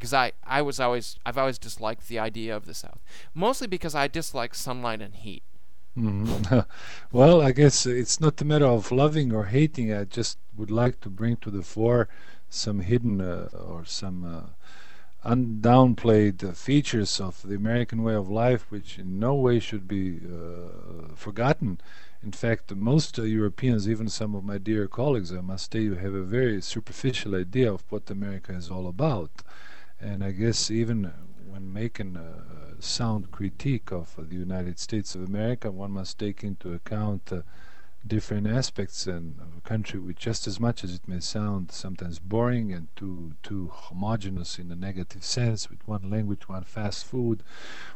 Because 0.01 0.15
I, 0.15 0.31
I 0.43 0.63
was 0.63 0.79
always 0.79 1.19
I've 1.27 1.37
always 1.37 1.59
disliked 1.59 2.07
the 2.07 2.17
idea 2.19 2.55
of 2.57 2.65
the 2.65 2.73
South. 2.73 2.99
Mostly 3.35 3.67
because 3.67 3.93
I 3.93 4.07
dislike 4.07 4.55
sunlight 4.55 4.99
and 4.99 5.13
heat. 5.15 5.43
Mhm. 5.95 6.65
well, 7.11 7.41
I 7.41 7.51
guess 7.51 7.85
it's 7.85 8.19
not 8.19 8.41
a 8.41 8.45
matter 8.45 8.65
of 8.65 8.91
loving 8.91 9.31
or 9.31 9.45
hating. 9.45 9.93
I 9.93 10.05
just 10.05 10.39
would 10.57 10.71
like 10.71 11.01
to 11.01 11.09
bring 11.09 11.35
to 11.37 11.51
the 11.51 11.61
fore 11.63 12.09
some 12.49 12.79
hidden 12.79 13.21
uh, 13.21 13.49
or 13.53 13.85
some 13.85 14.25
uh, 14.25 14.43
undownplayed 15.23 16.43
uh, 16.43 16.53
features 16.53 17.19
of 17.19 17.41
the 17.43 17.55
American 17.55 18.03
way 18.03 18.15
of 18.15 18.29
life, 18.29 18.65
which 18.71 18.97
in 18.97 19.19
no 19.19 19.35
way 19.35 19.59
should 19.59 19.87
be 19.87 20.19
uh, 20.19 21.13
forgotten. 21.15 21.79
In 22.23 22.31
fact, 22.31 22.75
most 22.75 23.19
uh, 23.19 23.23
Europeans, 23.23 23.87
even 23.89 24.09
some 24.09 24.35
of 24.35 24.43
my 24.43 24.57
dear 24.57 24.87
colleagues, 24.87 25.31
I 25.33 25.41
must 25.41 25.71
say, 25.73 25.81
you 25.81 25.95
have 25.95 26.13
a 26.15 26.23
very 26.23 26.61
superficial 26.61 27.35
idea 27.35 27.71
of 27.71 27.83
what 27.89 28.09
America 28.09 28.53
is 28.53 28.69
all 28.69 28.87
about. 28.87 29.43
And 30.01 30.23
I 30.23 30.31
guess 30.31 30.71
even 30.71 31.11
when 31.47 31.71
making 31.71 32.17
a 32.17 32.81
sound 32.81 33.29
critique 33.31 33.91
of 33.91 34.15
the 34.17 34.35
United 34.35 34.79
States 34.79 35.13
of 35.13 35.23
America, 35.23 35.69
one 35.71 35.91
must 35.91 36.17
take 36.17 36.43
into 36.43 36.73
account 36.73 37.31
uh, 37.31 37.41
different 38.05 38.47
aspects 38.47 39.05
and 39.05 39.39
of 39.39 39.57
a 39.57 39.61
country 39.61 39.99
which 39.99 40.17
just 40.17 40.47
as 40.47 40.59
much 40.59 40.83
as 40.83 40.95
it 40.95 41.07
may 41.07 41.19
sound 41.19 41.71
sometimes 41.71 42.17
boring 42.19 42.73
and 42.73 42.87
too 42.95 43.33
too 43.43 43.69
homogeneous 43.71 44.57
in 44.57 44.71
a 44.71 44.75
negative 44.75 45.23
sense 45.23 45.69
with 45.69 45.87
one 45.87 46.09
language 46.09 46.49
one 46.49 46.63
fast 46.63 47.05
food 47.05 47.43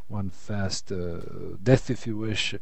one 0.06 0.30
fast 0.30 0.92
uh, 0.92 1.18
death 1.62 1.90
if 1.90 2.06
you 2.06 2.16
wish 2.16 2.54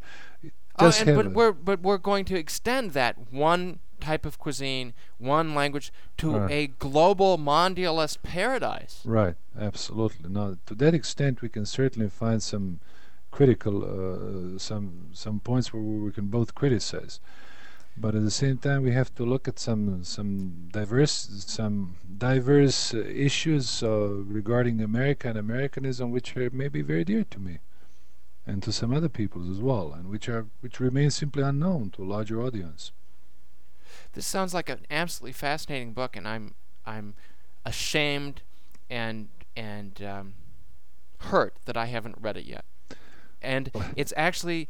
Oh, 0.76 0.92
and 0.98 1.14
but 1.14 1.33
we're 1.33 1.52
but 1.52 1.80
we're 1.83 1.98
going 1.98 2.24
to 2.24 2.37
extend 2.37 2.92
that 2.92 3.33
one 3.33 3.78
type 4.00 4.26
of 4.26 4.38
cuisine, 4.38 4.92
one 5.18 5.54
language 5.54 5.92
to 6.18 6.37
Right. 6.37 6.50
a 6.50 6.66
global 6.66 7.38
mondialist 7.38 8.22
paradise. 8.24 9.00
Right, 9.04 9.37
absolutely. 9.59 10.28
No, 10.28 10.59
to 10.66 10.74
that 10.74 10.92
extent, 10.92 11.42
we 11.42 11.48
can 11.48 11.64
certainly 11.64 12.09
find 12.11 12.42
some 12.42 12.80
critical, 13.34 13.76
uh, 13.84 14.58
some 14.58 14.86
some 15.12 15.40
points 15.40 15.72
where 15.72 15.82
we 15.82 16.12
can 16.12 16.26
both 16.26 16.54
criticize. 16.54 17.18
But 17.96 18.14
at 18.14 18.22
the 18.22 18.36
same 18.42 18.58
time, 18.58 18.82
we 18.82 18.92
have 18.92 19.12
to 19.16 19.24
look 19.24 19.48
at 19.48 19.58
some 19.58 20.04
some 20.04 20.68
diverse 20.72 21.16
some 21.58 21.96
diverse 22.28 22.94
uh, 22.94 22.98
issues 23.28 23.82
uh, 23.82 24.08
regarding 24.38 24.80
America 24.80 25.28
and 25.28 25.38
Americanism, 25.38 26.06
which 26.12 26.36
are 26.36 26.50
maybe 26.52 26.80
very 26.82 27.04
dear 27.04 27.24
to 27.34 27.38
me, 27.40 27.58
and 28.46 28.62
to 28.62 28.70
some 28.72 28.92
other 28.94 29.08
peoples 29.20 29.48
as 29.54 29.60
well, 29.60 29.92
and 29.92 30.04
which 30.08 30.28
are 30.28 30.46
which 30.60 30.78
remain 30.78 31.10
simply 31.10 31.42
unknown 31.42 31.90
to 31.90 32.02
a 32.04 32.10
larger 32.14 32.40
audience. 32.40 32.92
This 34.12 34.26
sounds 34.26 34.54
like 34.54 34.68
an 34.68 34.86
absolutely 34.90 35.32
fascinating 35.32 35.92
book, 35.92 36.16
and 36.16 36.26
I'm 36.26 36.54
I'm 36.86 37.14
ashamed 37.64 38.42
and 38.88 39.28
and 39.56 40.02
um, 40.02 40.34
hurt 41.30 41.54
that 41.64 41.76
I 41.76 41.86
haven't 41.86 42.16
read 42.20 42.36
it 42.36 42.44
yet. 42.44 42.64
And 43.44 43.70
it's 43.96 44.12
actually 44.16 44.68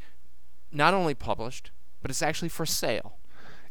not 0.73 0.95
only 0.95 1.15
published, 1.15 1.71
but 2.03 2.11
it's 2.11 2.23
actually 2.23 2.49
for 2.49 2.67
sale. 2.67 3.17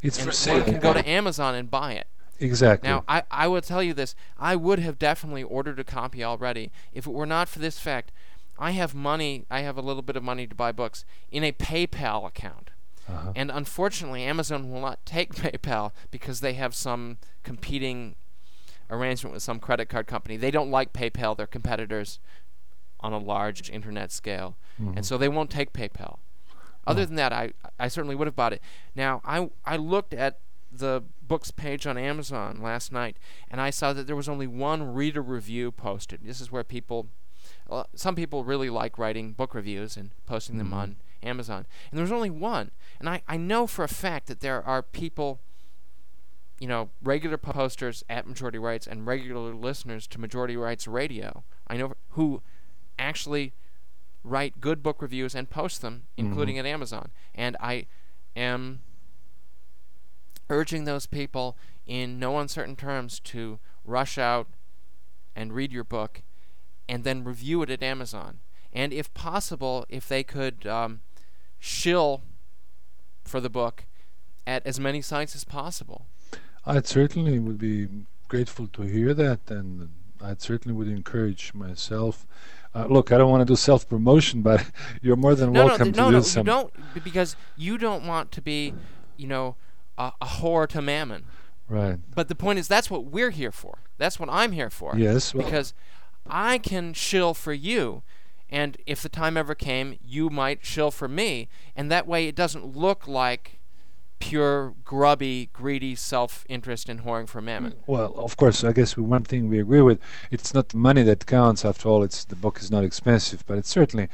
It's 0.02 0.18
and 0.18 0.28
for 0.28 0.32
sale. 0.32 0.58
You 0.58 0.64
can 0.64 0.80
go 0.80 0.94
to 0.94 1.08
Amazon 1.08 1.56
and 1.56 1.70
buy 1.70 1.94
it. 1.94 2.08
exactly. 2.40 2.90
Now, 2.90 3.04
I, 3.08 3.24
I 3.32 3.48
will 3.48 3.62
tell 3.62 3.84
you 3.84 3.94
this. 3.94 4.16
I 4.38 4.56
would 4.56 4.80
have 4.80 5.00
definitely 5.00 5.44
ordered 5.44 5.80
a 5.80 5.84
copy 5.84 6.24
already 6.24 6.72
if 6.94 7.06
it 7.08 7.12
were 7.12 7.26
not 7.26 7.48
for 7.48 7.60
this 7.60 7.80
fact. 7.80 8.12
I 8.58 8.72
have 8.72 8.94
money, 8.94 9.46
I 9.50 9.62
have 9.62 9.78
a 9.78 9.82
little 9.82 10.02
bit 10.02 10.16
of 10.16 10.24
money 10.24 10.46
to 10.48 10.56
buy 10.56 10.72
books 10.72 11.06
in 11.32 11.44
a 11.44 11.52
PayPal 11.52 12.28
account. 12.28 12.70
uh-huh. 13.10 13.34
And 13.36 13.50
unfortunately, 13.52 14.24
Amazon 14.24 14.72
will 14.72 14.82
not 14.82 15.00
take 15.06 15.34
PayPal 15.34 15.92
because 16.12 16.40
they 16.40 16.54
have 16.54 16.76
some 16.76 17.18
competing 17.44 18.16
arrangement 18.90 19.34
with 19.34 19.44
some 19.44 19.60
credit 19.60 19.90
card 19.90 20.08
company. 20.08 20.38
They 20.38 20.52
don't 20.52 20.70
like 20.70 20.94
PayPal, 20.94 21.36
they're 21.36 21.48
competitors 21.48 22.20
on 23.04 23.14
a 23.14 23.18
large 23.20 23.70
internet 23.70 24.12
scale. 24.12 24.56
Mhm. 24.82 24.96
And 24.98 25.06
so 25.06 25.18
they 25.18 25.28
won't 25.30 25.50
take 25.52 25.74
PayPal. 25.74 26.18
Other 26.88 27.04
Oh. 27.04 27.06
than 27.06 27.16
that, 27.16 27.32
I, 27.34 27.52
I 27.80 27.88
certainly 27.90 28.16
would 28.16 28.28
have 28.28 28.36
bought 28.36 28.54
it. 28.54 28.62
Now, 28.96 29.22
I, 29.24 29.50
I 29.66 29.76
looked 29.78 30.14
at 30.14 30.40
the 30.72 31.04
books 31.22 31.52
page 31.52 31.86
on 31.86 31.98
Amazon 31.98 32.60
last 32.62 32.92
night, 32.92 33.18
and 33.52 33.62
I 33.62 33.70
saw 33.70 33.94
that 33.94 34.08
there 34.08 34.16
was 34.16 34.28
only 34.28 34.48
one 34.48 34.94
reader 34.94 35.22
review 35.22 35.72
posted. 35.72 36.22
This 36.24 36.42
is 36.42 36.52
where 36.52 36.64
people, 36.64 37.08
uh, 37.70 37.84
some 37.96 38.16
people 38.16 38.44
really 38.44 38.70
like 38.70 38.98
writing 38.98 39.34
book 39.34 39.54
reviews 39.54 39.96
and 39.98 40.12
posting 40.26 40.58
them 40.58 40.72
Mhm. 40.72 40.74
on 40.74 40.96
Amazon. 41.22 41.66
And 41.92 41.98
there 41.98 42.04
was 42.04 42.12
only 42.12 42.30
one. 42.32 42.72
And 43.00 43.08
I, 43.08 43.22
I 43.28 43.38
know 43.38 43.68
for 43.68 43.84
a 43.84 43.88
fact 43.88 44.28
that 44.28 44.40
there 44.42 44.62
are 44.66 44.82
people, 44.82 45.40
you 46.60 46.68
know, 46.68 46.90
regular 47.02 47.38
posters 47.38 48.04
at 48.10 48.28
Majority 48.28 48.58
Rights 48.58 48.88
and 48.88 49.06
regular 49.06 49.54
listeners 49.54 50.08
to 50.08 50.20
Majority 50.20 50.58
Rights 50.58 50.88
Radio. 50.88 51.44
I 51.68 51.78
know 51.78 51.94
who 52.10 52.42
actually 52.98 53.54
write 54.24 54.62
good 54.62 54.82
book 54.82 55.02
reviews 55.02 55.36
and 55.36 55.50
post 55.50 55.82
them, 55.82 56.04
including 56.16 56.58
at 56.58 56.66
Amazon. 56.66 57.12
And 57.36 57.58
I 57.60 57.88
am 58.36 58.82
urging 60.50 60.86
those 60.86 61.06
people 61.06 61.58
in 61.86 62.20
no 62.20 62.40
uncertain 62.40 62.76
terms 62.76 63.20
to 63.20 63.60
rush 63.84 64.18
out 64.18 64.48
and 65.36 65.54
read 65.54 65.72
your 65.74 65.84
book 65.84 66.22
and 66.88 67.04
then 67.04 67.24
review 67.24 67.62
it 67.64 67.70
at 67.70 67.84
Amazon. 67.84 68.40
And 68.72 68.94
if 68.94 69.14
possible, 69.14 69.86
if 69.90 70.08
they 70.08 70.24
could 70.24 70.66
um, 70.66 71.02
shill 71.60 72.24
for 73.24 73.40
the 73.40 73.50
book 73.50 73.86
at 74.46 74.66
as 74.66 74.80
many 74.80 75.02
sites 75.02 75.36
as 75.36 75.44
possible. 75.44 76.08
I 76.66 76.82
certainly 76.82 77.40
would 77.40 77.58
be 77.58 77.88
grateful 78.28 78.68
to 78.68 78.82
hear 78.84 79.14
that, 79.14 79.40
and 79.50 79.90
I 80.22 80.36
certainly 80.38 80.76
would 80.76 80.88
encourage 80.88 81.54
myself. 81.54 82.26
Uh, 82.76 82.88
look, 82.88 83.12
I 83.12 83.18
don't 83.18 83.30
want 83.30 83.42
to 83.42 83.46
do 83.46 83.56
self 83.56 83.88
promotion, 83.88 84.42
but 84.42 84.66
you're 85.02 85.16
more 85.16 85.36
than 85.36 85.52
no, 85.52 85.66
welcome 85.66 85.88
no, 85.88 85.92
to 85.92 86.02
no, 86.02 86.08
do 86.08 86.12
no, 86.18 86.22
some. 86.22 86.46
don't, 86.46 86.74
b- 86.94 87.02
because 87.04 87.36
you 87.56 87.78
don't 87.78 88.06
want 88.06 88.32
to 88.32 88.42
be, 88.42 88.74
you 89.18 89.28
know, 89.28 89.56
a, 89.98 90.12
a 90.22 90.26
whore 90.26 90.68
to 90.70 90.82
mammon. 90.82 91.26
Right. 91.70 92.00
But 92.14 92.28
the 92.28 92.36
point 92.36 92.60
is, 92.60 92.68
that's 92.68 92.90
what 92.90 93.06
we're 93.06 93.30
here 93.30 93.52
for. 93.52 93.80
That's 93.98 94.20
what 94.20 94.30
I'm 94.30 94.52
here 94.52 94.70
for. 94.70 94.96
Yes. 94.98 95.34
Well, 95.34 95.46
Because 95.46 95.74
I 96.28 96.58
can 96.58 96.94
shill 96.94 97.34
for 97.34 97.54
you, 97.54 98.04
and 98.50 98.78
if 98.86 99.02
the 99.02 99.10
time 99.10 99.38
ever 99.38 99.56
came, 99.56 99.98
you 100.04 100.30
might 100.30 100.66
shill 100.66 100.92
for 100.92 101.08
me, 101.08 101.48
and 101.76 101.92
that 101.92 102.08
way 102.08 102.28
it 102.28 102.36
doesn't 102.36 102.76
look 102.76 103.08
like 103.08 103.60
pure 104.24 104.74
grubby, 104.86 105.50
greedy 105.54 105.96
self-interest 105.96 106.90
in 106.90 107.00
whoring 107.00 107.28
for 107.28 107.42
mammon. 107.42 107.74
well, 107.88 108.14
of 108.16 108.38
course, 108.38 108.64
I 108.64 108.72
guess 108.72 108.98
one 108.98 109.24
thing 109.24 109.50
we 109.50 109.60
agree 109.60 109.82
with: 109.82 110.00
it's 110.32 110.54
not 110.54 110.70
the 110.70 110.78
money 110.78 111.04
that 111.04 111.26
counts. 111.26 111.66
After 111.66 111.90
all, 111.90 112.04
it's 112.04 112.24
the 112.26 112.36
book 112.36 112.60
is 112.60 112.72
not 112.72 112.84
expensive, 112.84 113.46
but 113.46 113.58
it's 113.58 113.70
certainly. 113.70 114.10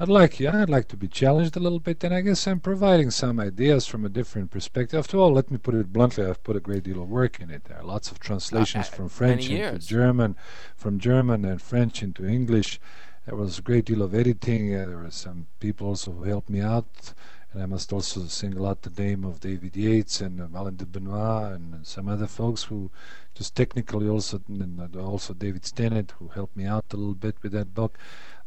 I'd 0.00 0.08
like 0.08 0.38
yeah, 0.38 0.62
I'd 0.62 0.70
like 0.70 0.86
to 0.88 0.96
be 0.96 1.08
challenged 1.08 1.56
a 1.56 1.60
little 1.60 1.80
bit, 1.80 2.04
and 2.04 2.14
I 2.14 2.20
guess 2.20 2.46
I'm 2.46 2.60
providing 2.60 3.10
some 3.10 3.40
ideas 3.40 3.84
from 3.84 4.04
a 4.04 4.08
different 4.08 4.52
perspective. 4.52 4.96
After 4.96 5.16
all, 5.16 5.32
let 5.32 5.50
me 5.50 5.58
put 5.58 5.74
it 5.74 5.92
bluntly: 5.92 6.24
I've 6.24 6.44
put 6.44 6.54
a 6.54 6.60
great 6.60 6.84
deal 6.84 7.02
of 7.02 7.08
work 7.08 7.40
in 7.40 7.50
it. 7.50 7.64
There 7.64 7.78
are 7.78 7.84
lots 7.84 8.12
of 8.12 8.20
translations 8.20 8.86
uh, 8.86 8.92
from 8.92 9.08
French 9.08 9.48
into. 9.50 9.78
German, 9.80 10.36
from 10.76 11.00
German 11.00 11.44
and 11.44 11.60
French 11.60 12.00
into 12.00 12.24
English. 12.24 12.78
There 13.26 13.34
was 13.34 13.58
a 13.58 13.62
great 13.62 13.86
deal 13.86 14.02
of 14.02 14.14
editing. 14.14 14.72
Uh, 14.72 14.86
there 14.86 14.98
were 14.98 15.10
some 15.10 15.48
people 15.58 15.88
also 15.88 16.12
who 16.12 16.22
helped 16.22 16.48
me 16.48 16.60
out, 16.60 17.12
and 17.52 17.62
I 17.62 17.66
must 17.66 17.92
also 17.92 18.24
single 18.24 18.66
out 18.66 18.82
the 18.82 19.02
name 19.02 19.24
of 19.24 19.40
David 19.40 19.76
Yates 19.76 20.20
and 20.20 20.40
um, 20.40 20.54
Alain 20.54 20.76
de 20.76 20.84
Benoist 20.84 21.54
and 21.54 21.86
some 21.86 22.08
other 22.08 22.26
folks 22.26 22.64
who 22.64 22.90
just 23.34 23.54
technically 23.54 24.08
also, 24.08 24.40
and 24.48 24.96
also 24.96 25.32
David 25.32 25.62
Stennett, 25.62 26.10
who 26.18 26.28
helped 26.28 26.56
me 26.56 26.66
out 26.66 26.84
a 26.92 26.96
little 26.96 27.14
bit 27.14 27.36
with 27.42 27.52
that 27.52 27.74
book. 27.74 27.98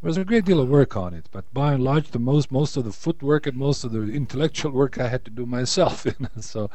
There 0.01 0.07
was 0.07 0.17
a 0.17 0.25
great 0.25 0.45
deal 0.45 0.59
of 0.59 0.69
work 0.69 0.95
on 0.95 1.13
it, 1.13 1.29
but 1.31 1.51
by 1.53 1.73
and 1.73 1.83
large, 1.83 2.09
the 2.09 2.19
most 2.19 2.51
most 2.51 2.75
of 2.75 2.85
the 2.85 2.91
footwork 2.91 3.47
and 3.47 3.55
most 3.55 3.83
of 3.83 3.91
the 3.91 4.01
intellectual 4.01 4.71
work 4.71 4.99
I 4.99 5.07
had 5.07 5.23
to 5.25 5.31
do 5.31 5.45
myself. 5.45 6.05
So, 6.39 6.69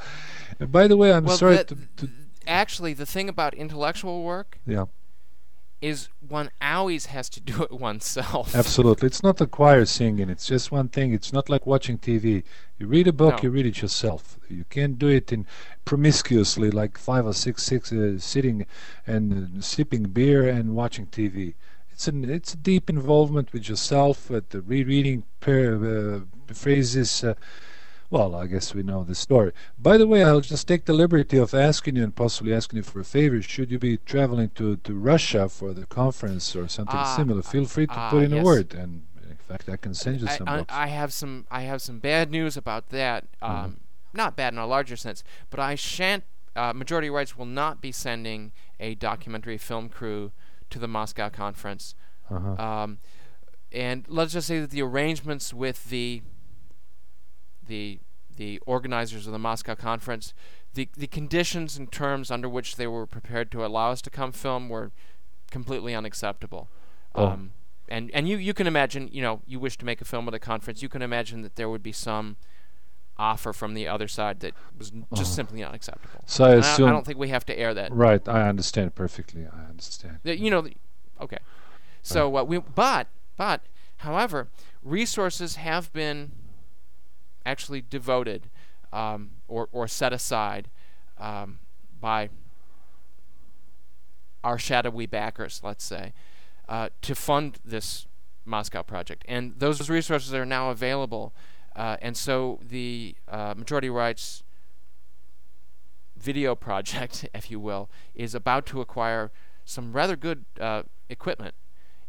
by 0.60 0.86
the 0.86 0.96
way, 0.96 1.12
I'm 1.12 1.24
well, 1.24 1.36
sorry 1.36 1.56
that, 1.56 1.68
to, 1.68 1.76
to, 1.96 2.08
Actually, 2.46 2.92
the 2.92 3.06
thing 3.06 3.28
about 3.28 3.54
intellectual 3.54 4.22
work, 4.22 4.58
yeah, 4.66 4.84
is 5.80 6.08
one 6.26 6.50
always 6.60 7.06
has 7.06 7.28
to 7.30 7.40
do 7.52 7.62
it 7.62 7.72
oneself. 7.72 8.54
Absolutely, 8.54 9.06
it's 9.06 9.22
not 9.22 9.40
a 9.40 9.46
choir 9.46 9.84
singing. 9.84 10.28
It's 10.30 10.46
just 10.46 10.72
one 10.72 10.88
thing. 10.88 11.12
It's 11.12 11.32
not 11.32 11.48
like 11.48 11.66
watching 11.66 11.98
TV. 11.98 12.42
You 12.78 12.86
read 12.86 13.06
a 13.06 13.12
book, 13.12 13.36
No. 13.36 13.40
you 13.44 13.50
read 13.50 13.66
it 13.66 13.82
yourself. 13.82 14.38
You 14.48 14.64
can't 14.70 14.98
do 14.98 15.08
it 15.08 15.32
in 15.32 15.46
promiscuously, 15.84 16.70
like 16.70 16.98
five 16.98 17.26
or 17.26 17.32
six, 17.32 17.62
six 17.62 17.92
uh, 17.92 18.18
sitting 18.18 18.66
and 19.06 19.58
uh, 19.58 19.60
sipping 19.60 20.04
beer 20.04 20.48
and 20.48 20.74
watching 20.74 21.06
TV. 21.06 21.54
It's 21.90 22.06
an 22.08 22.28
it's 22.28 22.52
a 22.52 22.58
deep 22.58 22.90
involvement 22.90 23.52
with 23.52 23.68
yourself, 23.68 24.30
at 24.30 24.50
the 24.50 24.60
rereading 24.60 25.24
per, 25.40 26.16
uh, 26.16 26.52
phrases. 26.54 27.24
Uh, 28.06 28.18
well, 28.18 28.34
I 28.34 28.46
guess 28.46 28.74
we 28.74 28.82
know 28.82 29.04
the 29.04 29.14
story. 29.14 29.52
By 29.78 29.98
the 29.98 30.06
way, 30.06 30.22
I'll 30.24 30.40
just 30.40 30.68
take 30.68 30.84
the 30.84 30.92
liberty 30.92 31.36
of 31.38 31.54
asking 31.54 31.96
you 31.96 32.04
and 32.04 32.14
possibly 32.14 32.54
asking 32.54 32.78
you 32.78 32.82
for 32.82 33.00
a 33.00 33.04
favor. 33.04 33.42
Should 33.42 33.70
you 33.70 33.78
be 33.78 33.98
traveling 33.98 34.50
to, 34.50 34.76
to 34.76 34.94
Russia 34.94 35.48
for 35.48 35.72
the 35.72 35.86
conference 35.86 36.54
or 36.54 36.68
something 36.68 36.96
Ah, 36.96 37.16
similar, 37.16 37.42
feel 37.42 37.64
free 37.66 37.86
to 37.86 37.92
ah, 37.94 38.10
put 38.10 38.22
in 38.22 38.32
a 38.32 38.42
word. 38.42 38.74
And 38.74 39.06
in 39.28 39.36
fact, 39.36 39.68
I 39.68 39.76
can 39.76 39.94
send 39.94 40.20
you 40.20 40.28
I, 40.28 40.36
some 40.36 40.48
I, 40.48 40.56
books. 40.58 40.74
I 40.74 40.86
have 40.88 41.12
some 41.12 41.46
I 41.50 41.62
have 41.62 41.82
some 41.82 41.98
bad 41.98 42.30
news 42.30 42.56
about 42.56 42.90
that. 42.90 43.24
Mm-hmm. 43.42 43.64
Um, 43.64 43.80
Not 44.12 44.36
bad 44.36 44.52
in 44.52 44.58
a 44.58 44.66
larger 44.66 44.96
sense, 44.96 45.22
but 45.50 45.60
I 45.60 45.74
shan't. 45.74 46.24
Uh, 46.54 46.72
Majority 46.72 47.10
Rights 47.10 47.36
will 47.36 47.44
not 47.44 47.82
be 47.82 47.92
sending 47.92 48.52
a 48.80 48.94
documentary 48.94 49.58
film 49.58 49.88
crew 49.88 50.32
to 50.70 50.78
the 50.78 50.88
Moscow 50.88 51.28
conference. 51.28 51.94
uh-huh. 52.30 52.54
Um, 52.62 52.98
and 53.72 54.06
let's 54.08 54.32
just 54.32 54.46
say 54.46 54.60
that 54.60 54.70
the 54.70 54.80
arrangements 54.80 55.52
with 55.52 55.90
the 55.90 56.22
the 57.66 58.00
the 58.36 58.58
organizers 58.66 59.26
of 59.26 59.32
the 59.32 59.38
Moscow 59.38 59.74
conference, 59.74 60.34
the 60.74 60.88
the 60.96 61.06
conditions 61.06 61.76
and 61.76 61.90
terms 61.90 62.30
under 62.30 62.48
which 62.48 62.76
they 62.76 62.86
were 62.86 63.06
prepared 63.06 63.50
to 63.52 63.64
allow 63.64 63.90
us 63.92 64.02
to 64.02 64.10
come 64.10 64.32
film 64.32 64.68
were 64.68 64.90
completely 65.50 65.94
unacceptable. 65.94 66.68
Oh. 67.14 67.26
Um, 67.28 67.52
and 67.88 68.10
and 68.12 68.28
you 68.28 68.36
you 68.36 68.52
can 68.52 68.66
imagine, 68.66 69.08
you 69.12 69.22
know, 69.22 69.40
you 69.46 69.58
wish 69.60 69.78
to 69.78 69.84
make 69.84 70.00
a 70.00 70.04
film 70.04 70.26
at 70.28 70.34
a 70.34 70.38
conference, 70.38 70.82
you 70.82 70.88
can 70.88 71.02
imagine 71.02 71.42
that 71.42 71.56
there 71.56 71.68
would 71.70 71.82
be 71.82 71.92
some 71.92 72.36
offer 73.18 73.52
from 73.54 73.72
the 73.72 73.88
other 73.88 74.06
side 74.08 74.40
that 74.40 74.52
was 74.76 74.90
n- 74.92 75.06
just 75.14 75.28
Uh-huh. 75.30 75.34
simply 75.36 75.64
unacceptable. 75.64 76.22
So 76.26 76.44
I 76.44 76.52
And 76.56 76.64
I, 76.64 76.72
assume. 76.72 76.88
I 76.88 76.92
don't 76.92 77.06
think 77.06 77.18
we 77.18 77.28
have 77.30 77.46
to 77.46 77.58
air 77.58 77.72
that. 77.72 77.90
right, 77.92 78.28
I 78.28 78.46
understand 78.46 78.94
perfectly. 78.94 79.46
I 79.46 79.70
understand. 79.70 80.18
The- 80.22 80.38
you 80.38 80.50
know, 80.50 80.60
the- 80.62 80.76
okay. 81.22 81.38
So 82.02 82.36
uh, 82.36 82.42
we, 82.44 82.58
but 82.58 83.06
but 83.38 83.62
however, 83.98 84.48
resources 84.82 85.56
have 85.56 85.90
been 85.94 86.32
actually 87.46 87.82
devoted 87.88 88.50
um, 88.92 89.30
or 89.48 89.68
or 89.72 89.88
set 89.88 90.12
aside 90.12 90.68
um, 91.18 91.60
by 92.00 92.28
our 94.44 94.58
shadowy 94.58 95.06
backers, 95.06 95.60
let's 95.64 95.84
say, 95.84 96.12
uh, 96.68 96.88
to 97.02 97.14
fund 97.14 97.58
this 97.64 98.06
Moscow 98.44 98.82
project, 98.82 99.24
and 99.26 99.54
those 99.58 99.88
resources 99.88 100.34
are 100.34 100.46
now 100.46 100.70
available. 100.70 101.32
Uh, 101.74 101.96
and 102.00 102.16
so 102.16 102.58
the 102.66 103.14
uh, 103.28 103.54
majority 103.56 103.90
rights 103.90 104.42
video 106.16 106.54
project, 106.54 107.28
if 107.34 107.50
you 107.50 107.60
will, 107.60 107.90
is 108.14 108.34
about 108.34 108.66
to 108.66 108.80
acquire 108.80 109.30
some 109.64 109.92
rather 109.92 110.16
good 110.16 110.44
uh, 110.60 110.82
equipment. 111.08 111.54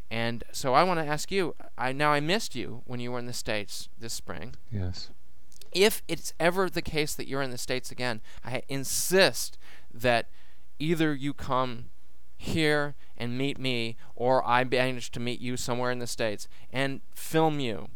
And 0.09 0.43
so 0.51 0.73
I 0.73 0.83
want 0.83 0.99
to 0.99 1.05
ask 1.05 1.31
you. 1.31 1.55
I 1.77 1.91
now 1.91 2.13
I 2.13 2.21
missed 2.21 2.55
you 2.55 2.81
when 2.85 2.99
you 2.99 3.11
were 3.11 3.19
in 3.19 3.25
the 3.25 3.33
states 3.33 3.89
this 3.99 4.13
spring. 4.13 4.55
Yes. 4.71 5.09
If 5.77 6.01
it's 6.07 6.33
ever 6.39 6.69
the 6.69 6.81
case 6.81 7.13
that 7.13 7.27
you're 7.27 7.41
in 7.43 7.51
the 7.51 7.57
states 7.57 7.91
again, 7.91 8.21
I 8.43 8.63
insist 8.67 9.57
that 9.93 10.27
either 10.79 11.13
you 11.13 11.33
come 11.33 11.85
here 12.35 12.95
and 13.15 13.37
meet 13.37 13.59
me, 13.59 13.95
or 14.15 14.45
I 14.45 14.63
manage 14.63 15.11
to 15.11 15.19
meet 15.19 15.39
you 15.39 15.57
somewhere 15.57 15.91
in 15.91 15.99
the 15.99 16.07
states 16.07 16.47
and 16.71 17.01
film 17.13 17.59
you. 17.59 17.89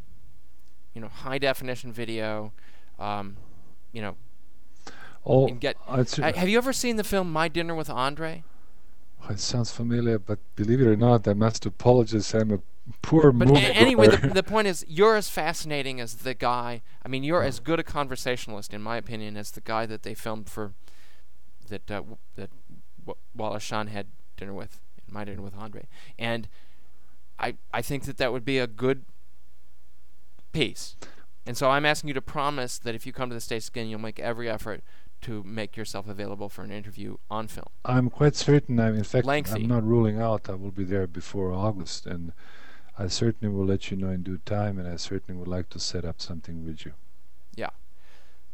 You 0.94 1.02
know, 1.02 1.08
high 1.08 1.38
definition 1.38 1.92
video. 1.92 2.54
Um, 3.00 3.38
you 3.92 4.02
know, 4.02 4.16
Oh, 5.26 5.48
get. 5.48 5.78
I, 5.88 6.32
have 6.32 6.50
you 6.50 6.58
ever 6.58 6.74
seen 6.74 6.96
the 6.96 7.04
film 7.04 7.32
My 7.32 7.48
Dinner 7.48 7.76
with 7.76 7.90
Andre? 7.90 8.44
it 9.30 9.40
sounds 9.40 9.72
familiar, 9.72 10.18
but 10.18 10.40
believe 10.56 10.82
it 10.82 10.88
or 10.88 10.96
not, 10.96 11.28
I 11.28 11.34
must 11.34 11.66
apologize. 11.66 12.34
I'm 12.34 12.52
a 12.52 12.60
poor 13.02 13.32
But 13.32 13.50
a- 13.50 13.52
movie 13.54 13.66
anyway, 13.66 14.08
the, 14.08 14.28
the 14.28 14.44
point 14.44 14.68
is, 14.68 14.86
you're 14.88 15.16
as 15.16 15.30
fascinating 15.30 16.00
as 16.00 16.16
the 16.18 16.34
guy. 16.34 16.82
I 17.06 17.08
mean, 17.08 17.24
you're 17.24 17.44
as 17.44 17.60
good 17.60 17.80
a 17.80 17.84
conversationalist, 17.84 18.74
in 18.74 18.82
my 18.82 18.98
opinion, 18.98 19.38
as 19.38 19.52
the 19.52 19.62
guy 19.62 19.86
that 19.86 20.04
they 20.04 20.14
filmed 20.14 20.50
for 20.50 20.74
that 21.70 21.90
uh, 21.90 21.96
w- 21.96 22.18
that 22.36 22.50
w- 23.06 23.18
Wallace 23.36 23.64
Shawn 23.64 23.88
had 23.88 24.08
dinner 24.38 24.54
with, 24.54 24.80
my 25.10 25.24
dinner 25.24 25.42
with 25.42 25.56
Andre, 25.56 25.88
and 26.20 26.48
I 27.40 27.56
I 27.74 27.82
think 27.82 28.04
that 28.06 28.18
that 28.18 28.32
would 28.32 28.46
be 28.46 28.58
a 28.58 28.68
good 28.68 29.06
piece. 30.52 30.96
And 31.46 31.58
so 31.58 31.70
I'm 31.72 31.86
asking 31.86 32.10
you 32.10 32.14
to 32.14 32.22
promise 32.22 32.78
that 32.80 32.94
if 32.94 33.06
you 33.08 33.14
come 33.14 33.30
to 33.30 33.36
the 33.36 33.42
states 33.42 33.68
again, 33.68 33.88
you'll 33.88 34.00
make 34.00 34.20
every 34.20 34.50
effort 34.50 34.84
to 35.22 35.44
make 35.44 35.78
yourself 35.78 36.08
available 36.08 36.50
for 36.50 36.64
an 36.64 36.72
interview 36.72 37.18
on 37.30 37.48
film. 37.48 37.68
I'm 37.86 38.10
quite 38.10 38.36
certain. 38.36 38.80
I'm, 38.80 38.96
in 38.96 39.04
fact, 39.04 39.26
Lengthy. 39.26 39.64
I'm 39.64 39.68
not 39.68 39.84
ruling 39.84 40.20
out 40.20 40.50
I 40.50 40.54
will 40.56 40.72
be 40.72 40.84
there 40.84 41.08
before 41.08 41.52
August, 41.52 42.06
and 42.06 42.34
I 43.02 43.08
certainly 43.08 43.52
will 43.52 43.66
let 43.66 43.90
you 43.90 43.98
know 43.98 44.10
in 44.10 44.22
due 44.22 44.38
time. 44.46 44.78
And 44.78 44.88
I 44.88 44.96
certainly 44.96 45.40
would 45.40 45.48
like 45.48 45.70
to 45.70 45.80
set 45.80 46.06
up 46.06 46.22
something 46.22 46.64
with 46.64 46.86
you. 46.86 46.94
Yeah. 47.56 47.72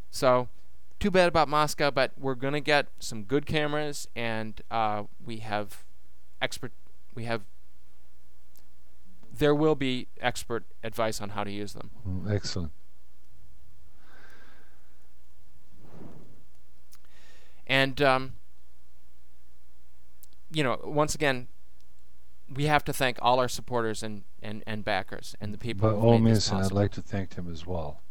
So, 0.10 0.48
too 1.00 1.12
bad 1.12 1.28
about 1.28 1.50
Moscow, 1.50 1.92
but 1.92 2.14
we're 2.18 2.36
gonna 2.36 2.62
get 2.62 2.88
some 2.98 3.24
good 3.24 3.46
cameras, 3.46 4.08
and 4.16 4.62
uh, 4.72 5.04
we 5.24 5.38
have 5.38 5.84
expert. 6.42 6.72
We 7.14 7.26
have. 7.26 7.42
There 9.38 9.54
will 9.54 9.76
be 9.76 10.08
expert 10.22 10.64
advice 10.82 11.22
on 11.22 11.30
how 11.30 11.44
to 11.44 11.52
use 11.52 11.74
them. 11.74 11.92
Mm, 12.08 12.32
excellent. 12.34 12.72
And 17.68 18.02
um, 18.02 18.34
you 20.50 20.64
know, 20.64 20.80
once 20.86 21.14
again, 21.14 21.50
we 22.54 22.66
have 22.66 22.84
to 22.86 22.94
thank 22.94 23.18
all 23.22 23.40
our 23.40 23.48
supporters 23.48 24.04
and, 24.04 24.24
and, 24.42 24.64
and 24.66 24.86
backers 24.86 25.36
and 25.42 25.54
the 25.54 25.58
people. 25.58 25.90
By 25.90 25.96
all 25.96 26.18
means, 26.20 26.50
and 26.50 26.64
I'd 26.64 26.72
like 26.72 26.92
to 26.94 27.02
thank 27.02 27.32
them 27.32 27.52
as 27.52 27.66
well. 27.66 28.02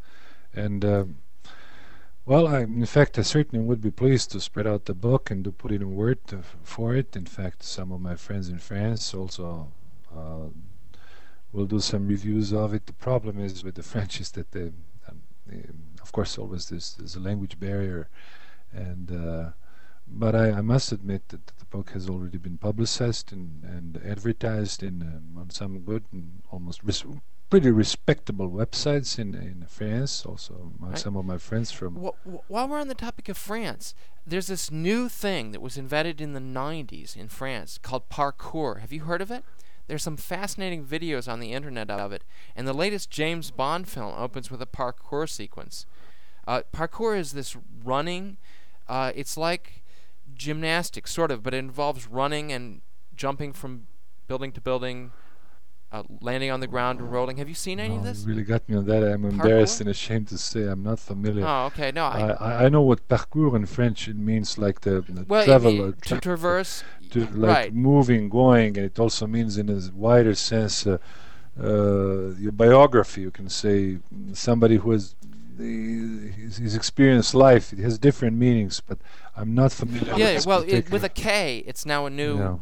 And 0.55 0.85
um, 0.85 1.17
well, 2.27 2.49
I, 2.49 2.63
in 2.63 2.87
fact, 2.87 3.19
I 3.19 3.23
certainly 3.23 3.65
would 3.65 3.81
be 3.81 3.91
pleased 3.91 4.33
to 4.33 4.41
spread 4.41 4.67
out 4.67 4.87
the 4.87 4.95
book 4.95 5.31
and 5.31 5.45
to 5.45 5.53
put 5.53 5.71
it 5.71 5.81
in 5.81 5.95
word 5.95 6.27
to, 6.27 6.43
for 6.63 6.95
it. 6.95 7.15
In 7.15 7.25
fact, 7.27 7.63
some 7.63 7.93
of 7.93 8.01
my 8.01 8.17
friends 8.17 8.49
in 8.49 8.59
France 8.59 9.15
also 9.15 9.69
uh, 10.13 10.49
will 11.53 11.67
do 11.67 11.79
some 11.79 12.09
reviews 12.09 12.53
of 12.53 12.75
it. 12.75 12.87
The 12.87 12.93
problem 12.93 13.39
is 13.39 13.63
with 13.63 13.77
the 13.77 13.83
French 13.93 14.21
is 14.21 14.33
that 14.33 14.51
they, 14.51 14.73
um, 15.09 15.23
they 15.47 15.63
of 16.03 16.11
course, 16.11 16.37
always 16.37 16.69
there's, 16.69 16.95
there's 16.95 17.15
a 17.15 17.21
language 17.21 17.61
barrier, 17.61 18.09
and 18.73 19.13
uh, 19.13 19.51
but 20.07 20.35
I, 20.35 20.51
I 20.53 20.61
must 20.61 20.93
admit 20.93 21.29
that 21.29 21.47
the 21.47 21.65
book 21.67 21.91
has 21.91 22.09
already 22.09 22.39
been 22.39 22.59
publicized 22.59 23.33
and, 23.33 23.63
and 23.65 24.01
advertised 24.07 24.83
in 24.83 25.03
um, 25.03 25.41
on 25.41 25.51
some 25.51 25.81
good 25.81 26.05
and 26.13 26.43
almost 26.51 26.83
res- 26.85 27.05
pretty 27.51 27.71
respectable 27.71 28.51
websites 28.51 29.19
in 29.19 29.35
in 29.35 29.65
France. 29.69 30.25
Also, 30.27 30.55
among 30.79 30.91
Right. 30.91 30.99
some 30.99 31.17
of 31.17 31.25
my 31.25 31.39
friends 31.39 31.71
from 31.73 31.97
Wh- 31.97 32.29
wh- 32.29 32.51
while 32.51 32.69
we're 32.69 32.81
on 32.81 32.89
the 32.89 32.95
topic 32.95 33.29
of 33.29 33.37
France, 33.37 33.95
there's 34.27 34.47
this 34.49 34.71
new 34.71 35.09
thing 35.09 35.53
that 35.53 35.61
was 35.63 35.77
invented 35.77 36.21
in 36.21 36.33
the 36.33 36.41
90s 36.41 37.17
in 37.17 37.29
France 37.29 37.79
called 37.79 38.09
parkour. 38.09 38.81
Have 38.81 38.93
you 38.93 39.03
heard 39.05 39.23
of 39.23 39.31
it? 39.31 39.45
There's 39.89 40.03
some 40.03 40.17
fascinating 40.17 40.85
videos 40.85 41.31
on 41.31 41.39
the 41.39 41.53
internet 41.53 41.91
of 41.91 42.13
it, 42.13 42.25
and 42.57 42.67
the 42.67 42.73
latest 42.73 43.09
James 43.11 43.53
Bond 43.53 43.87
film 43.89 44.15
opens 44.17 44.51
with 44.51 44.61
a 44.61 44.67
parkour 44.67 45.29
sequence. 45.29 45.87
Uh, 46.47 46.63
parkour 46.73 47.17
is 47.17 47.33
this 47.33 47.57
running. 47.85 48.37
Uh, 48.89 49.13
it's 49.15 49.37
like 49.37 49.85
gymnastics, 50.37 51.13
sort 51.13 51.31
of, 51.31 51.43
but 51.43 51.55
it 51.55 51.59
involves 51.59 52.07
running 52.07 52.53
and 52.53 52.81
jumping 53.15 53.53
from 53.53 53.87
building 54.29 54.53
to 54.53 54.61
building, 54.61 55.13
uh, 55.93 56.03
landing 56.21 56.51
on 56.51 56.61
the 56.61 56.67
ground 56.67 56.99
and 57.01 57.11
rolling. 57.13 57.37
Have 57.39 57.49
you 57.49 57.55
seen 57.55 57.79
any 57.81 57.95
No, 57.95 58.01
of 58.01 58.05
you 58.07 58.13
this? 58.13 58.25
really 58.25 58.43
got 58.43 58.69
me 58.69 58.77
on 58.77 58.87
that. 58.87 59.03
I'm 59.03 59.25
embarrassed 59.25 59.81
and 59.81 59.89
ashamed 59.89 60.29
to 60.29 60.39
say 60.39 60.63
I'm 60.65 60.83
not 60.83 60.99
familiar. 60.99 61.45
Oh, 61.47 61.67
okay. 61.67 61.91
No, 61.93 62.05
I, 62.07 62.31
I, 62.33 62.65
I 62.65 62.69
know 62.69 62.83
what 62.83 63.07
parcours 63.09 63.55
in 63.55 63.67
French 63.67 64.09
it 64.09 64.17
means 64.17 64.59
like 64.59 64.81
the, 64.81 65.01
the 65.09 65.25
well, 65.29 65.45
travel 65.45 65.89
it- 65.91 66.03
to 66.03 66.21
traverse. 66.21 66.83
to 67.11 67.21
like 67.27 67.57
right. 67.57 67.75
moving, 67.75 68.29
going, 68.29 68.77
and 68.77 68.85
it 68.87 68.99
also 68.99 69.27
means 69.27 69.57
in 69.59 69.69
a 69.71 69.81
wider 69.95 70.35
sense 70.35 70.87
uh, 70.87 70.99
uh, 71.59 72.35
your 72.45 72.53
biography. 72.53 73.23
You 73.23 73.31
can 73.31 73.49
say 73.49 73.99
somebody 74.33 74.77
who 74.77 74.91
has 74.91 75.15
the, 75.57 76.29
his, 76.37 76.59
his 76.59 76.75
experienced 76.75 77.35
life. 77.35 77.73
It 77.73 77.79
has 77.79 77.99
different 77.99 78.37
meanings, 78.37 78.81
but 78.81 78.99
I'm 79.37 79.55
not 79.55 79.73
familiar. 79.73 80.13
with 80.13 80.19
Yeah, 80.19 80.33
this 80.35 80.47
well, 80.47 80.65
it, 80.67 80.91
with 80.91 81.05
a 81.05 81.09
K, 81.09 81.63
it's 81.67 81.85
now 81.85 82.07
a 82.07 82.11
new 82.11 82.39
Yeah. 82.39 82.57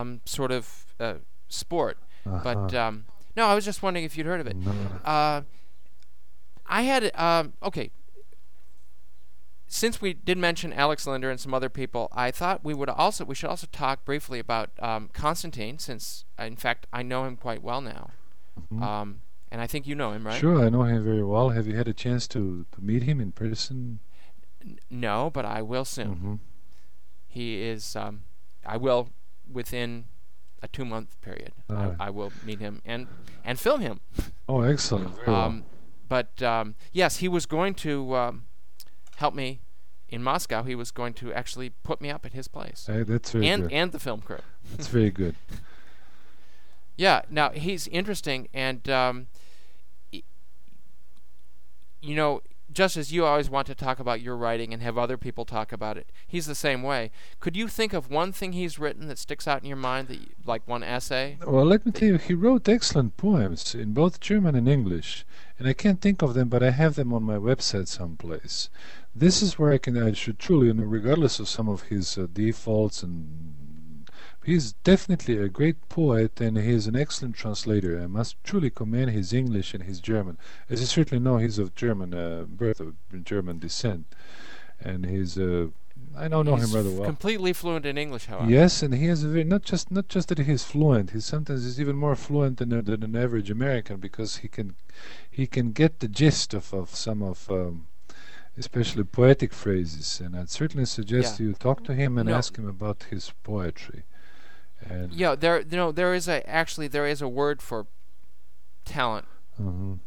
um, 0.00 0.20
sort 0.24 0.50
of 0.50 0.86
uh, 0.98 1.14
sport. 1.48 1.98
But 2.24 2.56
Uh-huh. 2.74 2.78
um, 2.88 3.04
no, 3.36 3.46
I 3.46 3.54
was 3.54 3.64
just 3.64 3.82
wondering 3.82 4.04
if 4.04 4.16
you'd 4.18 4.26
heard 4.26 4.40
of 4.40 4.46
it. 4.46 4.56
No. 4.56 4.72
Uh, 5.04 5.42
I 6.66 6.82
had 6.82 7.14
um, 7.16 7.52
okay. 7.62 7.90
Since 9.70 10.00
we 10.00 10.14
did 10.14 10.38
mention 10.38 10.72
Alex 10.72 11.06
Linder 11.06 11.30
and 11.30 11.38
some 11.38 11.52
other 11.52 11.68
people, 11.68 12.08
I 12.12 12.30
thought 12.30 12.64
we 12.64 12.72
would 12.72 12.88
also 12.88 13.24
we 13.26 13.34
should 13.34 13.50
also 13.50 13.66
talk 13.70 14.04
briefly 14.04 14.38
about 14.38 14.70
um, 14.80 15.10
Constantine, 15.12 15.78
since 15.78 16.24
uh, 16.40 16.44
in 16.44 16.56
fact 16.56 16.86
I 16.92 17.02
know 17.02 17.24
him 17.26 17.36
quite 17.36 17.62
well 17.62 17.82
now, 17.82 18.10
Mhm. 18.72 18.82
um, 18.82 19.20
and 19.50 19.60
I 19.60 19.66
think 19.66 19.86
you 19.86 19.94
know 19.94 20.12
him, 20.12 20.26
right? 20.26 20.40
Sure, 20.40 20.64
I 20.64 20.70
know 20.70 20.82
him 20.84 21.04
very 21.04 21.22
well. 21.22 21.50
Have 21.50 21.66
you 21.66 21.76
had 21.76 21.86
a 21.86 21.92
chance 21.92 22.26
to, 22.28 22.64
to 22.72 22.80
meet 22.80 23.02
him 23.02 23.20
in 23.20 23.30
person? 23.32 23.98
N- 24.64 24.78
no, 24.90 25.30
but 25.30 25.44
I 25.44 25.62
will 25.62 25.84
soon. 25.84 26.12
hmm 26.14 26.34
He 27.26 27.62
is. 27.62 27.94
Um, 27.96 28.22
I 28.66 28.76
will 28.76 29.08
within 29.50 30.06
a 30.62 30.68
two 30.68 30.84
month 30.84 31.20
period. 31.20 31.52
Alright. 31.70 31.96
I, 32.00 32.06
I 32.06 32.10
will 32.10 32.32
meet 32.44 32.58
him 32.60 32.82
and 32.84 33.06
and 33.44 33.58
film 33.58 33.80
him. 33.80 34.00
Oh, 34.48 34.62
excellent. 34.62 35.26
Um, 35.28 35.64
but 36.08 36.42
um, 36.42 36.74
yes, 36.92 37.18
he 37.18 37.28
was 37.28 37.46
going 37.46 37.74
to 37.74 38.14
um, 38.16 38.44
help 39.16 39.34
me 39.34 39.60
in 40.08 40.22
Moscow. 40.22 40.62
He 40.62 40.74
was 40.74 40.90
going 40.90 41.12
to 41.14 41.32
actually 41.32 41.70
put 41.82 42.00
me 42.00 42.10
up 42.10 42.24
at 42.26 42.32
his 42.32 42.48
place 42.48 42.86
Eh, 42.88 43.04
that's 43.04 43.30
very 43.32 43.46
and 43.48 43.62
good. 43.64 43.72
and 43.72 43.92
the 43.92 43.98
film 43.98 44.20
crew. 44.22 44.40
That's 44.76 44.88
very 44.88 45.10
good. 45.10 45.34
Yeah. 46.96 47.22
Now 47.30 47.50
he's 47.50 47.86
interesting, 47.88 48.48
and 48.52 48.88
um, 48.88 49.26
y- 50.12 50.22
you 52.00 52.16
know, 52.16 52.42
just 52.78 52.96
as 52.96 53.12
you 53.12 53.24
always 53.24 53.50
want 53.50 53.66
to 53.66 53.74
talk 53.74 53.98
about 53.98 54.20
your 54.20 54.36
writing 54.36 54.72
and 54.72 54.80
have 54.84 54.96
other 54.96 55.16
people 55.16 55.44
talk 55.44 55.72
about 55.72 55.96
it, 55.96 56.12
he's 56.28 56.46
the 56.46 56.54
same 56.54 56.80
way. 56.84 57.10
Could 57.40 57.56
you 57.56 57.66
think 57.66 57.92
of 57.92 58.08
one 58.08 58.30
thing 58.30 58.52
he's 58.52 58.78
written 58.78 59.08
that 59.08 59.18
sticks 59.18 59.48
out 59.48 59.62
in 59.62 59.66
your 59.66 59.76
mind, 59.76 60.06
that 60.06 60.20
you, 60.20 60.28
like 60.46 60.62
one 60.64 60.84
essay? 60.84 61.38
Well, 61.44 61.64
let 61.64 61.84
me 61.84 61.90
tell 61.90 62.06
you, 62.06 62.18
he 62.18 62.34
wrote 62.34 62.68
excellent 62.68 63.16
poems 63.16 63.74
in 63.74 63.94
both 63.94 64.20
German 64.20 64.54
and 64.54 64.68
English, 64.68 65.26
and 65.58 65.66
I 65.66 65.72
can't 65.72 66.00
think 66.00 66.22
of 66.22 66.34
them, 66.34 66.48
but 66.48 66.62
I 66.62 66.70
have 66.70 66.94
them 66.94 67.12
on 67.12 67.24
my 67.24 67.34
website 67.34 67.88
someplace. 67.88 68.70
This 69.12 69.42
is 69.42 69.58
where 69.58 69.72
I 69.72 69.78
can, 69.78 70.00
I 70.00 70.12
should 70.12 70.38
truly, 70.38 70.70
regardless 70.70 71.40
of 71.40 71.48
some 71.48 71.68
of 71.68 71.82
his 71.90 72.16
uh, 72.16 72.28
defaults, 72.32 73.02
and 73.02 73.56
he's 74.48 74.66
definitely 74.92 75.36
a 75.38 75.48
great 75.58 75.78
poet, 75.88 76.32
and 76.40 76.56
he 76.56 76.70
is 76.78 76.86
an 76.86 76.96
excellent 77.04 77.34
translator. 77.42 77.92
I 78.00 78.06
must 78.18 78.32
truly 78.48 78.70
commend 78.80 79.10
his 79.10 79.32
English 79.42 79.68
and 79.74 79.82
his 79.90 79.98
German, 80.00 80.34
as 80.70 80.80
you 80.80 80.86
certainly 80.86 81.22
know, 81.26 81.36
he's 81.44 81.58
of 81.58 81.74
German 81.84 82.10
uh, 82.14 82.44
birth, 82.62 82.80
of 82.80 82.94
German 83.32 83.58
descent, 83.66 84.04
and 84.88 85.04
he's, 85.06 85.36
uh, 85.38 85.66
I 86.16 86.26
don't 86.28 86.46
know 86.46 86.56
he's 86.56 86.68
him 86.70 86.76
rather 86.78 86.90
well. 86.96 87.04
completely 87.14 87.52
fluent 87.52 87.84
in 87.84 87.96
English, 88.04 88.26
however. 88.26 88.50
Yes, 88.50 88.82
and 88.84 88.92
he 88.94 89.06
has 89.12 89.20
a 89.24 89.28
very 89.34 89.44
not 89.54 89.62
just 89.72 89.90
not 89.90 90.06
just 90.14 90.26
that 90.28 90.38
he's 90.48 90.64
fluent. 90.72 91.10
He 91.10 91.20
sometimes 91.20 91.64
is 91.70 91.78
even 91.82 91.96
more 92.04 92.16
fluent 92.16 92.54
than, 92.58 92.72
a- 92.72 92.82
than 92.82 93.02
an 93.02 93.16
average 93.24 93.50
American 93.58 93.96
because 94.08 94.30
he 94.42 94.48
can 94.56 94.68
he 95.38 95.46
can 95.46 95.66
get 95.72 95.92
the 96.00 96.08
gist 96.20 96.54
of, 96.54 96.72
of 96.72 96.86
some 96.94 97.20
of 97.22 97.38
um, 97.50 97.86
especially 98.56 99.04
poetic 99.04 99.52
phrases. 99.52 100.20
And 100.24 100.30
I'd 100.36 100.50
certainly 100.50 100.86
suggest 100.86 101.30
Yeah. 101.40 101.46
you 101.46 101.52
talk 101.54 101.78
to 101.84 101.94
him 101.94 102.16
and 102.18 102.28
No. 102.28 102.36
ask 102.36 102.56
him 102.56 102.68
about 102.68 103.06
his 103.10 103.32
poetry. 103.42 104.02
And 104.90 105.12
Yeah, 105.12 105.34
there, 105.34 105.60
you 105.60 105.76
know, 105.76 105.92
there 105.92 106.14
is 106.14 106.28
a 106.28 106.48
actually 106.48 106.88
there 106.88 107.06
is 107.06 107.20
a 107.22 107.28
word 107.28 107.60
for 107.62 107.86
talent 108.84 109.26
Mhm. 109.60 109.98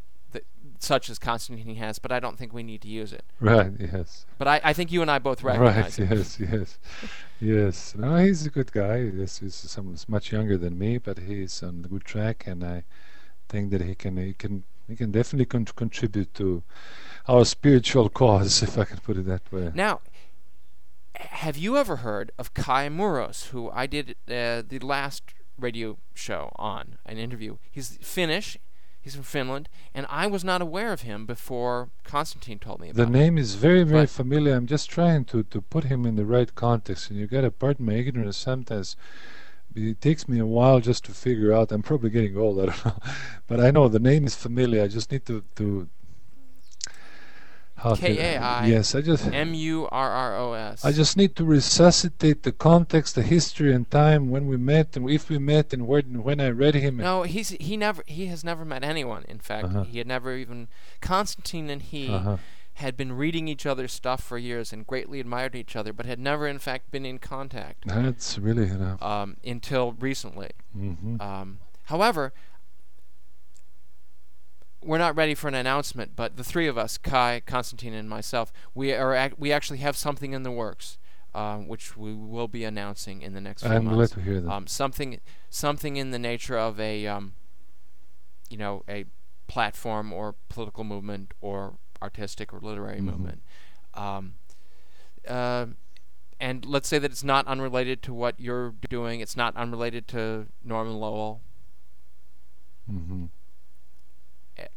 such 0.80 1.10
as 1.12 1.20
Constantine 1.20 1.76
has, 1.76 2.00
but 2.00 2.12
I 2.12 2.20
don't 2.20 2.38
think 2.40 2.54
we 2.54 2.64
need 2.64 2.82
to 2.82 2.88
use 2.88 3.14
it. 3.14 3.24
right, 3.40 3.72
yes, 3.80 4.26
But 4.40 4.48
I, 4.48 4.62
I 4.64 4.74
think 4.74 4.92
you 4.92 5.02
and 5.04 5.12
I 5.12 5.20
both 5.20 5.44
right, 5.44 5.60
recognize 5.60 6.00
it. 6.00 6.10
yes, 6.10 6.40
yes, 6.40 6.80
yes. 7.40 7.96
No, 7.96 8.16
he's 8.18 8.46
a 8.48 8.50
good 8.50 8.72
guy. 8.72 8.98
Yes, 9.16 9.40
he's 9.40 9.54
someone 9.54 9.94
who's 9.94 10.10
much 10.10 10.32
younger 10.32 10.58
than 10.58 10.80
me, 10.80 10.98
but 10.98 11.20
he's 11.20 11.62
on 11.62 11.84
the 11.84 11.88
good 11.90 12.04
track, 12.06 12.46
and 12.48 12.64
I 12.64 12.84
think 13.50 13.70
that 13.72 13.82
he 13.82 13.94
can 13.94 14.18
he 14.18 14.34
can 14.34 14.64
he 14.88 14.96
can 14.96 15.12
definitely 15.12 15.46
con- 15.46 15.66
contribute 15.66 16.34
to 16.36 16.64
our 17.28 17.46
spiritual 17.46 18.10
cause, 18.10 18.64
if 18.68 18.78
I 18.80 18.86
can 18.86 18.98
put 18.98 19.18
it 19.18 19.26
that 19.28 19.52
way. 19.52 19.72
Now, 19.76 20.02
have 21.16 21.58
you 21.58 21.78
ever 21.78 21.98
heard 21.98 22.32
of 22.38 22.54
Kai 22.54 22.88
Murros, 22.90 23.48
who 23.50 23.70
I 23.72 23.86
did 23.88 24.12
uh, 24.28 24.62
the 24.68 24.80
last 24.82 25.24
radio 25.60 25.98
show 26.14 26.52
on, 26.56 26.98
an 27.06 27.18
interview? 27.18 27.58
He's 27.70 27.98
Finnish. 28.02 28.58
He's 29.04 29.16
from 29.16 29.24
Finland, 29.24 29.68
and 29.96 30.06
I 30.12 30.28
was 30.28 30.44
not 30.44 30.62
aware 30.62 30.94
of 30.94 31.02
him 31.02 31.26
before 31.26 31.90
Constantine 32.04 32.60
told 32.60 32.80
me 32.82 32.92
The 32.92 33.02
about 33.02 33.08
him. 33.08 33.14
name 33.14 33.38
is 33.40 33.56
very, 33.56 33.82
very 33.84 34.04
But- 34.04 34.12
familiar. 34.12 34.54
I'm 34.54 34.68
just 34.68 34.92
trying 34.92 35.26
to, 35.26 35.42
to 35.42 35.60
put 35.60 35.86
him 35.86 36.06
in 36.06 36.18
the 36.18 36.26
right 36.26 36.54
context, 36.54 37.10
and 37.10 37.18
you 37.20 37.26
got 37.26 37.42
to 37.42 37.50
pardon 37.50 37.88
my 37.88 37.94
ignorance 37.94 38.38
sometimes. 38.38 38.96
It 39.74 40.02
takes 40.02 40.28
me 40.28 40.38
a 40.38 40.46
while 40.46 40.82
just 40.82 41.04
to 41.06 41.14
figure 41.14 41.52
out. 41.52 41.72
I'm 41.72 41.82
probably 41.82 42.12
getting 42.12 42.38
old, 42.38 42.60
I 42.60 42.66
don't 42.68 42.86
know, 42.86 43.00
but 43.48 43.60
I 43.60 43.72
know 43.72 43.88
the 43.88 44.00
name 44.00 44.26
is 44.28 44.36
familiar. 44.36 44.84
I 44.84 44.88
just 44.88 45.12
need 45.12 45.26
to 45.26 45.44
to. 45.56 45.88
How 47.82 47.96
to- 47.96 48.02
K.A.I.. 48.02 48.68
Yes, 48.68 48.94
I 48.96 49.02
just. 49.02 49.26
M 49.34 49.54
U 49.54 49.88
R 49.92 50.10
R 50.12 50.38
O 50.38 50.54
S. 50.54 50.86
I 50.86 50.92
just 50.92 51.18
need 51.18 51.36
to 51.38 51.44
resuscitate 51.44 52.44
the 52.44 52.52
context, 52.52 53.16
the 53.16 53.24
history, 53.24 53.74
and 53.74 53.90
time 53.90 54.30
when 54.30 54.46
we 54.48 54.58
met, 54.58 54.96
and 54.96 55.10
if 55.10 55.30
we 55.30 55.38
met, 55.40 55.74
and 55.74 55.88
where, 55.88 56.02
when 56.04 56.40
I 56.40 56.50
read 56.50 56.76
him. 56.76 56.98
No, 56.98 57.24
he's 57.24 57.50
he 57.60 57.78
never 57.78 58.04
he 58.06 58.28
has 58.28 58.44
never 58.44 58.64
met 58.66 58.84
anyone. 58.84 59.24
In 59.28 59.40
fact, 59.40 59.66
Uh-huh. 59.66 59.84
he 59.84 59.98
had 59.98 60.08
never 60.08 60.36
even 60.36 60.68
Constantine 61.02 61.70
and 61.70 61.82
he 61.82 62.08
Uh-huh. 62.10 62.38
had 62.76 62.96
been 62.96 63.14
reading 63.14 63.48
each 63.48 63.66
other's 63.66 63.92
stuff 63.92 64.22
for 64.24 64.38
years 64.38 64.72
and 64.72 64.86
greatly 64.88 65.20
admired 65.20 65.56
each 65.56 65.76
other, 65.76 65.92
but 65.94 66.06
had 66.06 66.20
never 66.20 66.48
in 66.48 66.60
fact 66.60 66.92
been 66.92 67.06
in 67.06 67.18
contact 67.20 67.86
That's 67.88 68.38
really 68.38 68.68
enough. 68.70 69.02
um, 69.02 69.38
until 69.44 69.94
recently. 70.00 70.52
hmm 70.74 71.20
Um, 71.20 71.60
however, 71.86 72.32
we're 74.84 74.98
not 74.98 75.16
ready 75.16 75.36
for 75.36 75.48
an 75.48 75.54
announcement, 75.56 76.16
but 76.16 76.38
the 76.38 76.44
three 76.44 76.68
of 76.68 76.78
us, 76.78 76.98
Kai, 76.98 77.42
Constantine, 77.46 77.94
and 77.94 78.10
myself, 78.10 78.52
we 78.74 78.94
are 78.94 79.14
ac- 79.16 79.36
we 79.38 79.52
actually 79.52 79.78
have 79.80 79.96
something 79.96 80.34
in 80.34 80.44
the 80.44 80.52
works, 80.52 80.98
uh, 81.36 81.58
which 81.58 81.96
we 81.96 82.14
will 82.14 82.48
be 82.48 82.64
announcing 82.64 83.22
in 83.22 83.34
the 83.34 83.42
next 83.42 83.62
few 83.64 83.72
I'm 83.72 83.84
glad 83.86 83.96
months. 83.96 84.14
to 84.14 84.22
hear 84.22 84.42
that. 84.42 84.50
Um, 84.52 84.68
something 84.68 85.20
something 85.50 85.98
in 85.98 86.12
the 86.12 86.20
nature 86.20 86.58
of 86.58 86.80
a 86.80 87.06
um, 87.08 87.34
you 88.50 88.58
know 88.58 88.84
a 88.90 89.06
platform 89.48 90.12
or 90.14 90.36
political 90.50 90.84
movement 90.84 91.34
or 91.42 91.76
artistic 92.02 92.54
or 92.54 92.60
literary 92.60 93.00
Mhm. 93.00 93.04
movement. 93.04 93.42
Um, 93.94 94.34
uh, 95.28 95.68
and 96.40 96.66
let's 96.66 96.88
say 96.88 96.98
that 96.98 97.12
it's 97.12 97.24
not 97.24 97.46
unrelated 97.46 98.02
to 98.04 98.14
what 98.14 98.40
you're 98.40 98.74
doing. 98.90 99.20
It's 99.20 99.38
not 99.38 99.56
unrelated 99.56 100.08
to 100.10 100.48
Norman 100.64 100.96
Lowell. 101.00 101.42
hmm 102.90 103.26
eh, 103.26 103.28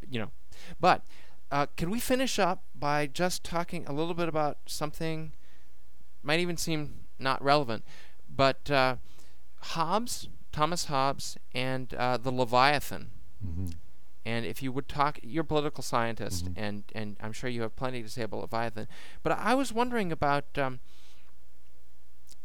You 0.09 0.19
know, 0.19 0.31
but 0.79 1.03
uh, 1.51 1.67
can 1.77 1.89
we 1.89 1.99
finish 1.99 2.39
up 2.39 2.63
by 2.75 3.07
just 3.07 3.43
talking 3.43 3.85
a 3.87 3.93
little 3.93 4.13
bit 4.13 4.27
about 4.29 4.57
something? 4.65 5.31
Might 6.23 6.39
even 6.39 6.57
seem 6.57 7.01
not 7.19 7.41
relevant, 7.43 7.83
but 8.33 8.69
uh, 8.71 8.95
Hobbes, 9.61 10.27
Thomas 10.51 10.85
Hobbes, 10.85 11.37
and 11.53 11.93
uh, 11.93 12.17
the 12.17 12.31
Leviathan. 12.31 13.11
hmm 13.43 13.67
And 14.25 14.45
if 14.45 14.63
you 14.63 14.71
would 14.71 14.87
talk, 14.87 15.19
you're 15.21 15.43
a 15.43 15.45
political 15.45 15.83
scientist, 15.83 16.45
Mhm. 16.45 16.53
and, 16.57 16.83
and 16.95 17.15
I'm 17.21 17.31
sure 17.31 17.47
you 17.49 17.61
have 17.61 17.75
plenty 17.75 18.01
to 18.01 18.09
say 18.09 18.23
about 18.23 18.41
Leviathan. 18.41 18.87
But 19.21 19.33
I 19.33 19.53
was 19.53 19.71
wondering 19.71 20.11
about 20.11 20.45
um, 20.57 20.79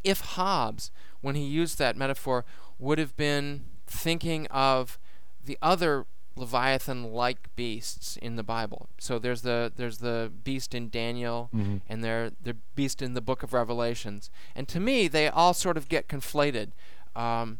if 0.04 0.20
Hobbes, 0.20 0.90
when 1.20 1.34
he 1.34 1.44
used 1.44 1.78
that 1.78 1.96
metaphor, 1.96 2.44
would 2.78 2.98
have 2.98 3.16
been 3.16 3.64
thinking 3.86 4.46
of 4.48 4.98
the 5.44 5.58
other 5.62 6.06
Leviathan-like 6.36 7.54
beasts 7.56 8.16
in 8.16 8.36
the 8.36 8.42
Bible. 8.42 8.88
So 8.98 9.18
there's 9.18 9.42
the 9.42 9.72
there's 9.74 9.98
the 9.98 10.30
beast 10.44 10.74
in 10.74 10.88
Daniel, 10.90 11.48
hmm 11.52 11.78
and 11.88 12.02
they're 12.04 12.30
the 12.42 12.54
beast 12.74 13.02
in 13.02 13.14
the 13.14 13.20
Book 13.20 13.42
of 13.42 13.52
Revelations. 13.52 14.30
And 14.54 14.68
to 14.68 14.80
me, 14.80 15.08
they 15.08 15.28
all 15.28 15.54
sort 15.54 15.76
of 15.76 15.88
get 15.88 16.08
conflated. 16.08 16.70
Um, 17.16 17.58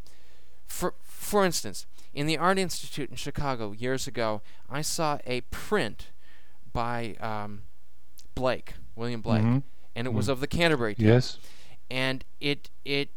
for 0.67 0.95
for 1.03 1.45
instance, 1.45 1.87
in 2.15 2.27
the 2.27 2.39
Art 2.39 2.59
Institute 2.59 3.11
in 3.11 3.17
Chicago 3.17 3.73
years 3.73 4.07
ago, 4.07 4.41
I 4.69 4.83
saw 4.83 5.19
a 5.27 5.41
print 5.43 6.09
by 6.73 7.17
um, 7.21 7.63
Blake, 8.35 8.75
William 8.95 9.21
Blake, 9.21 9.43
Mhm. 9.43 9.63
and 9.97 10.07
it 10.07 10.13
was 10.13 10.29
of 10.29 10.41
the 10.41 10.47
Canterbury 10.47 10.95
Tales 10.95 11.09
Yes. 11.09 11.39
and 11.91 12.25
it 12.41 12.71
it 12.85 13.11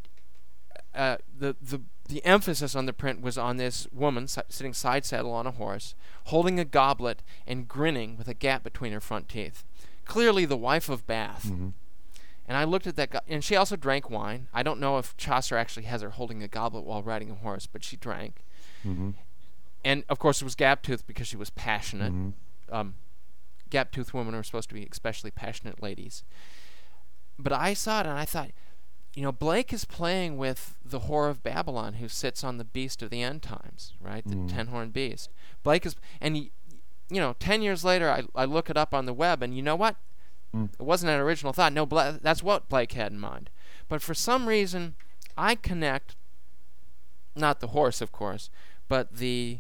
uh, 0.96 1.18
the 1.38 1.56
the 1.62 1.82
the 2.10 2.24
emphasis 2.26 2.76
on 2.76 2.86
the 2.86 2.94
print 2.94 3.22
was 3.22 3.38
on 3.38 3.58
this 3.58 3.88
woman 3.94 4.28
si- 4.28 4.42
sitting 4.50 4.74
side 4.74 5.06
saddle 5.06 5.32
on 5.32 5.48
a 5.48 5.52
horse, 5.52 5.96
holding 6.26 6.60
a 6.60 6.66
goblet 6.66 7.24
and 7.48 7.68
grinning 7.68 8.18
with 8.18 8.28
a 8.28 8.34
gap 8.34 8.64
between 8.64 8.92
her 8.94 9.00
front 9.00 9.30
teeth. 9.30 9.64
Clearly, 10.06 10.46
the 10.46 10.58
wife 10.58 10.90
of 10.90 11.08
Bath. 11.08 11.46
hmm 11.46 11.70
And 12.48 12.58
I 12.58 12.66
looked 12.66 12.88
at 12.88 12.98
that, 12.98 13.10
go- 13.10 13.20
and 13.28 13.44
she 13.44 13.56
also 13.56 13.76
drank 13.78 14.10
wine. 14.10 14.48
I 14.54 14.64
don't 14.64 14.80
know 14.82 14.98
if 14.98 15.16
Chaucer 15.16 15.56
actually 15.58 15.84
has 15.86 16.02
her 16.02 16.10
holding 16.12 16.44
a 16.44 16.48
goblet 16.50 16.84
while 16.84 17.02
riding 17.02 17.32
a 17.32 17.36
horse, 17.36 17.68
but 17.68 17.84
she 17.84 17.96
drank. 17.96 18.44
hmm 18.84 19.12
And 19.86 20.04
of 20.10 20.20
course, 20.20 20.42
it 20.42 20.46
was 20.46 20.56
gap 20.56 20.82
toothed 20.84 21.08
because 21.08 21.28
she 21.28 21.38
was 21.38 21.50
passionate. 21.52 22.12
hmm 22.12 22.30
Um, 22.70 22.96
gap-toothed 23.70 24.14
women 24.14 24.36
are 24.36 24.44
supposed 24.44 24.70
to 24.70 24.76
be 24.76 24.88
especially 24.92 25.32
passionate 25.32 25.82
ladies. 25.82 26.24
But 27.40 27.54
I 27.54 27.74
saw 27.74 28.02
it 28.02 28.06
and 28.06 28.18
I 28.18 28.26
thought, 28.26 28.52
you 29.16 29.22
know, 29.22 29.32
Blake 29.32 29.72
is 29.72 29.86
playing 29.86 30.38
with 30.38 30.76
the 30.84 31.02
whore 31.02 31.30
of 31.30 31.44
Babylon 31.44 31.94
who 31.96 32.08
sits 32.08 32.44
on 32.44 32.58
the 32.58 32.64
beast 32.64 33.02
of 33.04 33.10
the 33.12 33.22
end 33.22 33.44
times, 33.44 33.94
right? 34.02 34.24
The 34.28 34.36
Mm. 34.36 34.50
ten-horned 34.54 34.94
beast. 34.94 35.30
Blake 35.62 35.86
is, 35.86 35.96
and 36.20 36.34
y- 36.36 36.50
you 37.10 37.20
know, 37.22 37.34
ten 37.40 37.62
years 37.62 37.84
later, 37.84 38.10
I 38.10 38.24
I 38.36 38.46
look 38.46 38.70
it 38.70 38.78
up 38.78 38.94
on 38.94 39.06
the 39.06 39.14
web, 39.14 39.44
and 39.44 39.56
you 39.56 39.62
know 39.62 39.76
what? 39.76 39.98
Mm. 40.56 40.74
It 40.74 40.82
wasn't 40.84 41.12
an 41.12 41.20
original 41.20 41.54
thought. 41.54 41.74
No, 41.74 41.86
Bla- 41.86 42.20
that's 42.22 42.42
what 42.42 42.70
Blake 42.70 42.94
had 42.94 43.12
in 43.12 43.20
mind. 43.20 43.50
But 43.88 44.02
for 44.02 44.14
some 44.16 44.48
reason, 44.48 44.96
I 45.38 45.56
connect 45.56 46.16
not 47.36 47.60
the 47.60 47.68
horse, 47.68 48.02
of 48.02 48.12
course, 48.12 48.50
but 48.88 49.18
the 49.18 49.60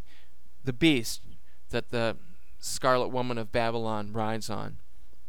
the 0.63 0.73
beast 0.73 1.21
that 1.69 1.89
the 1.91 2.15
Scarlet 2.59 3.09
Woman 3.09 3.37
of 3.37 3.51
Babylon 3.51 4.13
rides 4.13 4.49
on, 4.49 4.77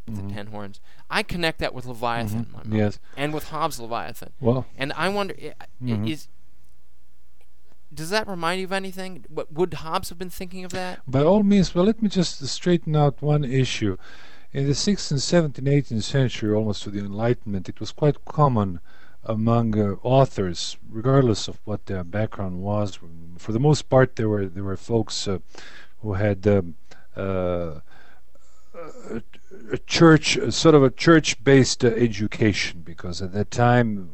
the 0.07 0.23
ten 0.33 0.49
horns. 0.49 0.81
I 1.11 1.23
connect 1.23 1.59
that 1.61 1.73
with 1.75 1.87
Leviathan, 1.87 2.47
Mhm. 2.47 2.53
mind, 2.53 2.73
Yes. 2.73 2.99
and 3.17 3.33
with 3.33 3.49
Hobbes' 3.49 3.81
Leviathan. 3.81 4.33
Well, 4.41 4.67
And 4.77 4.93
I 4.95 5.09
wonder, 5.09 5.35
i- 5.41 5.55
Mhm. 5.83 6.09
is 6.11 6.29
does 7.93 8.11
that 8.11 8.27
remind 8.27 8.59
you 8.61 8.67
of 8.67 8.73
anything? 8.73 9.25
What, 9.29 9.53
would 9.53 9.73
Hobbes 9.75 10.09
have 10.09 10.19
been 10.19 10.29
thinking 10.31 10.65
of 10.65 10.73
that? 10.73 11.01
by 11.07 11.23
all 11.23 11.45
means, 11.45 11.75
well, 11.75 11.85
let 11.85 12.03
me 12.03 12.09
just 12.09 12.45
straighten 12.49 12.97
out 12.97 13.23
one 13.23 13.45
issue. 13.45 13.97
In 14.53 14.67
the 14.67 14.75
16th, 14.75 15.23
17th, 15.23 15.69
18th 15.69 16.03
century, 16.05 16.53
almost 16.53 16.83
to 16.83 16.91
the 16.91 16.99
Enlightenment, 16.99 17.69
it 17.69 17.79
was 17.79 17.93
quite 17.93 18.25
common 18.25 18.81
among 19.23 19.79
uh, 19.79 19.95
authors, 20.03 20.77
regardless 20.91 21.47
of 21.49 21.61
what 21.65 21.87
their 21.87 22.03
background 22.05 22.63
was. 22.63 22.99
For 23.39 23.53
the 23.53 23.61
most 23.61 23.89
part, 23.89 24.17
there 24.17 24.29
were 24.29 24.47
there 24.47 24.65
were 24.65 24.77
folks 24.77 25.27
uh, 25.29 25.39
who 26.03 26.15
had 26.15 26.47
um, 26.49 26.75
uh, 27.17 27.81
a, 29.73 29.79
church, 29.79 30.37
a 30.37 30.53
sort 30.53 30.75
of 30.75 30.83
a 30.83 30.91
church-based 30.91 31.85
uh, 31.85 31.89
education, 31.89 32.83
because 32.83 33.23
at 33.23 33.33
that 33.33 33.51
time 33.51 34.11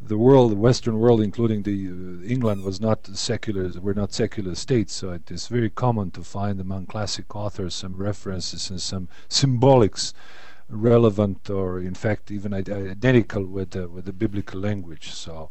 the 0.00 0.16
world, 0.16 0.52
the 0.52 0.56
Western 0.56 0.98
world, 0.98 1.20
including 1.20 1.62
the 1.64 1.88
uh, 1.88 2.24
England, 2.24 2.64
was 2.64 2.80
not 2.80 3.06
secular. 3.06 3.68
Were 3.80 3.94
not 3.94 4.12
secular 4.12 4.54
states, 4.54 4.94
so 4.94 5.10
it 5.10 5.30
is 5.30 5.48
very 5.48 5.70
common 5.70 6.10
to 6.12 6.22
find 6.22 6.60
among 6.60 6.86
classic 6.86 7.34
authors 7.34 7.74
some 7.74 7.94
references 7.94 8.70
and 8.70 8.80
some 8.80 9.08
symbolics 9.28 10.12
relevant, 10.68 11.50
or 11.50 11.80
in 11.80 11.94
fact 11.94 12.30
even 12.30 12.54
identical 12.54 13.44
with 13.44 13.70
the, 13.70 13.88
with 13.88 14.04
the 14.04 14.12
biblical 14.12 14.60
language. 14.60 15.12
So 15.12 15.50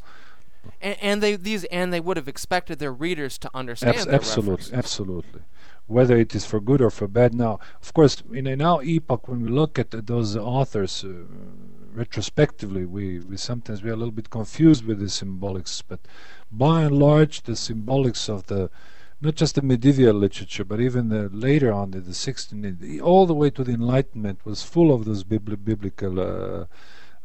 And, 0.82 0.98
and 1.02 1.24
they 1.24 1.36
these 1.36 1.64
and 1.66 1.92
they 1.94 2.00
would 2.00 2.18
have 2.18 2.28
expected 2.28 2.80
their 2.80 2.94
readers 2.94 3.38
to 3.40 3.50
understand 3.54 3.96
abs- 3.96 4.08
absolutely, 4.08 4.52
references. 4.52 4.74
absolutely. 4.74 5.42
Whether 5.88 6.18
it 6.18 6.36
is 6.36 6.46
for 6.46 6.60
good 6.60 6.82
or 6.82 6.90
for 6.90 7.08
bad, 7.08 7.34
now, 7.34 7.60
of 7.82 7.94
course, 7.94 8.22
in 8.32 8.46
a 8.46 8.56
now 8.56 8.82
epoch, 8.82 9.28
when 9.28 9.42
we 9.44 9.50
look 9.50 9.80
at 9.80 9.92
those 10.06 10.36
authors 10.36 11.04
uh, 11.04 11.14
retrospectively, 11.94 12.86
we, 12.86 13.20
we 13.20 13.38
sometimes 13.38 13.82
we 13.82 13.90
are 13.90 13.94
a 13.94 13.98
little 13.98 14.12
bit 14.12 14.30
confused 14.30 14.86
with 14.86 15.00
the 15.00 15.06
symbolics. 15.06 15.82
But 15.88 16.02
by 16.52 16.84
and 16.84 16.98
large, 16.98 17.44
the 17.44 17.54
symbolics 17.54 18.30
of 18.30 18.48
the 18.48 18.70
not 19.20 19.34
just 19.36 19.56
the 19.56 19.62
medieval 19.64 20.14
literature, 20.14 20.64
but 20.64 20.80
even 20.80 21.10
the 21.10 21.28
later 21.30 21.72
on, 21.74 21.90
the, 21.92 22.00
the 22.00 22.12
16th, 22.12 22.80
the- 22.80 23.02
all 23.02 23.26
the 23.26 23.34
way 23.34 23.50
to 23.50 23.64
the 23.64 23.74
Enlightenment, 23.74 24.46
was 24.46 24.62
full 24.62 24.94
of 24.94 25.06
those 25.06 25.24
bibli- 25.24 25.64
biblical 25.64 26.20
uh, 26.20 26.66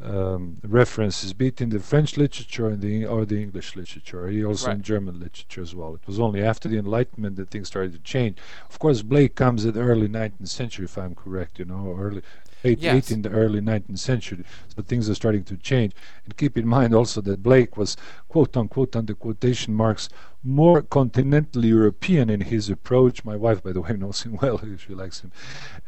um, 0.05 0.59
references, 0.65 1.33
be 1.33 1.49
it 1.49 1.61
in 1.61 1.71
the 1.71 1.79
French 1.81 2.17
literature 2.17 2.69
and 2.69 2.81
the 2.81 3.07
or 3.07 3.25
the 3.25 3.41
English 3.41 3.77
literature, 3.77 4.27
or 4.27 4.47
also 4.49 4.71
in 4.71 4.83
German 4.83 5.21
literature 5.21 5.63
as 5.63 5.75
well. 5.75 5.95
It 5.95 6.07
was 6.07 6.19
only 6.19 6.43
after 6.43 6.69
the 6.69 6.79
Enlightenment 6.79 7.37
that 7.37 7.51
things 7.51 7.69
started 7.69 7.93
to 7.93 7.99
change. 8.01 8.39
Of 8.69 8.79
course, 8.79 9.03
Blake 9.03 9.35
comes 9.35 9.65
at 9.67 9.75
the 9.75 9.81
early 9.81 10.09
19th 10.09 10.49
century, 10.49 10.85
if 10.87 10.99
I'm 10.99 11.15
correct. 11.15 11.59
You 11.59 11.67
know, 11.67 11.97
early. 11.99 12.23
Eight, 12.65 12.79
Yes. 12.79 13.11
18th, 13.11 13.29
early 13.33 13.61
19th 13.61 13.99
century, 13.99 14.45
so 14.69 14.83
things 14.83 15.11
are 15.11 15.17
starting 15.17 15.43
to 15.43 15.57
change. 15.57 15.95
And 16.25 16.37
keep 16.37 16.57
in 16.57 16.65
mind 16.65 16.95
also 16.95 17.21
that 17.23 17.43
Blake 17.43 17.77
was, 17.77 17.97
quote 18.29 18.57
unquote, 18.57 18.95
under 18.95 19.15
quotation 19.17 19.75
marks, 19.75 20.09
more 20.45 20.81
continental 20.81 21.65
European 21.65 22.31
in 22.31 22.43
his 22.43 22.71
approach. 22.71 23.25
My 23.25 23.35
wife, 23.35 23.65
by 23.65 23.73
the 23.73 23.81
way, 23.81 23.93
knows 23.99 24.23
him 24.23 24.39
well; 24.41 24.61
she 24.79 24.95
likes 24.95 25.23
him. 25.23 25.33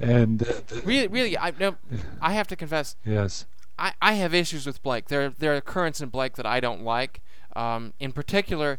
And 0.01 0.43
uh, 0.43 0.53
Really, 0.85 1.07
really, 1.07 1.39
I 1.39 1.53
no, 1.61 1.77
I 2.21 2.33
have 2.33 2.49
to 2.49 2.57
confess, 2.57 2.97
yes, 3.05 3.47
I, 3.79 3.93
I 4.01 4.13
have 4.15 4.35
issues 4.35 4.67
with 4.67 4.83
Blake. 4.83 5.09
There 5.09 5.31
there 5.31 5.55
are 5.57 5.61
currents 5.61 6.01
in 6.01 6.09
Blake 6.09 6.35
that 6.35 6.47
I 6.47 6.61
don't 6.61 6.83
like. 6.83 7.21
Um, 7.57 7.93
in 8.01 8.13
particular, 8.13 8.79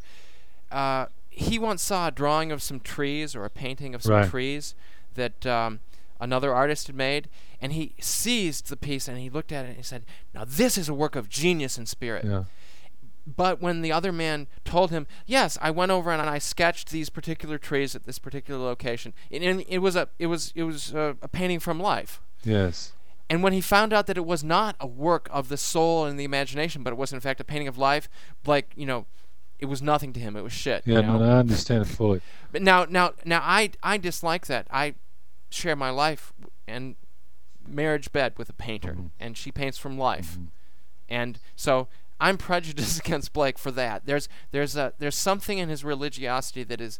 uh, 0.71 1.07
he 1.29 1.59
once 1.59 1.81
saw 1.81 2.07
a 2.07 2.11
drawing 2.11 2.51
of 2.51 2.61
some 2.63 2.79
trees 2.79 3.35
or 3.35 3.45
a 3.45 3.49
painting 3.49 3.93
of 3.95 4.03
some 4.03 4.13
Right. 4.15 4.29
trees 4.29 4.75
that 5.15 5.45
um, 5.45 5.79
another 6.19 6.53
artist 6.53 6.87
had 6.87 6.95
made, 6.95 7.29
and 7.61 7.73
he 7.73 7.93
seized 7.99 8.69
the 8.69 8.77
piece 8.77 9.07
and 9.07 9.17
he 9.17 9.29
looked 9.29 9.51
at 9.51 9.65
it 9.65 9.69
and 9.69 9.77
he 9.77 9.83
said, 9.83 10.03
"Now 10.33 10.43
this 10.45 10.77
is 10.77 10.87
a 10.89 10.93
work 10.93 11.15
of 11.15 11.29
genius 11.29 11.77
and 11.77 11.87
spirit." 11.87 12.25
yeah. 12.25 12.43
But 13.27 13.59
when 13.59 13.81
the 13.81 13.91
other 13.91 14.11
man 14.11 14.45
told 14.65 14.91
him, 14.91 15.07
"Yes, 15.25 15.57
I 15.59 15.71
went 15.71 15.91
over 15.91 16.11
and 16.11 16.21
I 16.21 16.37
sketched 16.37 16.91
these 16.91 17.09
particular 17.09 17.57
trees 17.57 17.95
at 17.95 18.03
this 18.05 18.19
particular 18.19 18.63
location," 18.63 19.13
and, 19.31 19.43
and 19.43 19.65
it 19.67 19.79
was 19.79 19.95
a 19.95 20.09
it 20.19 20.27
was 20.27 20.51
it 20.55 20.63
was 20.63 20.93
a, 20.93 21.17
a 21.21 21.27
painting 21.27 21.59
from 21.59 21.79
life. 21.79 22.21
Yes. 22.43 22.91
And 23.29 23.41
when 23.41 23.53
he 23.53 23.61
found 23.61 23.91
out 23.91 24.05
that 24.07 24.17
it 24.17 24.25
was 24.25 24.43
not 24.43 24.75
a 24.79 24.85
work 24.85 25.27
of 25.31 25.49
the 25.49 25.57
soul 25.57 26.05
and 26.05 26.19
the 26.19 26.23
imagination, 26.23 26.83
but 26.83 26.93
it 26.93 26.97
was 26.97 27.11
in 27.11 27.19
fact 27.19 27.39
a 27.39 27.43
painting 27.43 27.67
of 27.67 27.77
life, 27.77 28.07
like 28.45 28.71
you 28.75 28.85
know, 28.85 29.05
it 29.57 29.65
was 29.65 29.81
nothing 29.81 30.13
to 30.13 30.19
him. 30.19 30.35
It 30.35 30.43
was 30.43 30.53
shit. 30.53 30.83
Yeah, 30.85 30.97
you 30.97 31.01
know? 31.03 31.17
no, 31.17 31.25
I 31.25 31.37
understand 31.39 31.81
it 31.83 31.87
fully. 31.87 32.21
But 32.51 32.61
now, 32.61 32.85
now, 32.87 33.13
now, 33.25 33.39
I 33.43 33.71
I 33.81 33.97
dislike 33.97 34.45
that. 34.47 34.67
I 34.69 34.95
share 35.49 35.75
my 35.75 35.89
life 35.89 36.33
and 36.67 36.95
marriage 37.67 38.11
bed 38.11 38.33
with 38.37 38.49
a 38.49 38.53
painter, 38.53 38.93
Mhm. 38.93 39.09
and 39.19 39.37
she 39.37 39.51
paints 39.51 39.77
from 39.79 39.97
life, 39.97 40.37
Mhm. 40.37 40.47
and 41.09 41.39
so 41.55 41.87
I'm 42.19 42.37
prejudiced 42.49 42.99
against 42.99 43.33
Blake 43.33 43.57
for 43.57 43.71
that. 43.71 44.05
There's 44.05 44.29
there's 44.51 44.75
a 44.75 44.93
there's 44.99 45.15
something 45.17 45.57
in 45.57 45.69
his 45.69 45.83
religiosity 45.83 46.63
that 46.63 46.79
is 46.79 46.99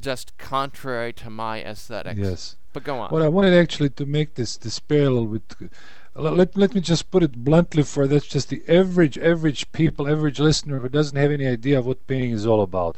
just 0.00 0.36
contrary 0.38 1.12
to 1.12 1.28
my 1.30 1.62
aesthetics. 1.62 2.18
Yes. 2.18 2.56
But 2.74 2.84
go 2.84 2.98
on. 2.98 3.10
Well, 3.12 3.22
I 3.22 3.28
wanted 3.28 3.54
actually 3.54 3.90
to 3.90 4.04
make 4.04 4.34
this 4.34 4.56
this 4.56 4.80
parallel 4.80 5.26
with. 5.26 5.70
let, 6.16 6.56
let 6.56 6.74
me 6.74 6.80
just 6.80 7.10
put 7.10 7.22
it 7.22 7.44
bluntly 7.44 7.84
for 7.84 8.06
that's 8.06 8.26
just 8.26 8.48
the 8.48 8.62
average 8.68 9.16
average 9.16 9.70
people, 9.72 10.08
average 10.08 10.40
listener 10.40 10.80
who 10.80 10.88
doesn't 10.88 11.16
have 11.16 11.30
any 11.30 11.46
idea 11.46 11.78
of 11.78 11.86
what 11.86 12.06
painting 12.08 12.32
is 12.32 12.46
all 12.46 12.62
about. 12.62 12.96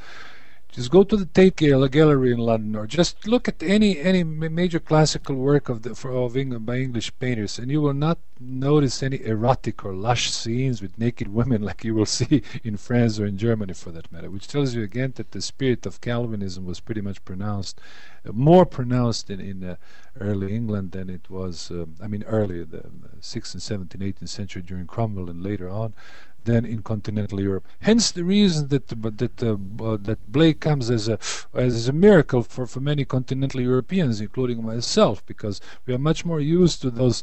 Just 0.77 0.91
go 0.91 1.05
to 1.05 1.17
the 1.17 1.25
Tate 1.25 1.57
Gallery 1.57 2.33
in 2.33 2.39
London, 2.39 2.77
or 2.77 2.87
just 2.87 3.27
look 3.27 3.49
at 3.49 3.63
any 3.63 3.99
any 3.99 4.23
major 4.23 4.79
classical 4.79 5.35
work 5.35 5.71
of 5.71 5.81
the 5.81 5.95
for, 5.95 6.11
of 6.11 6.37
England 6.37 6.67
by 6.67 6.77
English 6.77 7.19
painters, 7.19 7.59
and 7.59 7.71
you 7.71 7.81
will 7.81 7.95
not 7.95 8.19
notice 8.39 9.03
any 9.03 9.25
erotic 9.25 9.87
or 9.87 9.95
lush 9.95 10.31
scenes 10.31 10.83
with 10.83 10.99
naked 10.99 11.29
women 11.29 11.63
like 11.69 11.83
you 11.83 11.95
will 11.95 12.05
see 12.05 12.43
in 12.63 12.77
France 12.77 13.19
or 13.19 13.25
in 13.25 13.39
Germany, 13.39 13.73
for 13.73 13.91
that 13.91 14.13
matter. 14.13 14.29
Which 14.29 14.49
tells 14.49 14.75
you 14.75 14.83
again 14.83 15.15
that 15.17 15.31
the 15.31 15.41
spirit 15.41 15.87
of 15.87 16.03
Calvinism 16.03 16.67
was 16.67 16.81
pretty 16.81 17.01
much 17.01 17.25
pronounced, 17.25 17.81
uh, 18.29 18.33
more 18.33 18.67
pronounced 18.67 19.31
in 19.31 19.41
in 19.41 19.65
uh, 19.65 19.77
early 20.21 20.55
England 20.55 20.93
than 20.93 21.09
it 21.09 21.31
was. 21.31 21.71
Um, 21.71 21.95
I 22.03 22.07
mean, 22.07 22.23
early 22.25 22.63
the 22.65 22.81
uh, 22.81 23.17
sixth 23.23 23.55
and 23.55 23.63
seventh 23.63 23.95
eighteenth 23.95 24.29
century 24.29 24.61
during 24.61 24.87
Cromwell 24.87 25.31
and 25.31 25.43
later 25.43 25.71
on 25.71 25.95
than 26.47 26.65
in 26.65 26.83
continental 26.83 27.41
Europe. 27.41 27.67
Hence 27.81 28.11
the 28.11 28.25
reason 28.25 28.69
that 28.69 28.89
that 29.23 29.43
uh, 29.43 29.57
uh, 29.85 29.99
that 30.09 30.21
Blake 30.33 30.61
comes 30.61 30.91
as 30.91 31.09
a 31.09 31.19
as 31.55 31.89
a 31.89 31.93
miracle 31.93 32.43
for, 32.43 32.67
for 32.67 32.81
many 32.81 33.05
continental 33.05 33.61
Europeans, 33.61 34.21
including 34.21 34.65
myself, 34.65 35.25
because 35.27 35.61
we 35.85 35.93
are 35.95 35.99
much 36.11 36.25
more 36.25 36.41
used 36.41 36.81
to 36.83 36.91
those 36.91 37.23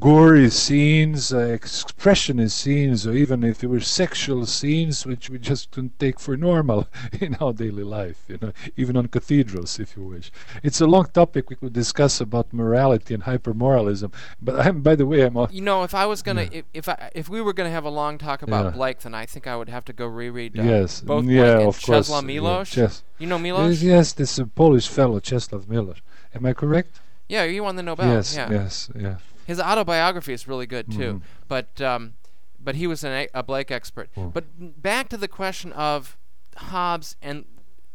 gory 0.00 0.48
scenes, 0.48 1.32
uh, 1.32 1.36
expressionist 1.38 2.52
scenes, 2.52 3.06
or 3.06 3.12
even 3.12 3.44
if 3.44 3.62
it 3.62 3.66
were 3.66 3.80
sexual 3.80 4.46
scenes, 4.46 5.04
which 5.04 5.28
we 5.28 5.38
just 5.38 5.70
couldn't 5.70 5.98
take 5.98 6.18
for 6.18 6.36
normal 6.36 6.88
in 7.20 7.34
our 7.40 7.52
daily 7.52 7.82
life. 7.84 8.24
You 8.28 8.38
know, 8.40 8.52
even 8.76 8.96
on 8.96 9.08
cathedrals, 9.08 9.78
if 9.78 9.96
you 9.96 10.04
wish. 10.04 10.32
It's 10.62 10.80
a 10.80 10.86
long 10.86 11.06
topic 11.12 11.50
we 11.50 11.56
could 11.56 11.72
discuss 11.74 12.20
about 12.20 12.52
morality 12.52 13.12
and 13.14 13.22
hypermoralism. 13.24 14.10
But 14.40 14.66
I'm, 14.66 14.80
by 14.80 14.94
the 14.96 15.06
way, 15.06 15.22
I'm. 15.22 15.36
You 15.50 15.60
know, 15.60 15.82
if 15.82 15.94
I 15.94 16.06
was 16.06 16.22
gonna, 16.22 16.42
Yeah. 16.44 16.58
if 16.60 16.64
if, 16.72 16.88
I, 16.88 17.10
if 17.14 17.28
we 17.28 17.40
were 17.42 17.52
gonna 17.52 17.70
have 17.70 17.84
a 17.84 17.90
long 17.90 18.16
talk 18.18 18.42
about 18.42 18.64
Yeah. 18.64 18.70
Blake, 18.70 19.00
then 19.00 19.14
I 19.14 19.26
think 19.26 19.46
I 19.46 19.54
would 19.56 19.68
have 19.68 19.84
to 19.86 19.92
go 19.92 20.06
reread 20.06 20.58
uh, 20.58 20.62
yes, 20.62 21.00
both 21.02 21.24
yeah, 21.26 21.56
Blake 21.56 21.64
and. 21.64 21.74
Czesław 21.74 22.22
yeah, 22.22 22.40
Milosz. 22.40 22.70
Ches- 22.72 23.02
You 23.18 23.26
know 23.26 23.36
Yes, 23.38 23.44
Milosz? 23.44 23.82
yes, 23.82 24.12
this 24.14 24.38
uh, 24.38 24.46
Polish 24.54 24.88
fellow, 24.88 25.20
Czesław 25.20 25.68
Miller. 25.68 25.96
Am 26.34 26.46
I 26.46 26.54
correct? 26.54 27.00
Yeah, 27.28 27.46
he 27.46 27.60
won 27.60 27.76
the 27.76 27.82
Nobel. 27.82 28.08
yes, 28.08 28.34
yeah. 28.36 28.50
yes, 28.50 28.90
yeah. 28.94 29.16
His 29.46 29.60
autobiography 29.60 30.32
is 30.32 30.48
really 30.48 30.66
good 30.66 30.90
too. 30.90 31.14
Mhm. 31.14 31.22
But 31.48 31.80
um, 31.80 32.14
but 32.58 32.76
he 32.76 32.86
was 32.86 33.04
an 33.04 33.12
a, 33.12 33.28
a 33.34 33.42
Blake 33.42 33.70
expert. 33.70 34.08
Mm. 34.16 34.32
But 34.32 34.82
back 34.82 35.08
to 35.10 35.16
the 35.16 35.28
question 35.28 35.72
of 35.72 36.16
Hobbes 36.56 37.16
and 37.20 37.44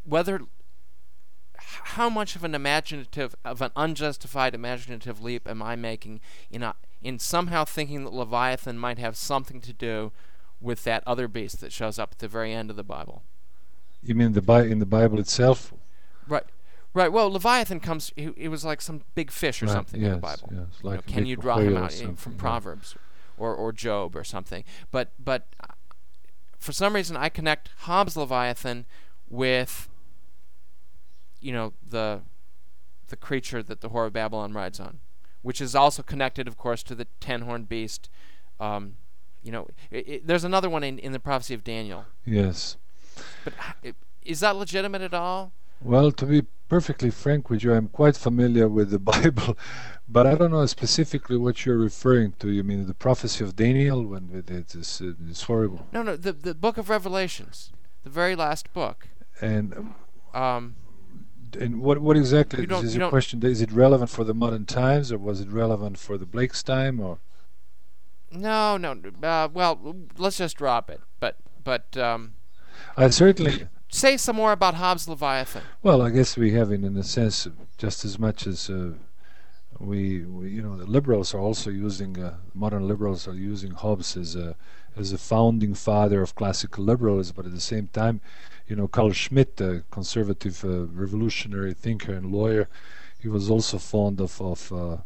whether 0.04 0.42
how 1.58 2.10
much 2.10 2.36
of 2.36 2.44
an 2.44 2.56
imaginative 2.56 3.36
of 3.44 3.62
an 3.62 3.72
unjustified 3.76 4.54
imaginative 4.56 5.22
leap 5.22 5.48
am 5.48 5.62
I 5.62 5.76
making 5.76 6.20
in 6.50 6.64
a, 6.64 6.76
in 7.02 7.20
somehow 7.20 7.66
thinking 7.66 8.04
that 8.06 8.14
Leviathan 8.14 8.78
might 8.78 8.98
have 9.00 9.16
something 9.18 9.62
to 9.62 9.74
do 9.74 10.12
with 10.62 10.84
that 10.84 11.04
other 11.08 11.28
beast 11.28 11.62
that 11.62 11.72
shows 11.72 11.98
up 11.98 12.10
at 12.14 12.20
the 12.20 12.28
very 12.28 12.54
end 12.54 12.70
of 12.70 12.76
the 12.76 12.84
Bible. 12.84 13.24
You 14.04 14.16
mean 14.16 14.34
the 14.34 14.42
Bi- 14.42 14.64
in 14.66 14.80
the 14.80 14.86
Bible 14.86 15.20
itself? 15.20 15.74
Right. 16.28 16.44
Right. 16.94 17.12
Well, 17.12 17.32
Leviathan 17.32 17.80
comes. 17.80 18.12
It, 18.16 18.34
it 18.36 18.48
was 18.50 18.66
like 18.66 18.82
some 18.82 19.02
big 19.16 19.30
fish 19.32 19.62
or 19.62 19.68
Right, 19.68 19.74
something 19.74 20.02
in 20.02 20.12
the 20.12 20.18
Bible. 20.18 20.50
yes, 20.52 20.66
You 20.84 20.90
know, 20.92 21.02
can 21.06 21.26
you 21.26 21.36
draw 21.36 21.58
him 21.58 21.78
out 21.78 22.00
in, 22.02 22.16
from 22.16 22.34
yeah. 22.34 22.40
Proverbs 22.40 22.96
or 23.38 23.54
or 23.54 23.72
Job 23.72 24.16
or 24.16 24.24
something? 24.24 24.64
But 24.92 25.12
but 25.24 25.48
uh, 25.62 25.74
for 26.58 26.72
some 26.72 26.94
reason 26.96 27.16
I 27.16 27.30
connect 27.30 27.70
Hobbes' 27.82 28.18
Leviathan 28.18 28.86
with 29.30 29.88
you 31.42 31.52
know 31.54 31.74
the 31.88 32.22
the 33.10 33.16
creature 33.16 33.64
that 33.64 33.82
the 33.82 33.90
Whore 33.90 34.08
of 34.08 34.14
Babylon 34.14 34.54
rides 34.54 34.80
on, 34.80 35.00
which 35.42 35.62
is 35.62 35.76
also 35.76 36.02
connected, 36.04 36.48
of 36.48 36.58
course, 36.58 36.84
to 36.84 36.96
the 36.96 37.06
ten-horned 37.20 37.70
beast. 37.70 38.10
Um, 38.60 38.96
you 39.44 39.52
know, 39.52 39.68
i 39.92 39.98
i 39.98 40.22
there's 40.24 40.44
another 40.44 40.70
one 40.70 40.84
in, 40.84 41.00
in 41.00 41.12
the 41.12 41.20
prophecy 41.20 41.54
of 41.54 41.64
Daniel. 41.64 42.06
Yes. 42.26 42.78
But 43.44 43.54
h- 43.84 43.94
i- 43.94 44.06
is 44.24 44.40
that 44.42 44.56
legitimate 44.56 45.02
at 45.02 45.14
all? 45.14 45.54
Well, 45.82 46.12
to 46.12 46.26
be 46.26 46.44
perfectly 46.68 47.10
frank 47.10 47.50
with 47.50 47.64
you, 47.64 47.74
I'm 47.74 47.88
quite 47.88 48.16
familiar 48.16 48.68
with 48.68 48.92
the 48.92 49.00
Bible, 49.14 49.58
but 50.08 50.28
I 50.28 50.36
don't 50.36 50.52
know 50.52 50.66
specifically 50.66 51.38
what 51.38 51.66
you're 51.66 51.78
referring 51.78 52.34
to. 52.40 52.52
You 52.52 52.64
mean 52.64 52.86
the 52.86 52.94
prophecy 52.94 53.44
of 53.44 53.56
Daniel 53.56 54.06
when 54.06 54.30
it 54.34 54.50
it 54.50 54.76
is 54.76 55.02
uh, 55.02 55.14
it's 55.30 55.44
horrible. 55.44 55.88
No, 55.92 56.04
no. 56.04 56.16
The 56.16 56.34
the 56.34 56.54
book 56.54 56.78
of 56.78 56.90
Revelations, 56.90 57.72
the 58.04 58.10
very 58.10 58.36
last 58.36 58.72
book. 58.74 59.08
And 59.42 59.94
Um, 60.34 60.76
and 61.60 61.82
what 61.82 62.00
what 62.00 62.18
exactly 62.18 62.66
You 62.70 62.76
is 62.78 62.94
you 62.96 63.02
your 63.02 63.10
question? 63.10 63.44
Is 63.44 63.62
it 63.62 63.72
relevant 63.72 64.10
for 64.10 64.24
the 64.24 64.34
modern 64.34 64.66
times, 64.66 65.12
or 65.12 65.18
was 65.18 65.42
it 65.42 65.50
relevant 65.52 65.98
for 65.98 66.18
the 66.18 66.26
Blake's 66.26 66.62
time, 66.62 67.00
or 67.00 67.20
No, 68.32 68.78
no. 68.78 68.92
Uh, 69.24 69.48
well, 69.52 69.96
let's 70.18 70.38
just 70.38 70.58
drop 70.58 70.90
it. 70.90 71.02
But 71.20 71.38
but 71.64 71.98
um, 71.98 72.34
I 72.96 73.10
certainly 73.10 73.68
say 73.90 74.18
some 74.18 74.36
more 74.36 74.52
about 74.52 74.76
Hobbes' 74.76 75.08
Leviathan. 75.08 75.64
Well, 75.84 76.02
I 76.02 76.10
guess 76.12 76.38
we 76.38 76.52
have, 76.54 76.72
in, 76.72 76.84
in 76.84 76.96
a 76.98 77.04
sense, 77.04 77.48
just 77.78 78.06
as 78.06 78.18
much 78.18 78.48
as 78.48 78.70
uh, 78.70 78.94
we, 79.80 80.26
we, 80.26 80.50
you 80.52 80.62
know, 80.62 80.78
the 80.78 80.86
liberals 80.86 81.34
are 81.34 81.40
also 81.40 81.70
using 81.70 82.22
uh, 82.22 82.36
modern 82.54 82.88
liberals 82.88 83.28
are 83.28 83.34
using 83.34 83.72
Hobbes 83.72 84.16
as 84.16 84.36
a 84.36 84.56
as 84.96 85.14
a 85.14 85.18
founding 85.18 85.74
father 85.74 86.22
of 86.22 86.36
classical 86.36 86.84
liberalism, 86.84 87.34
but 87.36 87.46
at 87.46 87.54
the 87.54 87.62
same 87.62 87.88
time, 87.88 88.20
you 88.68 88.76
know, 88.76 88.88
Carl 88.88 89.12
Schmitt, 89.12 89.56
the 89.56 89.84
conservative 89.92 90.66
uh, 90.66 90.88
revolutionary 90.88 91.74
thinker 91.74 92.12
and 92.12 92.32
lawyer, 92.32 92.68
he 93.18 93.30
was 93.30 93.50
also 93.50 93.78
fond 93.78 94.20
of 94.20 94.42
of 94.42 94.72
uh, 94.74 94.98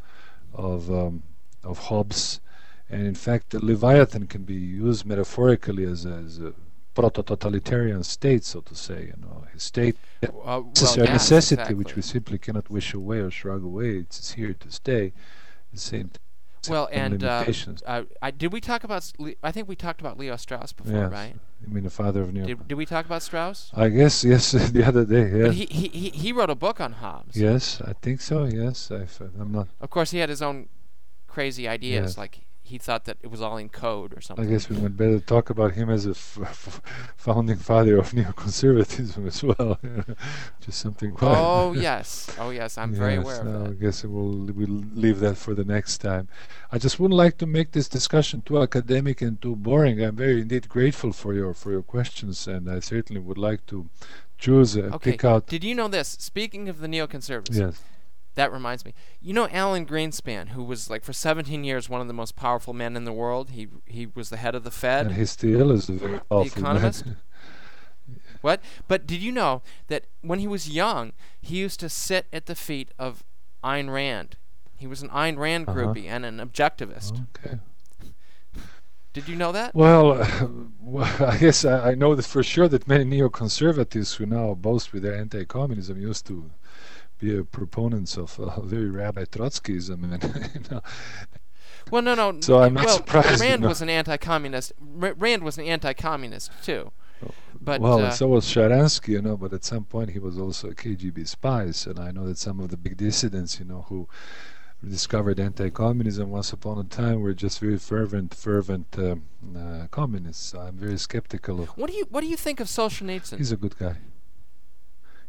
of 0.53 0.89
um, 0.89 1.23
of 1.63 1.77
Hobbes, 1.77 2.39
and 2.89 3.05
in 3.05 3.15
fact, 3.15 3.51
the 3.51 3.63
Leviathan 3.63 4.27
can 4.27 4.43
be 4.43 4.55
used 4.55 5.05
metaphorically 5.05 5.83
as 5.83 6.05
a, 6.05 6.13
as 6.13 6.39
a 6.39 6.53
proto-totalitarian 6.93 8.03
state, 8.03 8.43
so 8.43 8.61
to 8.61 8.75
say. 8.75 9.11
You 9.11 9.17
know, 9.21 9.43
a 9.55 9.59
state 9.59 9.95
Uh, 10.23 10.27
well, 10.33 10.63
necessary 10.75 11.07
yes, 11.07 11.13
necessity 11.13 11.61
exactly. 11.61 11.75
which 11.75 11.95
we 11.95 12.01
simply 12.01 12.37
cannot 12.37 12.69
wish 12.69 12.93
away 12.93 13.19
or 13.19 13.31
shrug 13.31 13.63
away. 13.63 13.97
It's, 13.97 14.31
here 14.33 14.53
to 14.53 14.71
stay. 14.71 15.13
The 15.73 15.79
same 15.79 16.11
Well, 16.69 16.87
and 16.91 17.23
uh, 17.23 17.45
uh, 17.85 18.03
I, 18.21 18.31
did 18.31 18.53
we 18.53 18.61
talk 18.61 18.83
about? 18.85 19.11
I 19.43 19.51
think 19.51 19.67
we 19.67 19.75
talked 19.75 19.99
about 19.99 20.17
Leo 20.17 20.37
Strauss 20.37 20.71
before, 20.71 20.93
Yes. 21.03 21.11
right? 21.11 21.35
I 21.65 21.67
mean, 21.73 21.83
the 21.83 21.89
father 21.89 22.21
of 22.21 22.33
neo. 22.33 22.45
Did, 22.45 22.67
did 22.69 22.75
we 22.75 22.85
talk 22.85 23.05
about 23.05 23.21
Strauss? 23.21 23.71
I 23.73 23.89
guess 23.89 24.23
yes. 24.23 24.51
the 24.77 24.83
other 24.87 25.05
day, 25.05 25.25
Yeah. 25.37 25.47
But 25.47 25.55
he, 25.55 25.65
he 25.65 26.09
he 26.09 26.31
wrote 26.31 26.49
a 26.49 26.55
book 26.55 26.79
on 26.79 26.93
Hobbes. 26.93 27.35
yes, 27.35 27.81
I 27.81 27.93
think 28.03 28.21
so. 28.21 28.45
Yes, 28.45 28.91
I've, 28.91 29.19
I'm 29.41 29.51
not. 29.51 29.67
Of 29.81 29.89
course, 29.89 30.11
he 30.11 30.19
had 30.19 30.29
his 30.29 30.41
own 30.41 30.69
crazy 31.27 31.67
ideas. 31.67 32.11
Yes. 32.11 32.17
Like 32.17 32.45
he 32.65 32.77
thought 32.77 33.03
that 33.05 33.17
it 33.21 33.29
was 33.29 33.41
all 33.41 33.57
in 33.57 33.67
code 33.69 34.17
or 34.17 34.21
something. 34.21 34.45
I 34.47 34.49
guess 34.49 34.69
we 34.69 34.77
would 34.77 34.95
better 34.95 35.19
talk 35.19 35.49
about 35.49 35.73
him 35.73 35.89
as 35.89 36.05
a 36.05 36.11
f- 36.11 36.39
f- 36.41 36.81
founding 37.17 37.57
father 37.57 37.97
of 37.97 38.11
neoconservatism 38.11 39.27
as 39.27 39.43
well. 39.43 39.77
Just 40.61 40.79
something. 40.79 41.11
quite- 41.11 41.35
oh 41.37 41.73
yes, 41.89 42.29
oh 42.39 42.49
yes, 42.51 42.77
I'm 42.77 42.93
very 42.93 43.15
Yes, 43.15 43.23
aware 43.23 43.39
of 43.41 43.45
no, 43.45 43.65
I 43.71 43.73
guess 43.73 44.03
we'll 44.03 44.49
we'll 44.53 44.83
leave 44.95 45.19
that 45.19 45.37
for 45.37 45.53
the 45.53 45.65
next 45.65 45.97
time. 45.99 46.27
I 46.71 46.77
just 46.77 46.99
wouldn't 46.99 47.17
like 47.17 47.37
to 47.39 47.45
make 47.45 47.71
this 47.73 47.87
discussion 47.89 48.41
too 48.41 48.61
academic 48.61 49.21
and 49.21 49.39
too 49.41 49.55
boring. 49.55 50.01
I'm 50.01 50.15
very 50.15 50.41
indeed 50.41 50.69
grateful 50.69 51.11
for 51.11 51.33
your 51.33 51.53
for 51.53 51.71
your 51.71 51.83
questions, 51.83 52.47
and 52.47 52.69
I 52.69 52.79
certainly 52.79 53.21
would 53.21 53.37
like 53.37 53.65
to 53.67 53.89
choose 54.37 54.75
uh, 54.77 54.89
Okay. 54.95 55.11
pick 55.11 55.25
out. 55.25 55.47
Did 55.47 55.63
you 55.63 55.75
know 55.75 55.87
this? 55.89 56.09
Speaking 56.19 56.69
of 56.69 56.79
the 56.79 56.87
neoconservatives, 56.87 57.57
Yes, 57.59 57.81
that 58.35 58.51
reminds 58.51 58.83
me. 58.85 58.93
You 59.21 59.33
know 59.33 59.47
Alan 59.49 59.85
Greenspan, 59.85 60.49
who 60.49 60.63
was 60.63 60.89
like 60.89 61.03
for 61.03 61.13
17 61.13 61.63
years 61.63 61.87
one 61.89 62.01
of 62.01 62.07
the 62.07 62.13
most 62.13 62.35
powerful 62.35 62.73
men 62.73 62.95
in 62.97 63.03
the 63.05 63.13
world. 63.13 63.51
He 63.51 63.67
he 63.85 64.07
was 64.07 64.29
the 64.29 64.37
head 64.37 64.55
of 64.55 64.63
the 64.63 64.71
Fed. 64.71 65.07
and 65.07 65.15
he 65.15 65.25
still 65.25 65.71
is 65.71 65.89
a 65.89 65.93
very 65.93 66.19
powerful 66.19 66.61
man. 66.61 66.75
Economist? 66.77 67.05
What? 68.41 68.61
But 68.89 69.07
did 69.07 69.21
you 69.21 69.31
know 69.31 69.61
that 69.87 70.03
when 70.21 70.39
he 70.39 70.47
was 70.47 70.69
young, 70.69 71.13
he 71.41 71.55
used 71.57 71.79
to 71.79 71.87
sit 71.87 72.25
at 72.33 72.45
the 72.45 72.55
feet 72.55 72.89
of 72.99 73.23
Ayn 73.63 73.89
Rand? 73.89 74.35
He 74.75 74.85
was 74.85 75.01
an 75.01 75.07
Ayn 75.09 75.37
Rand 75.37 75.69
Uh-huh. 75.69 75.79
groupie 75.79 76.07
and 76.07 76.25
an 76.25 76.39
objectivist. 76.39 77.21
okay. 77.37 77.59
Did 79.13 79.29
you 79.29 79.35
know 79.35 79.51
that? 79.51 79.73
Well, 79.75 80.27
well, 80.81 81.09
I 81.31 81.37
guess 81.37 81.63
I, 81.63 81.91
I 81.91 81.95
know 81.95 82.15
that 82.15 82.25
for 82.25 82.43
sure 82.43 82.67
that 82.67 82.87
many 82.87 83.05
neoconservatives 83.05 84.15
who 84.17 84.25
now 84.25 84.55
boast 84.55 84.91
with 84.91 85.03
their 85.03 85.15
anti-communism 85.15 86.01
used 86.01 86.25
to 86.27 86.49
proponents 87.51 88.17
of 88.17 88.39
uh, 88.39 88.61
very 88.73 88.89
rabbi 88.89 89.23
Trotskyism, 89.25 90.03
and 90.03 90.23
you 90.55 90.61
know, 90.71 90.81
Well, 91.91 92.01
no, 92.01 92.15
no. 92.15 92.39
So 92.41 92.61
I'm 92.61 92.73
not 92.73 92.85
well, 92.85 92.97
surprised, 92.97 93.41
you 93.41 93.49
Rand 93.49 93.61
know. 93.61 93.67
was 93.69 93.81
an 93.81 93.89
anti-communist. 93.89 94.73
R- 95.01 95.13
Rand 95.17 95.43
was 95.43 95.57
an 95.57 95.65
anti-communist 95.65 96.51
too. 96.63 96.91
But 97.61 97.79
well, 97.79 98.05
uh, 98.05 98.11
so 98.11 98.27
was 98.27 98.45
Sharansky, 98.45 99.09
you 99.09 99.21
know, 99.21 99.37
but 99.37 99.53
at 99.53 99.63
some 99.63 99.85
point 99.85 100.09
he 100.09 100.19
was 100.19 100.37
also 100.37 100.69
a 100.69 100.75
KGB 100.75 101.25
spy, 101.27 101.71
and 101.89 101.99
I 101.99 102.11
know 102.11 102.25
that 102.27 102.37
some 102.37 102.59
of 102.59 102.69
the 102.69 102.77
big 102.77 102.97
dissidents, 102.97 103.59
you 103.59 103.65
know, 103.65 103.85
who 103.87 104.07
discovered 104.85 105.39
anti-communism 105.39 106.29
once 106.29 106.51
upon 106.51 106.77
a 106.79 106.83
time 106.83 107.21
were 107.21 107.33
just 107.33 107.59
very 107.59 107.77
fervent, 107.77 108.33
fervent 108.33 108.87
um, 108.97 109.23
uh, 109.55 109.87
communists. 109.91 110.47
So 110.47 110.59
I'm 110.59 110.75
very 110.75 110.97
skeptical 110.97 111.61
of. 111.61 111.69
what 111.77 111.89
do 111.89 111.95
you 111.95 112.05
what 112.09 112.21
do 112.21 112.27
you 112.27 112.35
think 112.35 112.59
of 112.59 112.67
Solzhenitsyn? 112.67 113.37
He's 113.37 113.51
a 113.53 113.57
good 113.57 113.77
guy. 113.77 113.95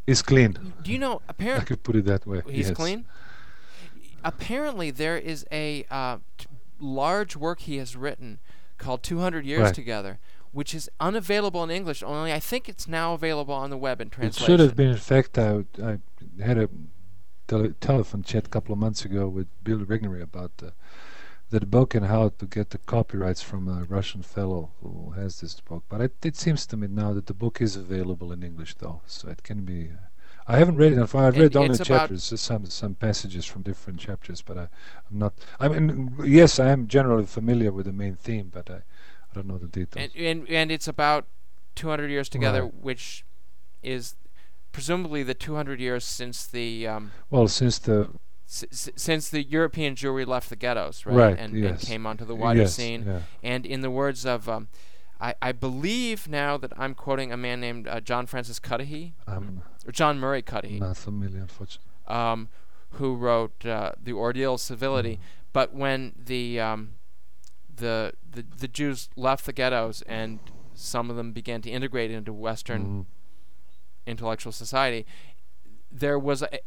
He's 0.06 0.22
clean. 0.22 0.74
do 0.82 0.92
you 0.92 0.98
know? 0.98 1.22
Apparently, 1.28 1.62
I 1.62 1.64
could 1.64 1.82
put 1.82 1.96
it 1.96 2.04
that 2.06 2.26
way. 2.26 2.42
he's 2.48 2.68
yes. 2.68 2.76
clean. 2.76 3.06
Apparently, 4.22 4.90
there 4.90 5.18
is 5.18 5.46
a 5.52 5.84
uh, 5.90 6.18
t- 6.38 6.46
large 6.78 7.36
work 7.36 7.60
he 7.60 7.76
has 7.76 7.96
written 7.96 8.38
called 8.78 9.02
200 9.02 9.44
Years 9.44 9.62
Right. 9.62 9.74
Together, 9.74 10.18
which 10.52 10.74
is 10.74 10.88
unavailable 11.00 11.62
in 11.62 11.70
English. 11.70 12.02
Only 12.02 12.32
I 12.32 12.40
think 12.40 12.68
it's 12.68 12.88
now 12.88 13.14
available 13.14 13.54
on 13.54 13.70
the 13.70 13.76
web 13.78 14.00
in 14.00 14.10
translation. 14.10 14.42
It 14.42 14.46
should 14.46 14.60
have 14.60 14.76
been. 14.76 14.90
In 14.90 14.96
fact, 14.96 15.38
I, 15.38 15.64
I 15.82 15.98
had 16.42 16.58
a 16.58 16.68
tele- 17.46 17.74
telephone 17.80 18.22
chat 18.22 18.46
a 18.46 18.50
couple 18.50 18.72
of 18.72 18.78
months 18.78 19.04
ago 19.04 19.28
with 19.28 19.46
Bill 19.62 19.78
Regnery 19.80 20.22
about 20.22 20.52
uh, 20.62 20.70
that 21.50 21.70
book 21.70 21.94
and 21.94 22.06
how 22.06 22.30
to 22.30 22.46
get 22.46 22.70
the 22.70 22.78
copyrights 22.78 23.42
from 23.42 23.68
a 23.68 23.84
Russian 23.84 24.22
fellow 24.22 24.70
who 24.82 25.10
has 25.12 25.40
this 25.40 25.60
book. 25.60 25.84
But 25.88 26.00
it, 26.00 26.14
it 26.24 26.36
seems 26.36 26.66
to 26.66 26.76
me 26.76 26.88
now 26.88 27.12
that 27.12 27.26
the 27.26 27.34
book 27.34 27.60
is 27.60 27.76
available 27.76 28.32
in 28.32 28.42
English, 28.42 28.74
though, 28.74 29.02
so 29.06 29.28
it 29.28 29.42
can 29.42 29.64
be. 29.64 29.90
Uh, 29.90 29.96
I 30.46 30.58
haven't 30.58 30.76
read 30.76 30.92
it. 30.92 30.98
I've 30.98 31.36
read 31.38 31.56
only 31.56 31.78
chapters, 31.78 32.28
just 32.28 32.44
some 32.44 32.66
some 32.66 32.94
passages 32.94 33.46
from 33.46 33.62
different 33.62 33.98
chapters, 33.98 34.42
but 34.42 34.58
I, 34.58 34.68
I'm 35.10 35.18
not. 35.18 35.34
I 35.58 35.68
mean, 35.68 36.14
yes, 36.24 36.58
I 36.58 36.68
am 36.70 36.86
generally 36.86 37.24
familiar 37.24 37.72
with 37.72 37.86
the 37.86 37.92
main 37.92 38.16
theme, 38.16 38.50
but 38.52 38.68
I, 38.70 38.74
I 38.74 39.34
don't 39.34 39.46
know 39.46 39.56
the 39.58 39.68
details. 39.68 40.10
and, 40.14 40.26
and 40.26 40.48
and 40.50 40.70
it's 40.70 40.86
about 40.88 41.26
200 41.76 42.10
years 42.10 42.28
together, 42.28 42.62
Right. 42.64 42.74
which 42.74 43.24
is 43.82 44.16
presumably 44.72 45.22
the 45.22 45.34
200 45.34 45.80
years 45.80 46.04
since 46.04 46.46
the 46.46 46.86
um, 46.88 47.12
well, 47.30 47.48
since 47.48 47.78
the 47.78 48.10
s- 48.48 48.90
since 48.96 49.28
the 49.30 49.42
European 49.42 49.94
Jewry 49.94 50.26
left 50.26 50.48
the 50.50 50.56
ghettos, 50.56 51.06
right, 51.06 51.14
Right, 51.16 51.38
and, 51.38 51.56
and 51.56 51.78
came 51.78 52.06
onto 52.06 52.24
the 52.24 52.34
wider 52.34 52.60
yes, 52.62 52.74
scene. 52.74 53.04
yeah. 53.06 53.20
And 53.42 53.64
in 53.66 53.80
the 53.80 53.90
words 53.90 54.24
of, 54.26 54.48
um, 54.48 54.68
I, 55.20 55.34
I 55.40 55.52
believe 55.52 56.28
now 56.28 56.56
that 56.58 56.72
I'm 56.76 56.94
quoting 56.94 57.32
a 57.32 57.36
man 57.36 57.60
named 57.60 57.88
uh, 57.88 58.00
John 58.00 58.26
Francis 58.26 58.58
Cuddihy, 58.60 59.12
I'm 59.26 59.62
or 59.86 59.92
John 59.92 60.18
Murray 60.18 60.42
Cuddihy, 60.42 60.80
not 60.80 60.96
familiar, 60.96 61.40
unfortunately. 61.40 61.90
um, 62.06 62.48
who 62.92 63.14
wrote 63.16 63.64
uh, 63.66 63.92
The 64.02 64.12
Ordeal 64.12 64.54
of 64.54 64.60
Civility. 64.60 65.14
Mm-hmm. 65.14 65.22
But 65.52 65.72
when 65.74 66.12
the, 66.16 66.60
um, 66.60 66.92
the 67.74 68.12
the 68.30 68.44
the 68.58 68.68
Jews 68.68 69.08
left 69.16 69.46
the 69.46 69.52
ghettos 69.52 70.02
and 70.02 70.38
some 70.74 71.10
of 71.10 71.16
them 71.16 71.32
began 71.32 71.60
to 71.62 71.70
integrate 71.70 72.10
into 72.10 72.32
Western 72.32 72.82
Mhm. 72.84 73.06
intellectual 74.06 74.52
society, 74.52 75.06
there 75.90 76.18
was 76.18 76.42
a 76.42 76.58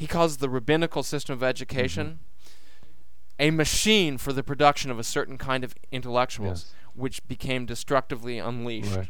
he 0.00 0.06
calls 0.06 0.38
the 0.38 0.48
rabbinical 0.48 1.02
system 1.02 1.34
of 1.34 1.42
education 1.42 2.06
Mm-hmm. 2.06 3.46
a 3.48 3.50
machine 3.50 4.18
for 4.18 4.32
the 4.32 4.42
production 4.42 4.90
of 4.90 4.98
a 4.98 5.04
certain 5.04 5.36
kind 5.38 5.62
of 5.64 5.74
intellectuals, 5.92 6.64
Yes. 6.66 6.74
which 6.94 7.26
became 7.28 7.66
destructively 7.66 8.38
unleashed 8.38 8.96
Right. 8.96 9.08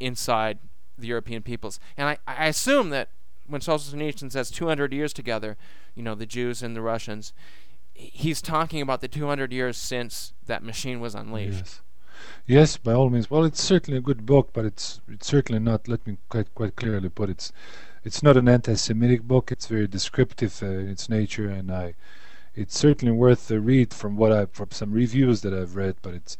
inside 0.00 0.58
the 0.98 1.06
European 1.08 1.42
peoples. 1.42 1.78
And 1.96 2.08
I, 2.08 2.18
I 2.26 2.46
assume 2.46 2.90
that 2.90 3.08
when 3.46 3.60
Solzhenitsyn 3.60 4.30
says 4.32 4.50
200 4.50 4.92
years 4.92 5.12
together, 5.12 5.56
you 5.94 6.02
know, 6.02 6.14
the 6.14 6.26
Jews 6.26 6.62
and 6.62 6.74
the 6.74 6.82
Russians, 6.82 7.32
he's 7.94 8.42
talking 8.42 8.80
about 8.80 9.00
the 9.00 9.08
200 9.08 9.52
years 9.52 9.76
since 9.76 10.32
that 10.46 10.62
machine 10.62 11.00
was 11.00 11.14
unleashed. 11.14 11.58
Yes. 11.58 11.80
Yes, 12.46 12.76
by 12.76 12.92
all 12.92 13.10
means. 13.10 13.30
Well, 13.30 13.44
it's 13.44 13.62
certainly 13.62 13.98
a 13.98 14.02
good 14.02 14.24
book, 14.24 14.50
but 14.52 14.64
it's 14.64 15.00
it's 15.08 15.26
certainly 15.26 15.60
not. 15.60 15.86
Let 15.86 16.06
me 16.06 16.16
quite 16.30 16.52
quite 16.54 16.74
clearly 16.74 17.08
put 17.10 17.28
it's 17.28 17.52
it's 18.06 18.22
not 18.22 18.36
an 18.36 18.48
anti-Semitic 18.48 19.24
book. 19.24 19.50
It's 19.50 19.66
very 19.66 19.88
descriptive 19.88 20.62
uh, 20.62 20.66
in 20.66 20.88
its 20.88 21.08
nature, 21.08 21.48
and 21.48 21.72
I, 21.72 21.94
it's 22.54 22.78
certainly 22.78 23.12
worth 23.12 23.50
a 23.50 23.60
read 23.60 23.92
from 23.92 24.16
what 24.16 24.30
I 24.30 24.46
from 24.46 24.70
some 24.70 24.92
reviews 24.92 25.42
that 25.42 25.52
I've 25.52 25.74
read. 25.74 25.96
But 26.02 26.14
it's 26.14 26.38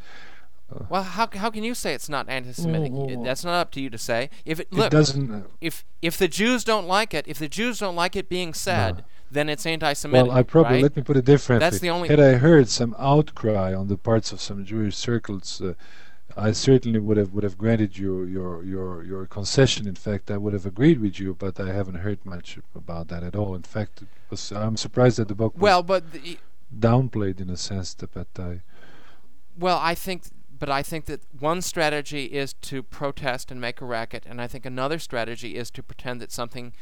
uh, 0.73 0.85
well, 0.89 1.03
how 1.03 1.29
how 1.35 1.51
can 1.51 1.65
you 1.65 1.75
say 1.75 1.93
it's 1.93 2.09
not 2.09 2.29
anti-Semitic? 2.29 2.93
Well, 2.93 3.25
That's 3.25 3.45
not 3.45 3.55
up 3.55 3.73
to 3.73 3.81
you 3.81 3.91
to 3.91 3.99
say. 3.99 4.31
If 4.45 4.61
it, 4.61 4.73
look, 4.73 4.87
it 4.87 4.97
doesn't. 4.97 5.31
Uh, 5.31 5.43
if 5.61 5.85
if 6.01 6.17
the 6.17 6.29
Jews 6.29 6.63
don't 6.63 6.87
like 6.87 7.13
it, 7.13 7.27
if 7.27 7.41
the 7.41 7.49
Jews 7.49 7.81
don't 7.81 7.97
like 7.97 8.15
it 8.15 8.29
being 8.29 8.55
said, 8.55 8.99
no. 8.99 9.05
then 9.33 9.49
it's 9.49 9.67
anti-Semitic. 9.67 10.29
Well, 10.29 10.39
I 10.39 10.45
probably 10.45 10.75
right? 10.75 10.83
let 10.85 10.97
me 10.97 11.03
put 11.03 11.17
it 11.17 11.25
differently. 11.25 11.67
That's 11.67 11.81
the 11.81 11.91
only. 11.91 12.09
Had 12.09 12.21
I 12.21 12.35
heard 12.35 12.69
some 12.69 12.95
outcry 12.97 13.75
on 13.75 13.89
the 13.89 13.99
parts 13.99 14.31
of 14.31 14.41
some 14.41 14.65
Jewish 14.65 14.97
circles. 14.97 15.61
I 16.37 16.53
certainly 16.53 16.99
would 16.99 17.17
have 17.17 17.33
would 17.33 17.45
have 17.45 17.57
granted 17.57 17.97
you 17.97 18.25
your 18.25 18.63
your 18.63 19.03
your 19.03 19.27
concession. 19.27 19.89
In 19.89 19.95
fact, 19.95 20.31
I 20.31 20.37
would 20.37 20.53
have 20.53 20.67
agreed 20.67 21.01
with 21.01 21.19
you, 21.19 21.35
but 21.35 21.59
I 21.59 21.73
haven't 21.73 21.97
heard 21.97 22.25
much 22.27 22.59
about 22.75 23.09
that 23.09 23.23
at 23.23 23.35
all. 23.35 23.55
In 23.55 23.63
fact, 23.63 24.03
was, 24.29 24.53
I'm 24.53 24.77
surprised 24.77 25.17
that 25.19 25.29
the 25.29 25.35
book 25.35 25.55
well, 25.57 25.83
but 25.83 26.13
the, 26.13 26.39
downplayed 26.79 27.41
in 27.41 27.49
a 27.49 27.57
sense 27.57 27.95
that, 27.95 28.13
but 28.13 28.29
I. 28.39 28.61
Well, 29.59 29.79
I 29.81 29.95
think 29.95 30.25
but 30.59 30.69
I 30.69 30.83
think 30.83 31.07
that 31.07 31.23
one 31.39 31.63
strategy 31.63 32.27
is 32.27 32.53
to 32.53 32.83
protest 32.83 33.51
and 33.51 33.61
make 33.61 33.81
a 33.81 33.87
racket, 33.87 34.25
and 34.27 34.41
I 34.41 34.47
think 34.47 34.67
another 34.67 34.99
strategy 34.99 35.57
is 35.57 35.71
to 35.71 35.83
pretend 35.83 36.21
that 36.21 36.33
something 36.33 36.75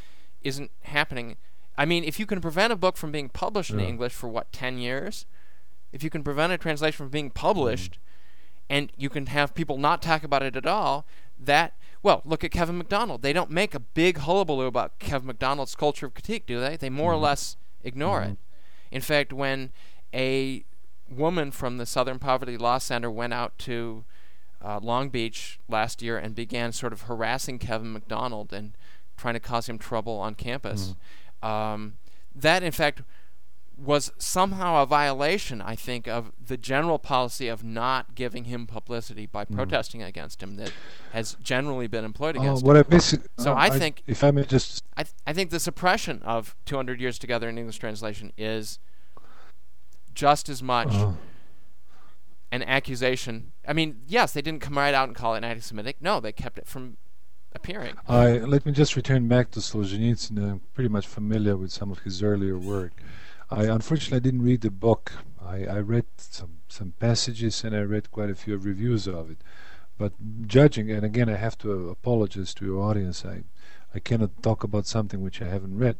isn't 0.43 0.73
happening. 0.83 1.37
I 1.77 1.85
mean, 1.85 2.05
if 2.05 2.19
you 2.19 2.27
can 2.27 2.41
prevent 2.41 2.73
a 2.73 2.77
book 2.77 2.97
from 2.97 3.13
being 3.13 3.29
published 3.29 3.71
yeah. 3.71 3.79
in 3.79 3.85
English 3.85 4.15
for 4.15 4.29
what 4.29 4.53
ten 4.53 4.79
years, 4.79 5.27
if 5.93 6.03
you 6.03 6.11
can 6.11 6.25
prevent 6.25 6.53
a 6.53 6.59
translation 6.59 6.97
from 6.97 7.09
being 7.09 7.31
published, 7.31 7.93
mm. 7.93 8.04
And 8.71 8.91
you 8.97 9.11
can 9.11 9.27
have 9.27 9.55
people 9.55 9.79
not 9.79 10.03
talk 10.03 10.25
about 10.25 10.43
it 10.43 10.57
at 10.57 10.67
all, 10.67 11.07
that 11.39 11.75
well, 12.03 12.21
look 12.27 12.45
at 12.45 12.51
Kevin 12.51 12.77
MacDonald. 12.77 13.23
They 13.23 13.33
don't 13.33 13.51
make 13.51 13.75
a 13.75 13.81
big 13.81 14.19
hullabaloo 14.19 14.67
about 14.67 14.99
Kevin 14.99 15.27
MacDonald's 15.27 15.75
culture 15.75 16.05
of 16.05 16.13
critique, 16.13 16.45
do 16.47 16.61
they? 16.61 16.77
They 16.77 16.91
more 16.91 17.13
mm. 17.13 17.15
or 17.15 17.17
mm-hmm. 17.17 17.25
less 17.25 17.57
ignore 17.83 18.21
mm. 18.21 18.33
it. 18.33 18.39
In 18.91 19.01
fact, 19.01 19.33
when 19.33 19.73
a 20.13 20.65
woman 21.11 21.51
from 21.51 21.79
the 21.79 21.87
Southern 21.87 22.19
Poverty 22.19 22.59
Law 22.59 22.77
Center 22.77 23.11
went 23.11 23.33
out 23.33 23.57
to 23.61 24.05
uh, 24.63 24.81
Long 24.83 25.09
Beach 25.09 25.59
last 25.67 26.03
year 26.03 26.19
and 26.19 26.35
began 26.35 26.73
sort 26.73 26.93
of 26.93 27.03
harassing 27.03 27.59
Kevin 27.59 27.95
MacDonald 27.95 28.53
and 28.53 28.73
trying 29.17 29.35
to 29.35 29.41
cause 29.41 29.67
him 29.67 29.79
trouble 29.79 30.19
on 30.19 30.35
campus. 30.35 30.95
Mm. 31.43 31.49
Um, 31.49 31.95
that, 32.35 32.63
in 32.63 32.73
fact, 32.73 33.01
was 33.77 34.13
somehow 34.19 34.83
a 34.83 34.87
violation, 34.87 35.61
I 35.61 35.75
think, 35.75 36.07
of 36.07 36.33
the 36.45 36.57
general 36.57 36.99
policy 36.99 37.49
of 37.49 37.65
not 37.65 38.15
giving 38.15 38.45
him 38.45 38.67
publicity 38.67 39.27
by 39.27 39.45
mm. 39.45 39.55
protesting 39.55 40.03
against 40.03 40.43
him 40.43 40.57
that 40.57 40.73
has 41.13 41.37
generally 41.43 41.87
been 41.87 42.05
employed 42.05 42.37
uh, 42.37 42.41
against 42.41 42.65
what 42.65 42.77
him. 42.77 42.85
I 42.87 42.91
basic, 42.91 43.21
so 43.39 43.53
uh, 43.53 43.55
I, 43.55 43.67
I 43.67 43.71
think, 43.71 44.03
if 44.07 44.23
I 44.23 44.31
may 44.31 44.45
just, 44.45 44.85
I, 44.97 45.03
th- 45.03 45.15
I 45.27 45.33
think 45.33 45.51
the 45.51 45.61
suppression 45.61 46.23
of 46.23 46.55
200 46.67 47.01
Years 47.01 47.19
Together 47.19 47.49
in 47.49 47.59
English 47.59 47.79
translation 47.79 48.33
is 48.39 48.79
just 50.15 50.49
as 50.49 50.63
much 50.63 50.93
uh. 50.93 51.13
an 52.53 52.63
accusation. 52.63 53.53
I 53.67 53.73
mean, 53.73 54.03
yes, 54.07 54.33
they 54.33 54.43
didn't 54.43 54.61
come 54.61 54.79
right 54.79 54.95
out 54.95 55.09
and 55.09 55.17
call 55.17 55.35
it 55.35 55.45
anti-Semitic. 55.45 55.97
No, 56.01 56.21
they 56.21 56.33
kept 56.33 56.59
it 56.59 56.67
from 56.67 56.97
appearing. 57.55 57.95
I 58.09 58.39
let 58.39 58.67
me 58.67 58.73
just 58.73 58.97
return 58.97 59.29
back 59.29 59.51
to 59.53 59.61
Solzhenitsyn. 59.61 60.39
I'm 60.39 60.61
pretty 60.75 60.89
much 60.89 61.07
familiar 61.07 61.57
with 61.57 61.73
some 61.73 61.91
of 61.91 62.01
his 62.01 62.23
earlier 62.23 62.59
work. 62.59 62.93
I 63.51 63.65
unfortunately 63.65 64.21
didn't 64.21 64.43
read 64.43 64.63
the 64.63 64.71
book. 64.71 65.13
I, 65.45 65.65
I 65.67 65.79
read 65.81 66.07
some 66.17 66.59
some 66.69 66.95
passages 66.99 67.63
and 67.63 67.75
I 67.77 67.81
read 67.81 68.11
quite 68.11 68.31
a 68.31 68.35
few 68.35 68.57
reviews 68.57 69.07
of 69.07 69.31
it. 69.31 69.39
But 69.97 70.13
judging, 70.47 70.91
and 70.91 71.05
again, 71.05 71.29
I 71.29 71.37
have 71.37 71.57
to 71.59 71.91
apologize 71.91 72.55
to 72.55 72.65
your 72.65 72.83
audience. 72.83 73.25
I 73.25 73.45
I 73.95 74.01
cannot 74.01 74.43
talk 74.43 74.65
about 74.65 74.87
something 74.87 75.23
which 75.23 75.41
I 75.41 75.49
haven't 75.49 75.79
read 75.79 75.97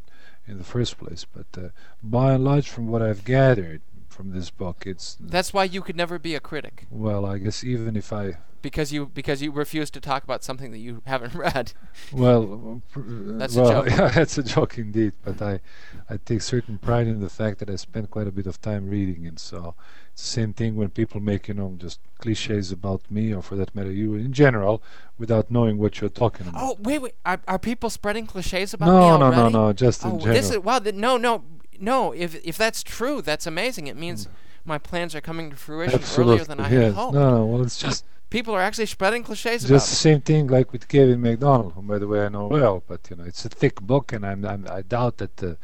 in 0.47 0.59
the 0.59 0.65
first 0.65 0.99
place. 0.99 1.25
But 1.25 1.47
uh, 1.57 1.69
by 2.03 2.33
and 2.33 2.45
large, 2.45 2.69
from 2.69 2.89
what 2.89 3.03
I've 3.03 3.25
gathered, 3.25 3.83
from 4.15 4.31
this 4.31 4.51
book. 4.51 4.85
It's 4.87 5.17
that's 5.21 5.53
why 5.53 5.65
you 5.65 5.83
could 5.83 5.97
never 5.97 6.19
be 6.19 6.35
a 6.35 6.41
critic. 6.41 6.87
Well, 6.91 7.27
I 7.27 7.39
guess 7.39 7.65
even 7.65 7.97
if 7.97 8.13
I 8.13 8.39
because 8.65 8.93
you 8.93 9.07
because 9.07 9.43
you 9.43 9.53
refuse 9.53 9.91
to 9.91 10.01
talk 10.01 10.25
about 10.25 10.43
something 10.43 10.71
that 10.71 10.79
you 10.79 11.03
haven't 11.07 11.35
read. 11.47 11.73
Well, 12.13 12.83
uh, 12.97 12.99
uh, 12.99 13.03
that's 13.39 13.55
well, 13.55 13.69
a 13.69 13.73
joke. 13.73 13.87
Yeah, 13.91 14.09
that's 14.15 14.39
a 14.39 14.43
joke 14.43 14.79
indeed. 14.79 15.13
But 15.23 15.43
I 15.43 15.61
I 16.09 16.17
take 16.25 16.41
certain 16.41 16.79
pride 16.79 17.07
in 17.07 17.21
the 17.21 17.29
fact 17.29 17.59
that 17.59 17.69
I 17.69 17.77
spend 17.77 18.11
quite 18.11 18.27
a 18.27 18.33
bit 18.33 18.47
of 18.47 18.61
time 18.61 18.89
reading 18.89 19.27
it. 19.27 19.39
So 19.39 19.75
it's 20.13 20.23
the 20.23 20.29
same 20.29 20.53
thing 20.55 20.77
when 20.77 20.89
people 20.89 21.21
make 21.21 21.47
you 21.49 21.55
know 21.55 21.75
just 21.77 22.01
cliches 22.19 22.73
about 22.73 23.03
me 23.11 23.35
or 23.35 23.43
for 23.43 23.57
that 23.57 23.75
matter 23.75 23.93
you 23.93 24.15
in 24.15 24.33
general 24.33 24.83
without 25.19 25.51
knowing 25.51 25.77
what 25.77 26.01
you're 26.01 26.17
talking 26.25 26.47
about. 26.49 26.63
Oh 26.63 26.77
wait 26.81 27.03
wait 27.03 27.15
are, 27.27 27.41
are 27.47 27.59
people 27.59 27.91
spreading 27.91 28.27
cliches 28.27 28.73
about 28.73 28.87
no, 28.87 29.01
me 29.01 29.19
No 29.19 29.31
no 29.31 29.31
no 29.31 29.49
no 29.49 29.73
just 29.75 30.07
oh, 30.07 30.11
in 30.11 30.19
general. 30.21 30.37
This 30.37 30.51
is, 30.51 30.59
wow 30.59 30.79
no 30.79 31.19
no 31.19 31.45
no, 31.81 32.13
if 32.13 32.35
if 32.45 32.57
that's 32.57 32.83
true, 32.83 33.23
that's 33.23 33.47
amazing. 33.47 33.87
It 33.87 33.97
means 33.97 34.27
mm. 34.27 34.31
my 34.65 34.79
plans 34.79 35.15
are 35.15 35.21
coming 35.21 35.51
to 35.51 35.57
fruition 35.57 36.01
Absolutely. 36.01 36.35
earlier 36.35 36.45
than 36.45 36.61
I 36.61 36.71
yes. 36.71 36.83
had 36.85 36.93
hoped. 36.95 37.15
No, 37.15 37.47
well, 37.47 37.63
it's 37.63 37.79
just 37.79 38.05
people 38.31 38.55
are 38.55 38.61
actually 38.61 38.87
spreading 38.87 39.23
cliches 39.23 39.63
just 39.63 39.71
about. 39.71 39.81
The 39.81 40.03
same 40.09 40.21
thing 40.21 40.47
like 40.49 40.73
with 40.73 40.89
Kevin 40.89 41.21
MacDonald, 41.21 41.73
whom 41.75 41.87
by 41.87 41.99
the 41.99 42.09
way 42.09 42.25
I 42.25 42.29
know 42.29 42.47
well. 42.49 42.83
But 42.87 43.09
you 43.11 43.17
know, 43.17 43.25
it's 43.25 43.45
a 43.45 43.49
thick 43.49 43.81
book, 43.81 44.13
and 44.13 44.27
I'm, 44.27 44.45
I'm 44.45 44.67
i 44.69 44.83
doubt 44.83 45.19
that 45.19 45.43
uh, 45.43 45.55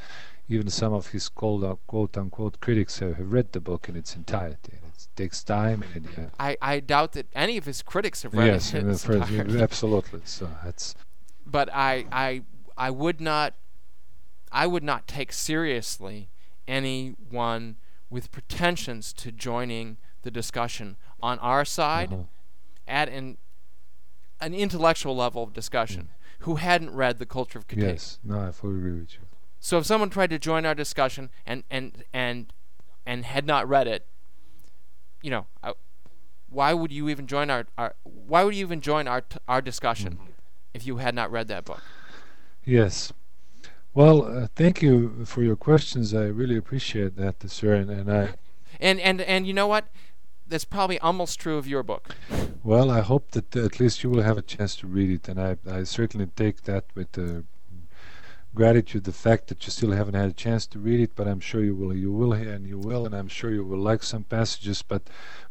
even 0.48 0.68
some 0.68 0.92
of 0.92 1.08
his 1.08 1.28
quote, 1.28 1.64
uh, 1.64 1.76
quote 1.86 2.16
unquote 2.16 2.61
critics 2.61 2.98
have, 2.98 3.16
have 3.16 3.32
read 3.32 3.52
the 3.52 3.61
book 3.61 3.88
in 3.88 3.96
its 3.96 4.14
entirety. 4.16 4.74
It 4.74 5.08
takes 5.16 5.42
time. 5.42 5.84
And, 5.94 6.06
uh, 6.18 6.20
I 6.38 6.56
I 6.61 6.80
doubt 6.80 7.12
that 7.12 7.26
any 7.34 7.56
of 7.56 7.64
his 7.64 7.82
critics 7.82 8.22
have 8.22 8.34
read 8.34 8.46
yes, 8.46 8.74
it. 8.74 8.84
Yes, 8.84 9.06
absolutely. 9.68 10.20
So 10.24 10.48
that's. 10.64 10.94
But 11.46 11.68
I 11.72 12.06
I 12.12 12.42
I 12.76 12.90
would 12.90 13.20
not. 13.20 13.54
I 14.53 14.66
would 14.66 14.82
not 14.82 15.07
take 15.07 15.32
seriously 15.32 16.30
anyone 16.66 17.76
with 18.09 18.32
pretensions 18.32 19.12
to 19.14 19.30
joining 19.30 19.96
the 20.22 20.30
discussion 20.30 20.96
on 21.22 21.38
our 21.38 21.64
side 21.64 22.12
uh-huh. 22.12 22.22
at 22.86 23.09
an 23.09 23.38
an 24.40 24.55
intellectual 24.55 25.14
level 25.14 25.42
of 25.42 25.53
discussion 25.53 26.03
mm. 26.03 26.44
who 26.44 26.57
hadn't 26.57 26.94
read 26.94 27.18
the 27.18 27.26
culture 27.26 27.59
of 27.59 27.68
critique. 27.68 27.84
Yes, 27.84 28.18
no, 28.24 28.40
I 28.40 28.53
fully 28.53 28.76
agree 28.76 29.01
with 29.01 29.12
you. 29.12 29.20
So 29.61 29.78
if 29.78 29.86
someone 29.86 30.09
tried 30.09 30.30
to 30.30 30.38
join 30.38 30.64
our 30.64 30.74
discussion 30.74 31.30
and 31.46 31.64
and 31.70 32.05
and 32.12 32.53
and 33.07 33.24
had 33.24 33.46
not 33.46 33.68
read 33.68 33.86
it, 33.86 34.07
you 35.22 35.30
know, 35.30 35.46
I, 35.62 35.74
why 36.48 36.72
would 36.74 36.90
you 36.90 37.09
even 37.09 37.26
join 37.26 37.51
our, 37.51 37.66
our 37.78 37.94
why 38.03 38.42
would 38.44 38.55
you 38.55 38.64
even 38.64 38.80
join 38.80 39.07
our 39.07 39.20
t- 39.20 39.38
our 39.46 39.61
discussion 39.61 40.18
mm. 40.22 40.32
if 40.74 40.86
you 40.86 40.96
had 40.96 41.14
not 41.14 41.30
read 41.30 41.48
that 41.48 41.64
book? 41.64 41.82
Yes, 42.64 43.12
well, 43.95 44.24
uh, 44.24 44.47
thank 44.55 44.82
you 44.82 45.24
for 45.24 45.43
your 45.43 45.57
questions. 45.57 46.14
I 46.14 46.24
really 46.26 46.57
appreciate 46.57 47.16
that, 47.16 47.49
sir, 47.51 47.74
and, 47.74 47.91
and 47.91 48.12
I. 48.12 48.34
And 48.80 49.01
and 49.01 49.20
and 49.20 49.47
you 49.47 49.53
know 49.53 49.66
what? 49.66 49.86
That's 50.47 50.64
probably 50.64 50.99
almost 50.99 51.38
true 51.38 51.59
of 51.59 51.66
your 51.68 51.82
book. 51.82 52.16
Well, 52.64 52.91
I 52.91 53.01
hope 53.01 53.30
that 53.32 53.55
uh, 53.57 53.64
at 53.64 53.78
least 53.78 54.03
you 54.03 54.11
will 54.11 54.22
have 54.22 54.38
a 54.38 54.43
chance 54.43 54.76
to 54.76 54.86
read 54.86 55.11
it, 55.11 55.28
and 55.28 55.41
I 55.41 55.57
I 55.70 55.84
certainly 55.84 56.26
take 56.26 56.62
that 56.62 56.84
with 56.95 57.18
uh, 57.18 57.43
gratitude 58.55 59.05
the 59.05 59.12
fact 59.12 59.46
that 59.48 59.64
you 59.64 59.70
still 59.70 59.92
haven't 59.92 60.14
had 60.14 60.28
a 60.28 60.32
chance 60.32 60.66
to 60.66 60.78
read 60.78 61.01
it, 61.01 61.12
but 61.14 61.28
I'm 61.28 61.40
sure 61.40 61.62
you 61.62 61.74
will. 61.74 61.94
You 61.94 62.12
will, 62.12 62.32
and 62.32 62.66
you 62.66 62.78
will, 62.78 63.07
and 63.07 63.14
I'm 63.14 63.28
sure 63.28 63.51
you 63.51 63.64
will 63.64 63.78
like 63.78 64.03
some 64.03 64.24
passages. 64.24 64.82
But 64.82 65.03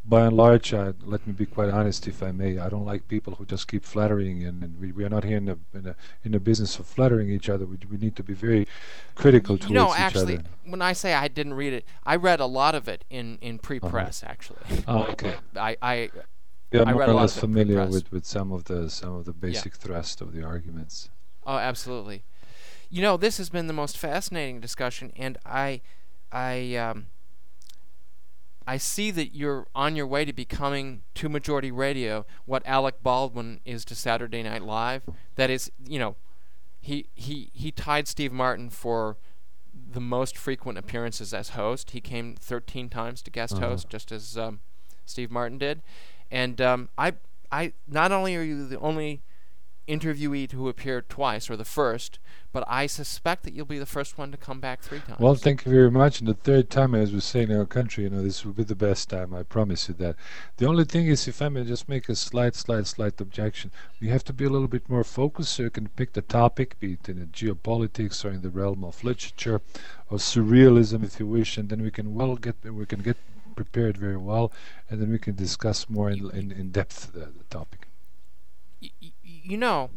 by 0.04 0.26
and 0.26 0.36
large, 0.36 0.74
uh, 0.74 0.92
let 1.02 1.26
me 1.26 1.32
be 1.32 1.46
quite 1.46 1.70
honest, 1.70 2.06
if 2.06 2.22
I 2.22 2.32
may. 2.32 2.58
I 2.58 2.68
don't 2.68 2.84
like 2.84 3.08
people 3.08 3.34
who 3.34 3.46
just 3.46 3.68
keep 3.68 3.84
flattering, 3.84 4.44
and, 4.44 4.62
and 4.62 4.80
we, 4.80 4.92
we 4.92 5.04
are 5.04 5.08
not 5.08 5.24
here 5.24 5.38
in 5.38 5.46
the 5.46 5.58
in 5.72 5.82
the, 5.84 5.96
in 6.24 6.32
the 6.32 6.40
business 6.40 6.78
of 6.78 6.86
flattering 6.86 7.30
each 7.30 7.48
other. 7.48 7.64
We, 7.66 7.78
we 7.90 7.96
need 7.96 8.16
to 8.16 8.22
be 8.22 8.34
very 8.34 8.66
critical 9.14 9.56
towards 9.56 9.70
you 9.70 9.74
know, 9.74 9.92
each 9.92 10.00
actually, 10.00 10.38
other. 10.38 10.44
when 10.66 10.82
I 10.82 10.92
say 10.92 11.14
I 11.14 11.28
didn't 11.28 11.54
read 11.54 11.72
it, 11.72 11.84
I 12.04 12.16
read 12.16 12.40
a 12.40 12.46
lot 12.46 12.74
of 12.74 12.88
it 12.88 13.04
in 13.08 13.38
in 13.40 13.58
pre-press. 13.58 14.22
Uh-huh. 14.22 14.32
Actually. 14.32 14.84
Oh, 14.86 15.04
okay. 15.04 15.34
I. 15.56 15.76
I 15.82 16.10
I 16.72 16.92
more 16.92 17.02
or 17.02 17.14
less 17.14 17.36
familiar 17.36 17.84
with, 17.84 18.12
with 18.12 18.24
some 18.24 18.52
of 18.52 18.62
the 18.66 18.88
some 18.88 19.14
of 19.16 19.24
the 19.24 19.32
basic 19.32 19.72
yeah. 19.72 19.80
thrust 19.80 20.20
of 20.20 20.32
the 20.32 20.44
arguments. 20.44 21.10
Oh, 21.44 21.56
absolutely. 21.56 22.22
You 22.90 23.02
know, 23.02 23.16
this 23.16 23.38
has 23.38 23.50
been 23.50 23.68
the 23.68 23.72
most 23.72 23.96
fascinating 23.96 24.60
discussion, 24.60 25.12
and 25.16 25.38
I, 25.46 25.80
I, 26.32 26.74
um, 26.74 27.06
I 28.66 28.78
see 28.78 29.10
that 29.12 29.34
you're 29.34 29.68
on 29.74 29.94
your 29.94 30.06
way 30.06 30.24
to 30.24 30.32
becoming 30.32 31.02
to 31.14 31.28
Majority 31.28 31.70
Radio 31.70 32.26
what 32.46 32.62
Alec 32.66 33.02
Baldwin 33.02 33.60
is 33.64 33.84
to 33.86 33.94
Saturday 33.94 34.42
Night 34.42 34.62
Live. 34.62 35.02
That 35.36 35.50
is, 35.50 35.70
you 35.84 35.98
know, 35.98 36.16
he 36.80 37.08
he 37.14 37.50
he 37.52 37.70
tied 37.70 38.08
Steve 38.08 38.32
Martin 38.32 38.70
for 38.70 39.16
the 39.92 40.00
most 40.00 40.36
frequent 40.36 40.78
appearances 40.78 41.32
as 41.32 41.50
host. 41.50 41.90
He 41.90 42.00
came 42.00 42.34
13 42.36 42.88
times 42.88 43.22
to 43.22 43.30
guest 43.30 43.54
uh-huh. 43.54 43.68
host, 43.68 43.88
just 43.88 44.12
as 44.12 44.36
um, 44.36 44.60
Steve 45.04 45.30
Martin 45.30 45.58
did. 45.58 45.82
And 46.30 46.60
um, 46.60 46.88
I 46.96 47.14
I 47.52 47.72
not 47.88 48.12
only 48.12 48.36
are 48.36 48.42
you 48.42 48.66
the 48.66 48.78
only 48.78 49.22
interviewee 49.90 50.48
to 50.50 50.68
appear 50.68 51.02
twice, 51.02 51.50
or 51.50 51.56
the 51.56 51.64
first, 51.64 52.18
but 52.52 52.64
I 52.66 52.86
suspect 52.86 53.44
that 53.44 53.54
you'll 53.54 53.66
be 53.66 53.78
the 53.78 53.86
first 53.86 54.18
one 54.18 54.30
to 54.32 54.36
come 54.36 54.60
back 54.60 54.80
three 54.80 55.00
times. 55.00 55.20
Well, 55.20 55.34
thank 55.34 55.64
you 55.64 55.72
very 55.72 55.90
much. 55.90 56.20
And 56.20 56.28
the 56.28 56.34
third 56.34 56.70
time, 56.70 56.94
as 56.94 57.12
we 57.12 57.20
say 57.20 57.42
in 57.42 57.56
our 57.56 57.66
country, 57.66 58.04
you 58.04 58.10
know, 58.10 58.22
this 58.22 58.44
will 58.44 58.52
be 58.52 58.64
the 58.64 58.74
best 58.74 59.08
time. 59.08 59.34
I 59.34 59.42
promise 59.42 59.88
you 59.88 59.94
that. 59.94 60.16
The 60.56 60.66
only 60.66 60.84
thing 60.84 61.06
is, 61.06 61.28
if 61.28 61.42
I 61.42 61.48
may 61.48 61.64
just 61.64 61.88
make 61.88 62.08
a 62.08 62.16
slight, 62.16 62.54
slight, 62.54 62.86
slight 62.86 63.20
objection, 63.20 63.70
we 64.00 64.08
have 64.08 64.24
to 64.24 64.32
be 64.32 64.44
a 64.44 64.50
little 64.50 64.68
bit 64.68 64.88
more 64.88 65.04
focused 65.04 65.52
so 65.54 65.64
you 65.64 65.70
can 65.70 65.88
pick 65.88 66.12
the 66.12 66.22
topic, 66.22 66.78
be 66.80 66.94
it 66.94 67.08
in 67.08 67.26
geopolitics 67.28 68.24
or 68.24 68.30
in 68.30 68.42
the 68.42 68.50
realm 68.50 68.84
of 68.84 69.04
literature 69.04 69.60
or 70.10 70.18
surrealism, 70.18 71.04
if 71.04 71.20
you 71.20 71.26
wish, 71.26 71.56
and 71.58 71.68
then 71.68 71.82
we 71.82 71.90
can 71.90 72.14
well 72.14 72.36
get 72.36 72.56
we 72.64 72.86
can 72.86 73.00
get 73.00 73.16
prepared 73.54 73.96
very 73.96 74.16
well, 74.16 74.52
and 74.88 75.00
then 75.00 75.10
we 75.10 75.18
can 75.18 75.36
discuss 75.36 75.88
more 75.88 76.10
in 76.10 76.30
in, 76.30 76.50
in 76.50 76.70
depth 76.70 77.12
the, 77.12 77.26
the 77.26 77.44
topic. 77.50 77.89
You 79.42 79.56
know, 79.56 79.90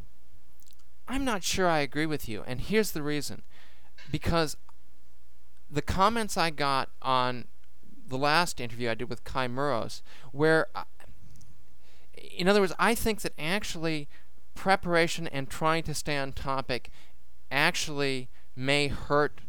I'm 1.07 1.25
not 1.25 1.43
sure 1.43 1.67
I 1.67 1.79
agree 1.79 2.05
with 2.05 2.27
you, 2.29 2.43
and 2.47 2.61
here's 2.61 2.91
the 2.91 3.03
reason. 3.03 3.43
Because 4.11 4.57
the 5.69 5.81
comments 5.81 6.37
I 6.37 6.49
got 6.49 6.89
on 7.01 7.45
the 8.07 8.17
last 8.17 8.59
interview 8.59 8.89
I 8.89 8.93
did 8.95 9.09
with 9.09 9.23
Kai 9.23 9.47
Murros, 9.47 10.01
where, 10.31 10.67
I, 10.75 10.81
uh, 10.81 10.83
in 12.37 12.47
other 12.47 12.61
words, 12.61 12.73
I 12.79 12.95
think 12.95 13.21
that 13.21 13.33
actually 13.37 14.07
preparation 14.55 15.27
and 15.27 15.49
trying 15.49 15.83
to 15.83 15.93
stay 15.93 16.17
on 16.17 16.31
topic 16.31 16.89
actually 17.51 18.29
may 18.55 18.87
hurt 18.87 19.41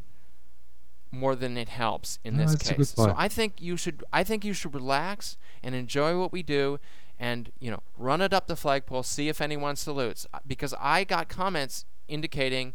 more 1.11 1.37
than 1.37 1.57
it 1.57 1.69
helps 1.69 2.19
in 2.25 2.37
No, 2.37 2.43
this 2.43 2.53
that's 2.53 2.71
a 2.71 2.75
good 2.75 2.79
case. 2.79 2.91
So. 2.91 3.15
I 3.17 3.29
think 3.29 3.61
you 3.61 3.77
should 3.77 4.03
I 4.13 4.25
think 4.25 4.45
you 4.45 4.53
should 4.53 4.75
relax 4.75 5.37
and 5.63 5.75
enjoy 5.75 6.19
what 6.19 6.33
we 6.33 6.43
do 6.43 6.81
and 7.19 7.53
you 7.61 7.71
know 7.71 7.83
run 7.97 8.21
it 8.21 8.33
up 8.33 8.47
the 8.47 8.57
flagpole 8.57 9.03
see 9.03 9.29
if 9.29 9.41
anyone 9.41 9.77
salutes 9.77 10.27
because 10.47 10.75
I 10.81 11.05
got 11.05 11.29
comments 11.29 11.85
indicating 12.09 12.75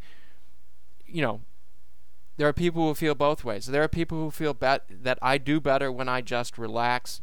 you 1.05 1.21
know 1.21 1.41
there 2.39 2.47
are 2.47 2.53
people 2.53 2.87
who 2.87 2.95
feel 2.95 3.15
both 3.15 3.43
ways. 3.43 3.65
There 3.65 3.83
are 3.83 3.89
people 3.89 4.17
who 4.17 4.31
feel 4.31 4.53
bet- 4.53 4.85
that 4.89 5.19
I 5.21 5.37
do 5.37 5.59
better 5.59 5.91
when 5.91 6.07
I 6.07 6.21
just 6.21 6.57
relax 6.57 7.19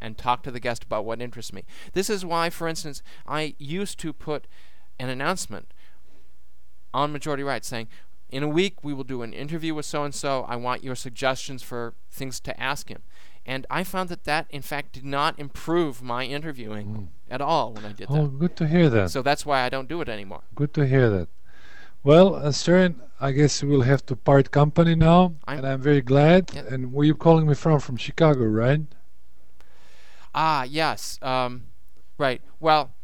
and 0.00 0.16
talk 0.16 0.42
to 0.44 0.50
the 0.50 0.58
guest 0.58 0.84
about 0.84 1.04
what 1.04 1.20
interests 1.20 1.52
me. 1.52 1.64
This 1.92 2.08
is 2.08 2.24
why, 2.24 2.48
for 2.48 2.66
instance, 2.66 3.02
I 3.26 3.54
used 3.58 3.98
to 3.98 4.14
put 4.14 4.46
an 4.98 5.10
announcement 5.10 5.74
on 6.94 7.12
Majority 7.12 7.42
Rights 7.42 7.68
saying, 7.68 7.88
in 8.30 8.42
a 8.42 8.48
week 8.48 8.82
we 8.82 8.94
will 8.94 9.04
do 9.04 9.20
an 9.20 9.34
interview 9.34 9.74
with 9.74 9.84
so 9.84 10.02
and 10.02 10.14
so. 10.14 10.46
I 10.48 10.56
want 10.56 10.82
your 10.82 10.96
suggestions 10.96 11.62
for 11.62 11.92
things 12.10 12.40
to 12.40 12.58
ask 12.58 12.88
him. 12.88 13.02
And 13.44 13.66
I 13.70 13.82
found 13.84 14.08
that 14.08 14.24
that, 14.24 14.46
in 14.50 14.62
fact, 14.62 14.92
did 14.92 15.04
not 15.04 15.38
improve 15.38 16.00
my 16.02 16.24
interviewing 16.24 17.10
at 17.28 17.40
all 17.40 17.72
when 17.72 17.84
I 17.84 17.92
did 17.92 18.06
Oh, 18.08 18.22
that. 18.26 18.38
good 18.38 18.56
to 18.56 18.68
hear 18.68 18.88
that. 18.90 19.10
So 19.10 19.20
that's 19.22 19.44
why 19.44 19.62
I 19.62 19.68
don't 19.68 19.88
do 19.88 20.00
it 20.00 20.08
anymore. 20.08 20.42
Good 20.54 20.72
to 20.74 20.86
hear 20.86 21.10
that. 21.10 21.28
Well, 22.04 22.34
uh, 22.36 22.52
Stern, 22.52 23.00
I 23.20 23.32
guess 23.32 23.62
we'll 23.62 23.82
have 23.82 24.04
to 24.06 24.16
part 24.16 24.50
company 24.50 24.94
now, 24.94 25.34
I'm- 25.46 25.58
and 25.58 25.66
I'm 25.66 25.80
very 25.80 26.02
glad. 26.02 26.54
And 26.56 26.92
where 26.92 27.04
you 27.06 27.14
calling 27.14 27.46
me 27.46 27.54
from? 27.54 27.80
From 27.80 27.96
Chicago, 27.96 28.44
right? 28.44 28.82
Ah, 30.34 30.62
yes. 30.64 31.18
Um, 31.22 31.64
right. 32.18 32.40
Well, 32.60 32.94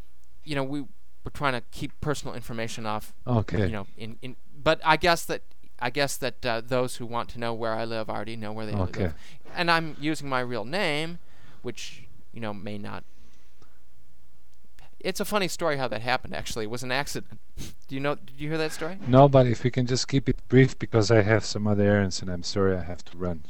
you 0.45 0.55
know, 0.55 0.65
we 0.65 0.81
we're 1.25 1.33
trying 1.33 1.53
to 1.53 1.61
keep 1.73 1.93
personal 2.01 2.35
information 2.35 2.87
off. 2.87 3.13
Okay. 3.27 3.67
You 3.67 3.73
know, 3.73 3.87
in, 3.97 4.17
in 4.23 4.37
but 4.57 4.81
I 4.85 4.97
guess 4.97 5.25
that 5.27 5.43
I 5.81 5.91
guess 5.91 6.17
that 6.17 6.45
uh, 6.45 6.61
those 6.65 6.97
who 6.97 7.07
want 7.07 7.29
to 7.31 7.39
know 7.39 7.55
where 7.55 7.75
I 7.75 7.85
live 7.85 8.11
already 8.11 8.37
know 8.37 8.53
where 8.53 8.67
they 8.67 8.75
Okay. 8.75 9.03
live, 9.05 9.15
and 9.55 9.71
I'm 9.71 9.97
using 10.01 10.29
my 10.29 10.41
real 10.41 10.65
name, 10.65 11.19
which 11.63 12.05
you 12.33 12.41
know 12.41 12.53
may 12.53 12.79
not. 12.79 13.05
It's 15.01 15.21
a 15.21 15.25
funny 15.25 15.47
story 15.47 15.77
how 15.77 15.87
that 15.89 16.01
happened. 16.03 16.35
Actually, 16.35 16.65
it 16.65 16.71
was 16.71 16.83
an 16.83 16.91
accident. 16.91 17.39
Do 17.87 17.95
you 17.95 18.01
know? 18.01 18.17
Did 18.17 18.35
you 18.37 18.49
hear 18.49 18.59
that 18.59 18.73
story? 18.73 18.99
No, 19.07 19.29
but 19.29 19.47
if 19.47 19.63
we 19.63 19.71
can 19.71 19.87
just 19.87 20.09
keep 20.09 20.29
it 20.29 20.37
brief 20.49 20.77
because 20.79 21.11
I 21.11 21.23
have 21.23 21.45
some 21.45 21.67
other 21.69 21.85
errands 21.85 22.21
and 22.21 22.31
I'm 22.31 22.43
sorry 22.43 22.77
I 22.77 22.83
have 22.83 23.05
to 23.07 23.17
run. 23.17 23.45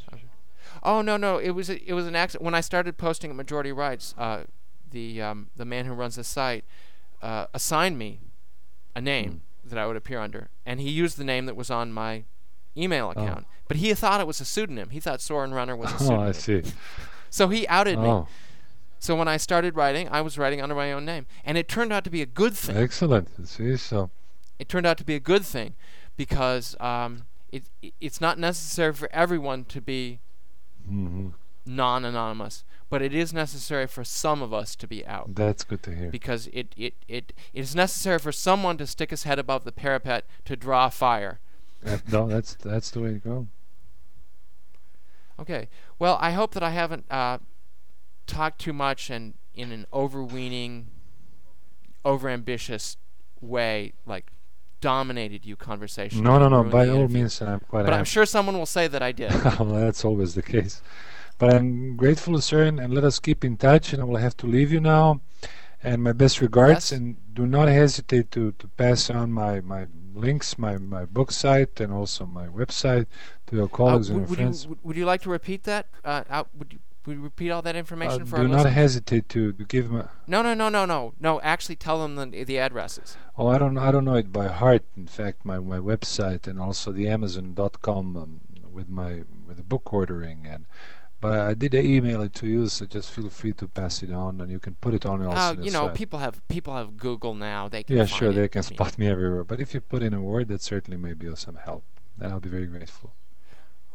Oh 0.82 1.00
no 1.02 1.16
no 1.16 1.38
it 1.38 1.50
was 1.50 1.70
a, 1.70 1.82
it 1.88 1.94
was 1.94 2.06
an 2.06 2.14
accident 2.14 2.44
when 2.44 2.54
I 2.54 2.60
started 2.60 2.98
posting 2.98 3.30
at 3.30 3.36
Majority 3.36 3.72
Rights. 3.72 4.14
Uh, 4.18 4.42
the 4.90 5.20
um, 5.22 5.48
the 5.56 5.64
man 5.64 5.86
who 5.86 5.92
runs 5.94 6.16
the 6.16 6.24
site 6.24 6.64
uh, 7.22 7.46
assigned 7.54 7.98
me 7.98 8.20
a 8.94 9.00
name 9.00 9.42
that 9.70 9.78
I 9.78 9.86
would 9.86 9.96
appear 9.96 10.18
under, 10.20 10.50
and 10.66 10.80
he 10.80 10.90
used 10.90 11.16
the 11.18 11.24
name 11.24 11.46
that 11.46 11.56
was 11.56 11.70
on 11.70 11.92
my 11.92 12.24
email 12.76 13.10
account. 13.10 13.46
But 13.66 13.78
he 13.78 13.92
thought 13.94 14.20
it 14.20 14.26
was 14.26 14.40
a 14.40 14.44
pseudonym. 14.44 14.90
He 14.90 15.00
thought 15.00 15.20
Soren 15.20 15.52
Renner 15.52 15.76
was 15.76 15.92
a 15.92 15.98
pseudonym. 15.98 16.20
Oh. 16.20 16.28
I 16.28 16.32
see. 16.32 16.62
So 17.30 17.48
he 17.48 17.66
outed 17.68 17.98
me. 17.98 18.08
Oh, 18.08 18.28
So 18.98 19.14
when 19.14 19.28
I 19.28 19.36
started 19.36 19.76
writing, 19.76 20.08
I 20.10 20.20
was 20.22 20.38
writing 20.38 20.60
under 20.62 20.74
my 20.74 20.92
own 20.92 21.04
name, 21.04 21.26
and 21.44 21.58
it 21.58 21.68
turned 21.68 21.92
out 21.92 22.04
to 22.04 22.10
be 22.10 22.22
a 22.22 22.26
good 22.26 22.54
thing. 22.54 22.76
excellent. 22.76 23.28
See, 23.46 23.76
so 23.76 24.10
It 24.58 24.68
turned 24.68 24.86
out 24.86 24.96
to 24.98 25.04
be 25.04 25.14
a 25.14 25.20
good 25.20 25.44
thing 25.44 25.74
because 26.16 26.74
um, 26.80 27.24
it, 27.52 27.64
it 27.82 27.94
it's 28.00 28.20
not 28.20 28.38
necessary 28.38 28.92
for 28.92 29.08
everyone 29.12 29.64
to 29.66 29.80
be 29.80 30.20
hmm 30.86 31.28
non-anonymous, 31.66 32.64
but 32.90 33.02
it 33.02 33.14
is 33.14 33.32
necessary 33.32 33.86
for 33.86 34.04
some 34.04 34.42
of 34.42 34.52
us 34.52 34.74
to 34.76 34.86
be 34.86 35.06
out 35.06 35.34
that's 35.34 35.64
good 35.64 35.82
to 35.82 35.94
hear. 35.94 36.10
because 36.10 36.46
it, 36.48 36.74
it, 36.76 36.94
it, 37.06 37.32
it 37.52 37.60
is 37.60 37.74
necessary 37.74 38.18
for 38.18 38.32
someone 38.32 38.76
to 38.78 38.86
stick 38.86 39.10
his 39.10 39.24
head 39.24 39.38
above 39.38 39.64
the 39.64 39.72
parapet 39.72 40.24
to 40.44 40.56
draw 40.56 40.88
fire. 40.88 41.40
That- 41.82 42.10
no, 42.10 42.26
that's 42.26 42.54
that's 42.54 42.90
the 42.90 43.00
way 43.00 43.12
to 43.14 43.18
go. 43.18 43.46
Okay. 45.40 45.68
Well, 45.98 46.18
I 46.20 46.32
hope 46.32 46.52
that 46.54 46.62
I 46.62 46.70
haven't 46.70 47.04
uh, 47.10 47.38
talked 48.26 48.60
too 48.60 48.72
much 48.72 49.10
and 49.10 49.34
in 49.54 49.72
an 49.72 49.86
overweening, 49.92 50.88
overambitious 52.04 52.96
way, 53.40 53.92
like 54.06 54.30
dominated 54.80 55.44
you 55.44 55.56
conversation. 55.56 56.22
No, 56.22 56.38
no, 56.38 56.48
no. 56.48 56.64
By 56.64 56.88
all 56.88 57.08
means, 57.08 57.40
I'm 57.42 57.60
quite 57.60 57.84
But 57.84 57.94
I'm 57.94 58.04
sure 58.04 58.24
someone 58.26 58.56
will 58.58 58.66
say 58.66 58.86
that 58.88 59.02
I 59.02 59.12
did. 59.12 59.32
well, 59.44 59.66
that's 59.66 60.04
always 60.04 60.34
the 60.34 60.42
case. 60.42 60.82
But 61.38 61.54
I'm 61.54 61.96
grateful, 61.96 62.40
sir, 62.40 62.64
and, 62.64 62.80
and 62.80 62.92
let 62.92 63.04
us 63.04 63.18
keep 63.20 63.44
in 63.44 63.56
touch. 63.56 63.92
And 63.92 64.02
I 64.02 64.04
will 64.04 64.16
have 64.16 64.36
to 64.38 64.46
leave 64.46 64.72
you 64.72 64.80
now. 64.80 65.20
And 65.82 66.02
my 66.02 66.12
best 66.12 66.40
regards. 66.40 66.90
Yes. 66.90 66.92
And 66.92 67.16
do 67.32 67.46
not 67.46 67.68
hesitate 67.68 68.32
to, 68.32 68.52
to 68.52 68.66
pass 68.76 69.08
on 69.10 69.30
my, 69.32 69.60
my 69.60 69.86
links, 70.14 70.58
my, 70.58 70.76
my 70.78 71.04
book 71.04 71.30
site, 71.30 71.80
and 71.80 71.92
also 71.92 72.26
my 72.26 72.48
website 72.48 73.06
to 73.46 73.56
your 73.56 73.66
Uh, 73.66 73.68
colleagues 73.68 74.08
and 74.10 74.18
would, 74.18 74.22
your 74.22 74.30
would 74.30 74.38
you 74.38 74.44
friends. 74.44 74.66
would, 74.66 74.78
would 74.82 74.96
you 74.96 75.06
like 75.06 75.22
to 75.22 75.30
repeat 75.30 75.62
that? 75.64 75.86
Uh, 76.04 76.24
out, 76.28 76.48
would 76.56 76.72
you 76.72 76.80
would 77.06 77.16
you 77.16 77.22
repeat 77.22 77.50
all 77.50 77.62
that 77.62 77.76
Uh, 77.76 77.78
information 77.78 78.26
for 78.26 78.36
us? 78.36 78.40
do 78.40 78.42
our 78.42 78.48
not 78.48 78.56
listeners? 78.56 78.74
hesitate 78.74 79.28
to, 79.30 79.52
to 79.52 79.64
give 79.64 79.90
me. 79.90 80.02
No, 80.26 80.42
no, 80.42 80.52
no, 80.54 80.68
no, 80.68 80.84
no, 80.84 81.14
no. 81.20 81.40
Actually, 81.42 81.76
tell 81.76 82.02
them 82.02 82.16
the 82.16 82.44
the 82.44 82.58
addresses. 82.58 83.16
Oh, 83.38 83.46
I 83.46 83.56
don't 83.56 83.78
I 83.78 83.92
don't 83.92 84.04
know 84.04 84.16
it 84.16 84.32
by 84.32 84.48
heart. 84.48 84.82
In 84.96 85.06
fact, 85.06 85.44
my, 85.44 85.58
my 85.60 85.78
website 85.78 86.48
and 86.48 86.60
also 86.60 86.90
the 86.92 87.06
Amazon.com 87.08 88.16
um, 88.16 88.40
with 88.72 88.88
my 88.90 89.22
with 89.46 89.56
the 89.58 89.62
book 89.62 89.92
ordering 89.92 90.44
and. 90.44 90.66
But 91.20 91.40
I 91.40 91.54
did 91.54 91.74
email 91.74 92.22
it 92.22 92.32
to 92.34 92.46
you, 92.46 92.68
so 92.68 92.86
just 92.86 93.10
feel 93.10 93.28
free 93.28 93.52
to 93.54 93.66
pass 93.66 94.02
it 94.04 94.12
on, 94.12 94.40
and 94.40 94.50
you 94.52 94.60
can 94.60 94.76
put 94.76 94.94
it 94.94 95.04
on 95.04 95.24
also. 95.24 95.60
Uh, 95.60 95.62
you 95.62 95.72
know, 95.72 95.86
site. 95.86 95.94
people 95.96 96.20
have 96.20 96.46
people 96.48 96.74
have 96.76 96.96
Google 96.96 97.34
now. 97.34 97.68
They 97.68 97.82
can 97.82 97.96
Yeah, 97.96 98.04
sure, 98.06 98.32
they 98.32 98.46
can 98.48 98.62
spot 98.62 98.96
me 98.98 99.08
everywhere. 99.08 99.42
But 99.42 99.60
if 99.60 99.74
you 99.74 99.80
put 99.80 100.02
in 100.02 100.14
a 100.14 100.20
word, 100.20 100.46
that 100.48 100.62
certainly 100.62 100.96
may 100.96 101.14
be 101.14 101.26
of 101.26 101.38
some 101.38 101.56
help. 101.56 101.82
And 102.20 102.32
I'll 102.32 102.40
be 102.40 102.48
very 102.48 102.66
grateful. 102.66 103.14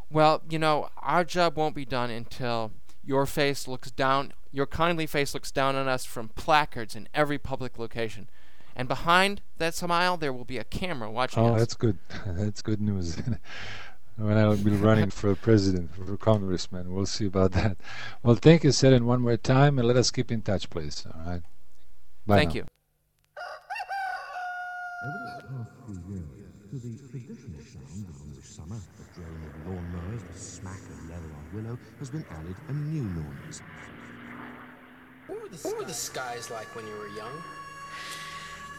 Well, 0.09 0.43
you 0.49 0.59
know, 0.59 0.89
our 0.97 1.23
job 1.23 1.55
won't 1.55 1.75
be 1.75 1.85
done 1.85 2.09
until 2.09 2.71
your 3.05 3.25
face 3.25 3.67
looks 3.69 3.89
down, 3.89 4.33
your 4.51 4.65
kindly 4.67 5.07
face 5.07 5.33
looks 5.33 5.51
down 5.51 5.75
on 5.75 5.87
us 5.87 6.05
from 6.05 6.29
placards 6.29 6.95
in 6.95 7.07
every 7.13 7.37
public 7.37 7.79
location. 7.79 8.29
And 8.75 8.87
behind 8.87 9.41
that 9.59 9.75
smile, 9.75 10.17
there 10.17 10.33
will 10.33 10.45
be 10.45 10.57
a 10.57 10.63
camera 10.63 11.09
watching 11.09 11.43
Oh, 11.43 11.53
us. 11.53 11.59
that's 11.59 11.73
good. 11.75 11.99
that's 12.27 12.61
good 12.61 12.81
news. 12.81 13.17
when 14.17 14.37
I'll 14.37 14.57
be 14.57 14.71
running 14.71 15.09
for 15.09 15.35
president, 15.35 15.95
for 15.95 16.17
congressman, 16.17 16.93
we'll 16.93 17.05
see 17.05 17.25
about 17.25 17.51
that. 17.53 17.77
Well, 18.21 18.35
thank 18.35 18.63
you, 18.63 18.71
Soren, 18.71 19.05
one 19.05 19.21
more 19.21 19.37
time, 19.37 19.79
and 19.79 19.87
let 19.87 19.97
us 19.97 20.11
keep 20.11 20.31
in 20.31 20.41
touch, 20.41 20.69
please. 20.69 21.05
All 21.13 21.21
right. 21.25 21.41
Bye 22.25 22.37
Thank 22.37 22.49
now. 22.49 22.55
you. 22.55 22.65
Over 25.05 25.17
the 25.35 25.43
past 25.49 25.71
few 25.85 26.15
years, 26.15 26.23
to 26.69 26.79
the 26.79 27.09
traditional 27.09 27.61
sound 27.61 28.07
of 28.09 28.21
English 28.25 28.45
summer, 28.45 28.79
the 28.97 29.21
drone 29.21 29.43
of 29.43 29.53
lawnmowers, 29.67 30.31
the 30.31 30.39
smack 30.39 30.79
of 30.79 31.09
leather 31.09 31.31
on 31.35 31.45
willow, 31.53 31.79
has 31.99 32.09
been 32.09 32.25
added 32.31 32.55
a 32.69 32.73
new 32.73 33.03
noise. 33.03 33.61
What 35.27 35.41
were, 35.41 35.49
the, 35.49 35.57
what 35.57 35.77
were 35.77 35.85
the 35.85 35.93
skies 35.93 36.49
like 36.49 36.73
when 36.75 36.87
you 36.87 36.93
were 36.93 37.09
young? 37.09 37.43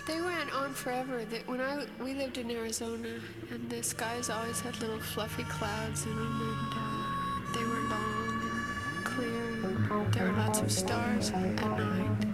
They 0.07 0.21
went 0.21 0.53
on 0.55 0.75
forever. 0.75 1.25
They, 1.25 1.39
when 1.47 1.63
I 1.63 1.87
we 2.03 2.13
lived 2.13 2.37
in 2.37 2.51
Arizona, 2.51 3.09
and 3.51 3.71
the 3.71 3.83
skies 3.83 4.29
always 4.29 4.61
had 4.61 4.79
little 4.81 5.01
fluffy 5.01 5.45
clouds 5.45 6.05
in 6.05 6.15
them, 6.15 6.41
and 6.43 6.73
uh, 6.75 7.53
they 7.55 7.65
were 7.65 7.89
long 7.89 8.41
and 8.97 9.05
clear. 9.05 10.09
There 10.11 10.31
were 10.31 10.39
lots 10.39 10.61
of 10.61 10.71
stars 10.71 11.31
at 11.31 11.57
night. 11.79 12.27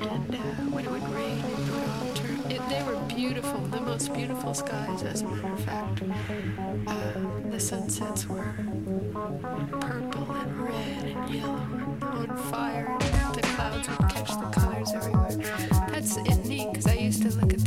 And 0.00 0.34
uh, 0.34 0.38
when 0.70 0.84
it 0.84 0.90
would 0.90 1.08
rain, 1.08 1.38
it 1.38 1.72
would 1.72 1.88
all 1.88 2.14
turn. 2.14 2.38
It, 2.48 2.68
they 2.68 2.82
were 2.84 3.00
beautiful, 3.08 3.60
the 3.62 3.80
most 3.80 4.14
beautiful 4.14 4.54
skies, 4.54 5.02
as 5.02 5.22
a 5.22 5.26
matter 5.26 5.52
of 5.52 5.60
fact. 5.64 6.02
Uh, 6.86 7.50
the 7.50 7.58
sunsets 7.58 8.28
were 8.28 8.54
purple 9.80 10.30
and 10.32 10.60
red 10.60 11.04
and 11.06 11.34
yellow 11.34 11.56
and 11.56 12.04
on 12.04 12.36
fire. 12.50 12.96
And 13.00 13.34
the 13.34 13.42
clouds 13.42 13.88
would 13.88 13.98
catch 14.10 14.30
the 14.30 14.60
colors 14.60 14.92
everywhere 14.94 15.23
to 17.30 17.40
look 17.40 17.54
at 17.54 17.63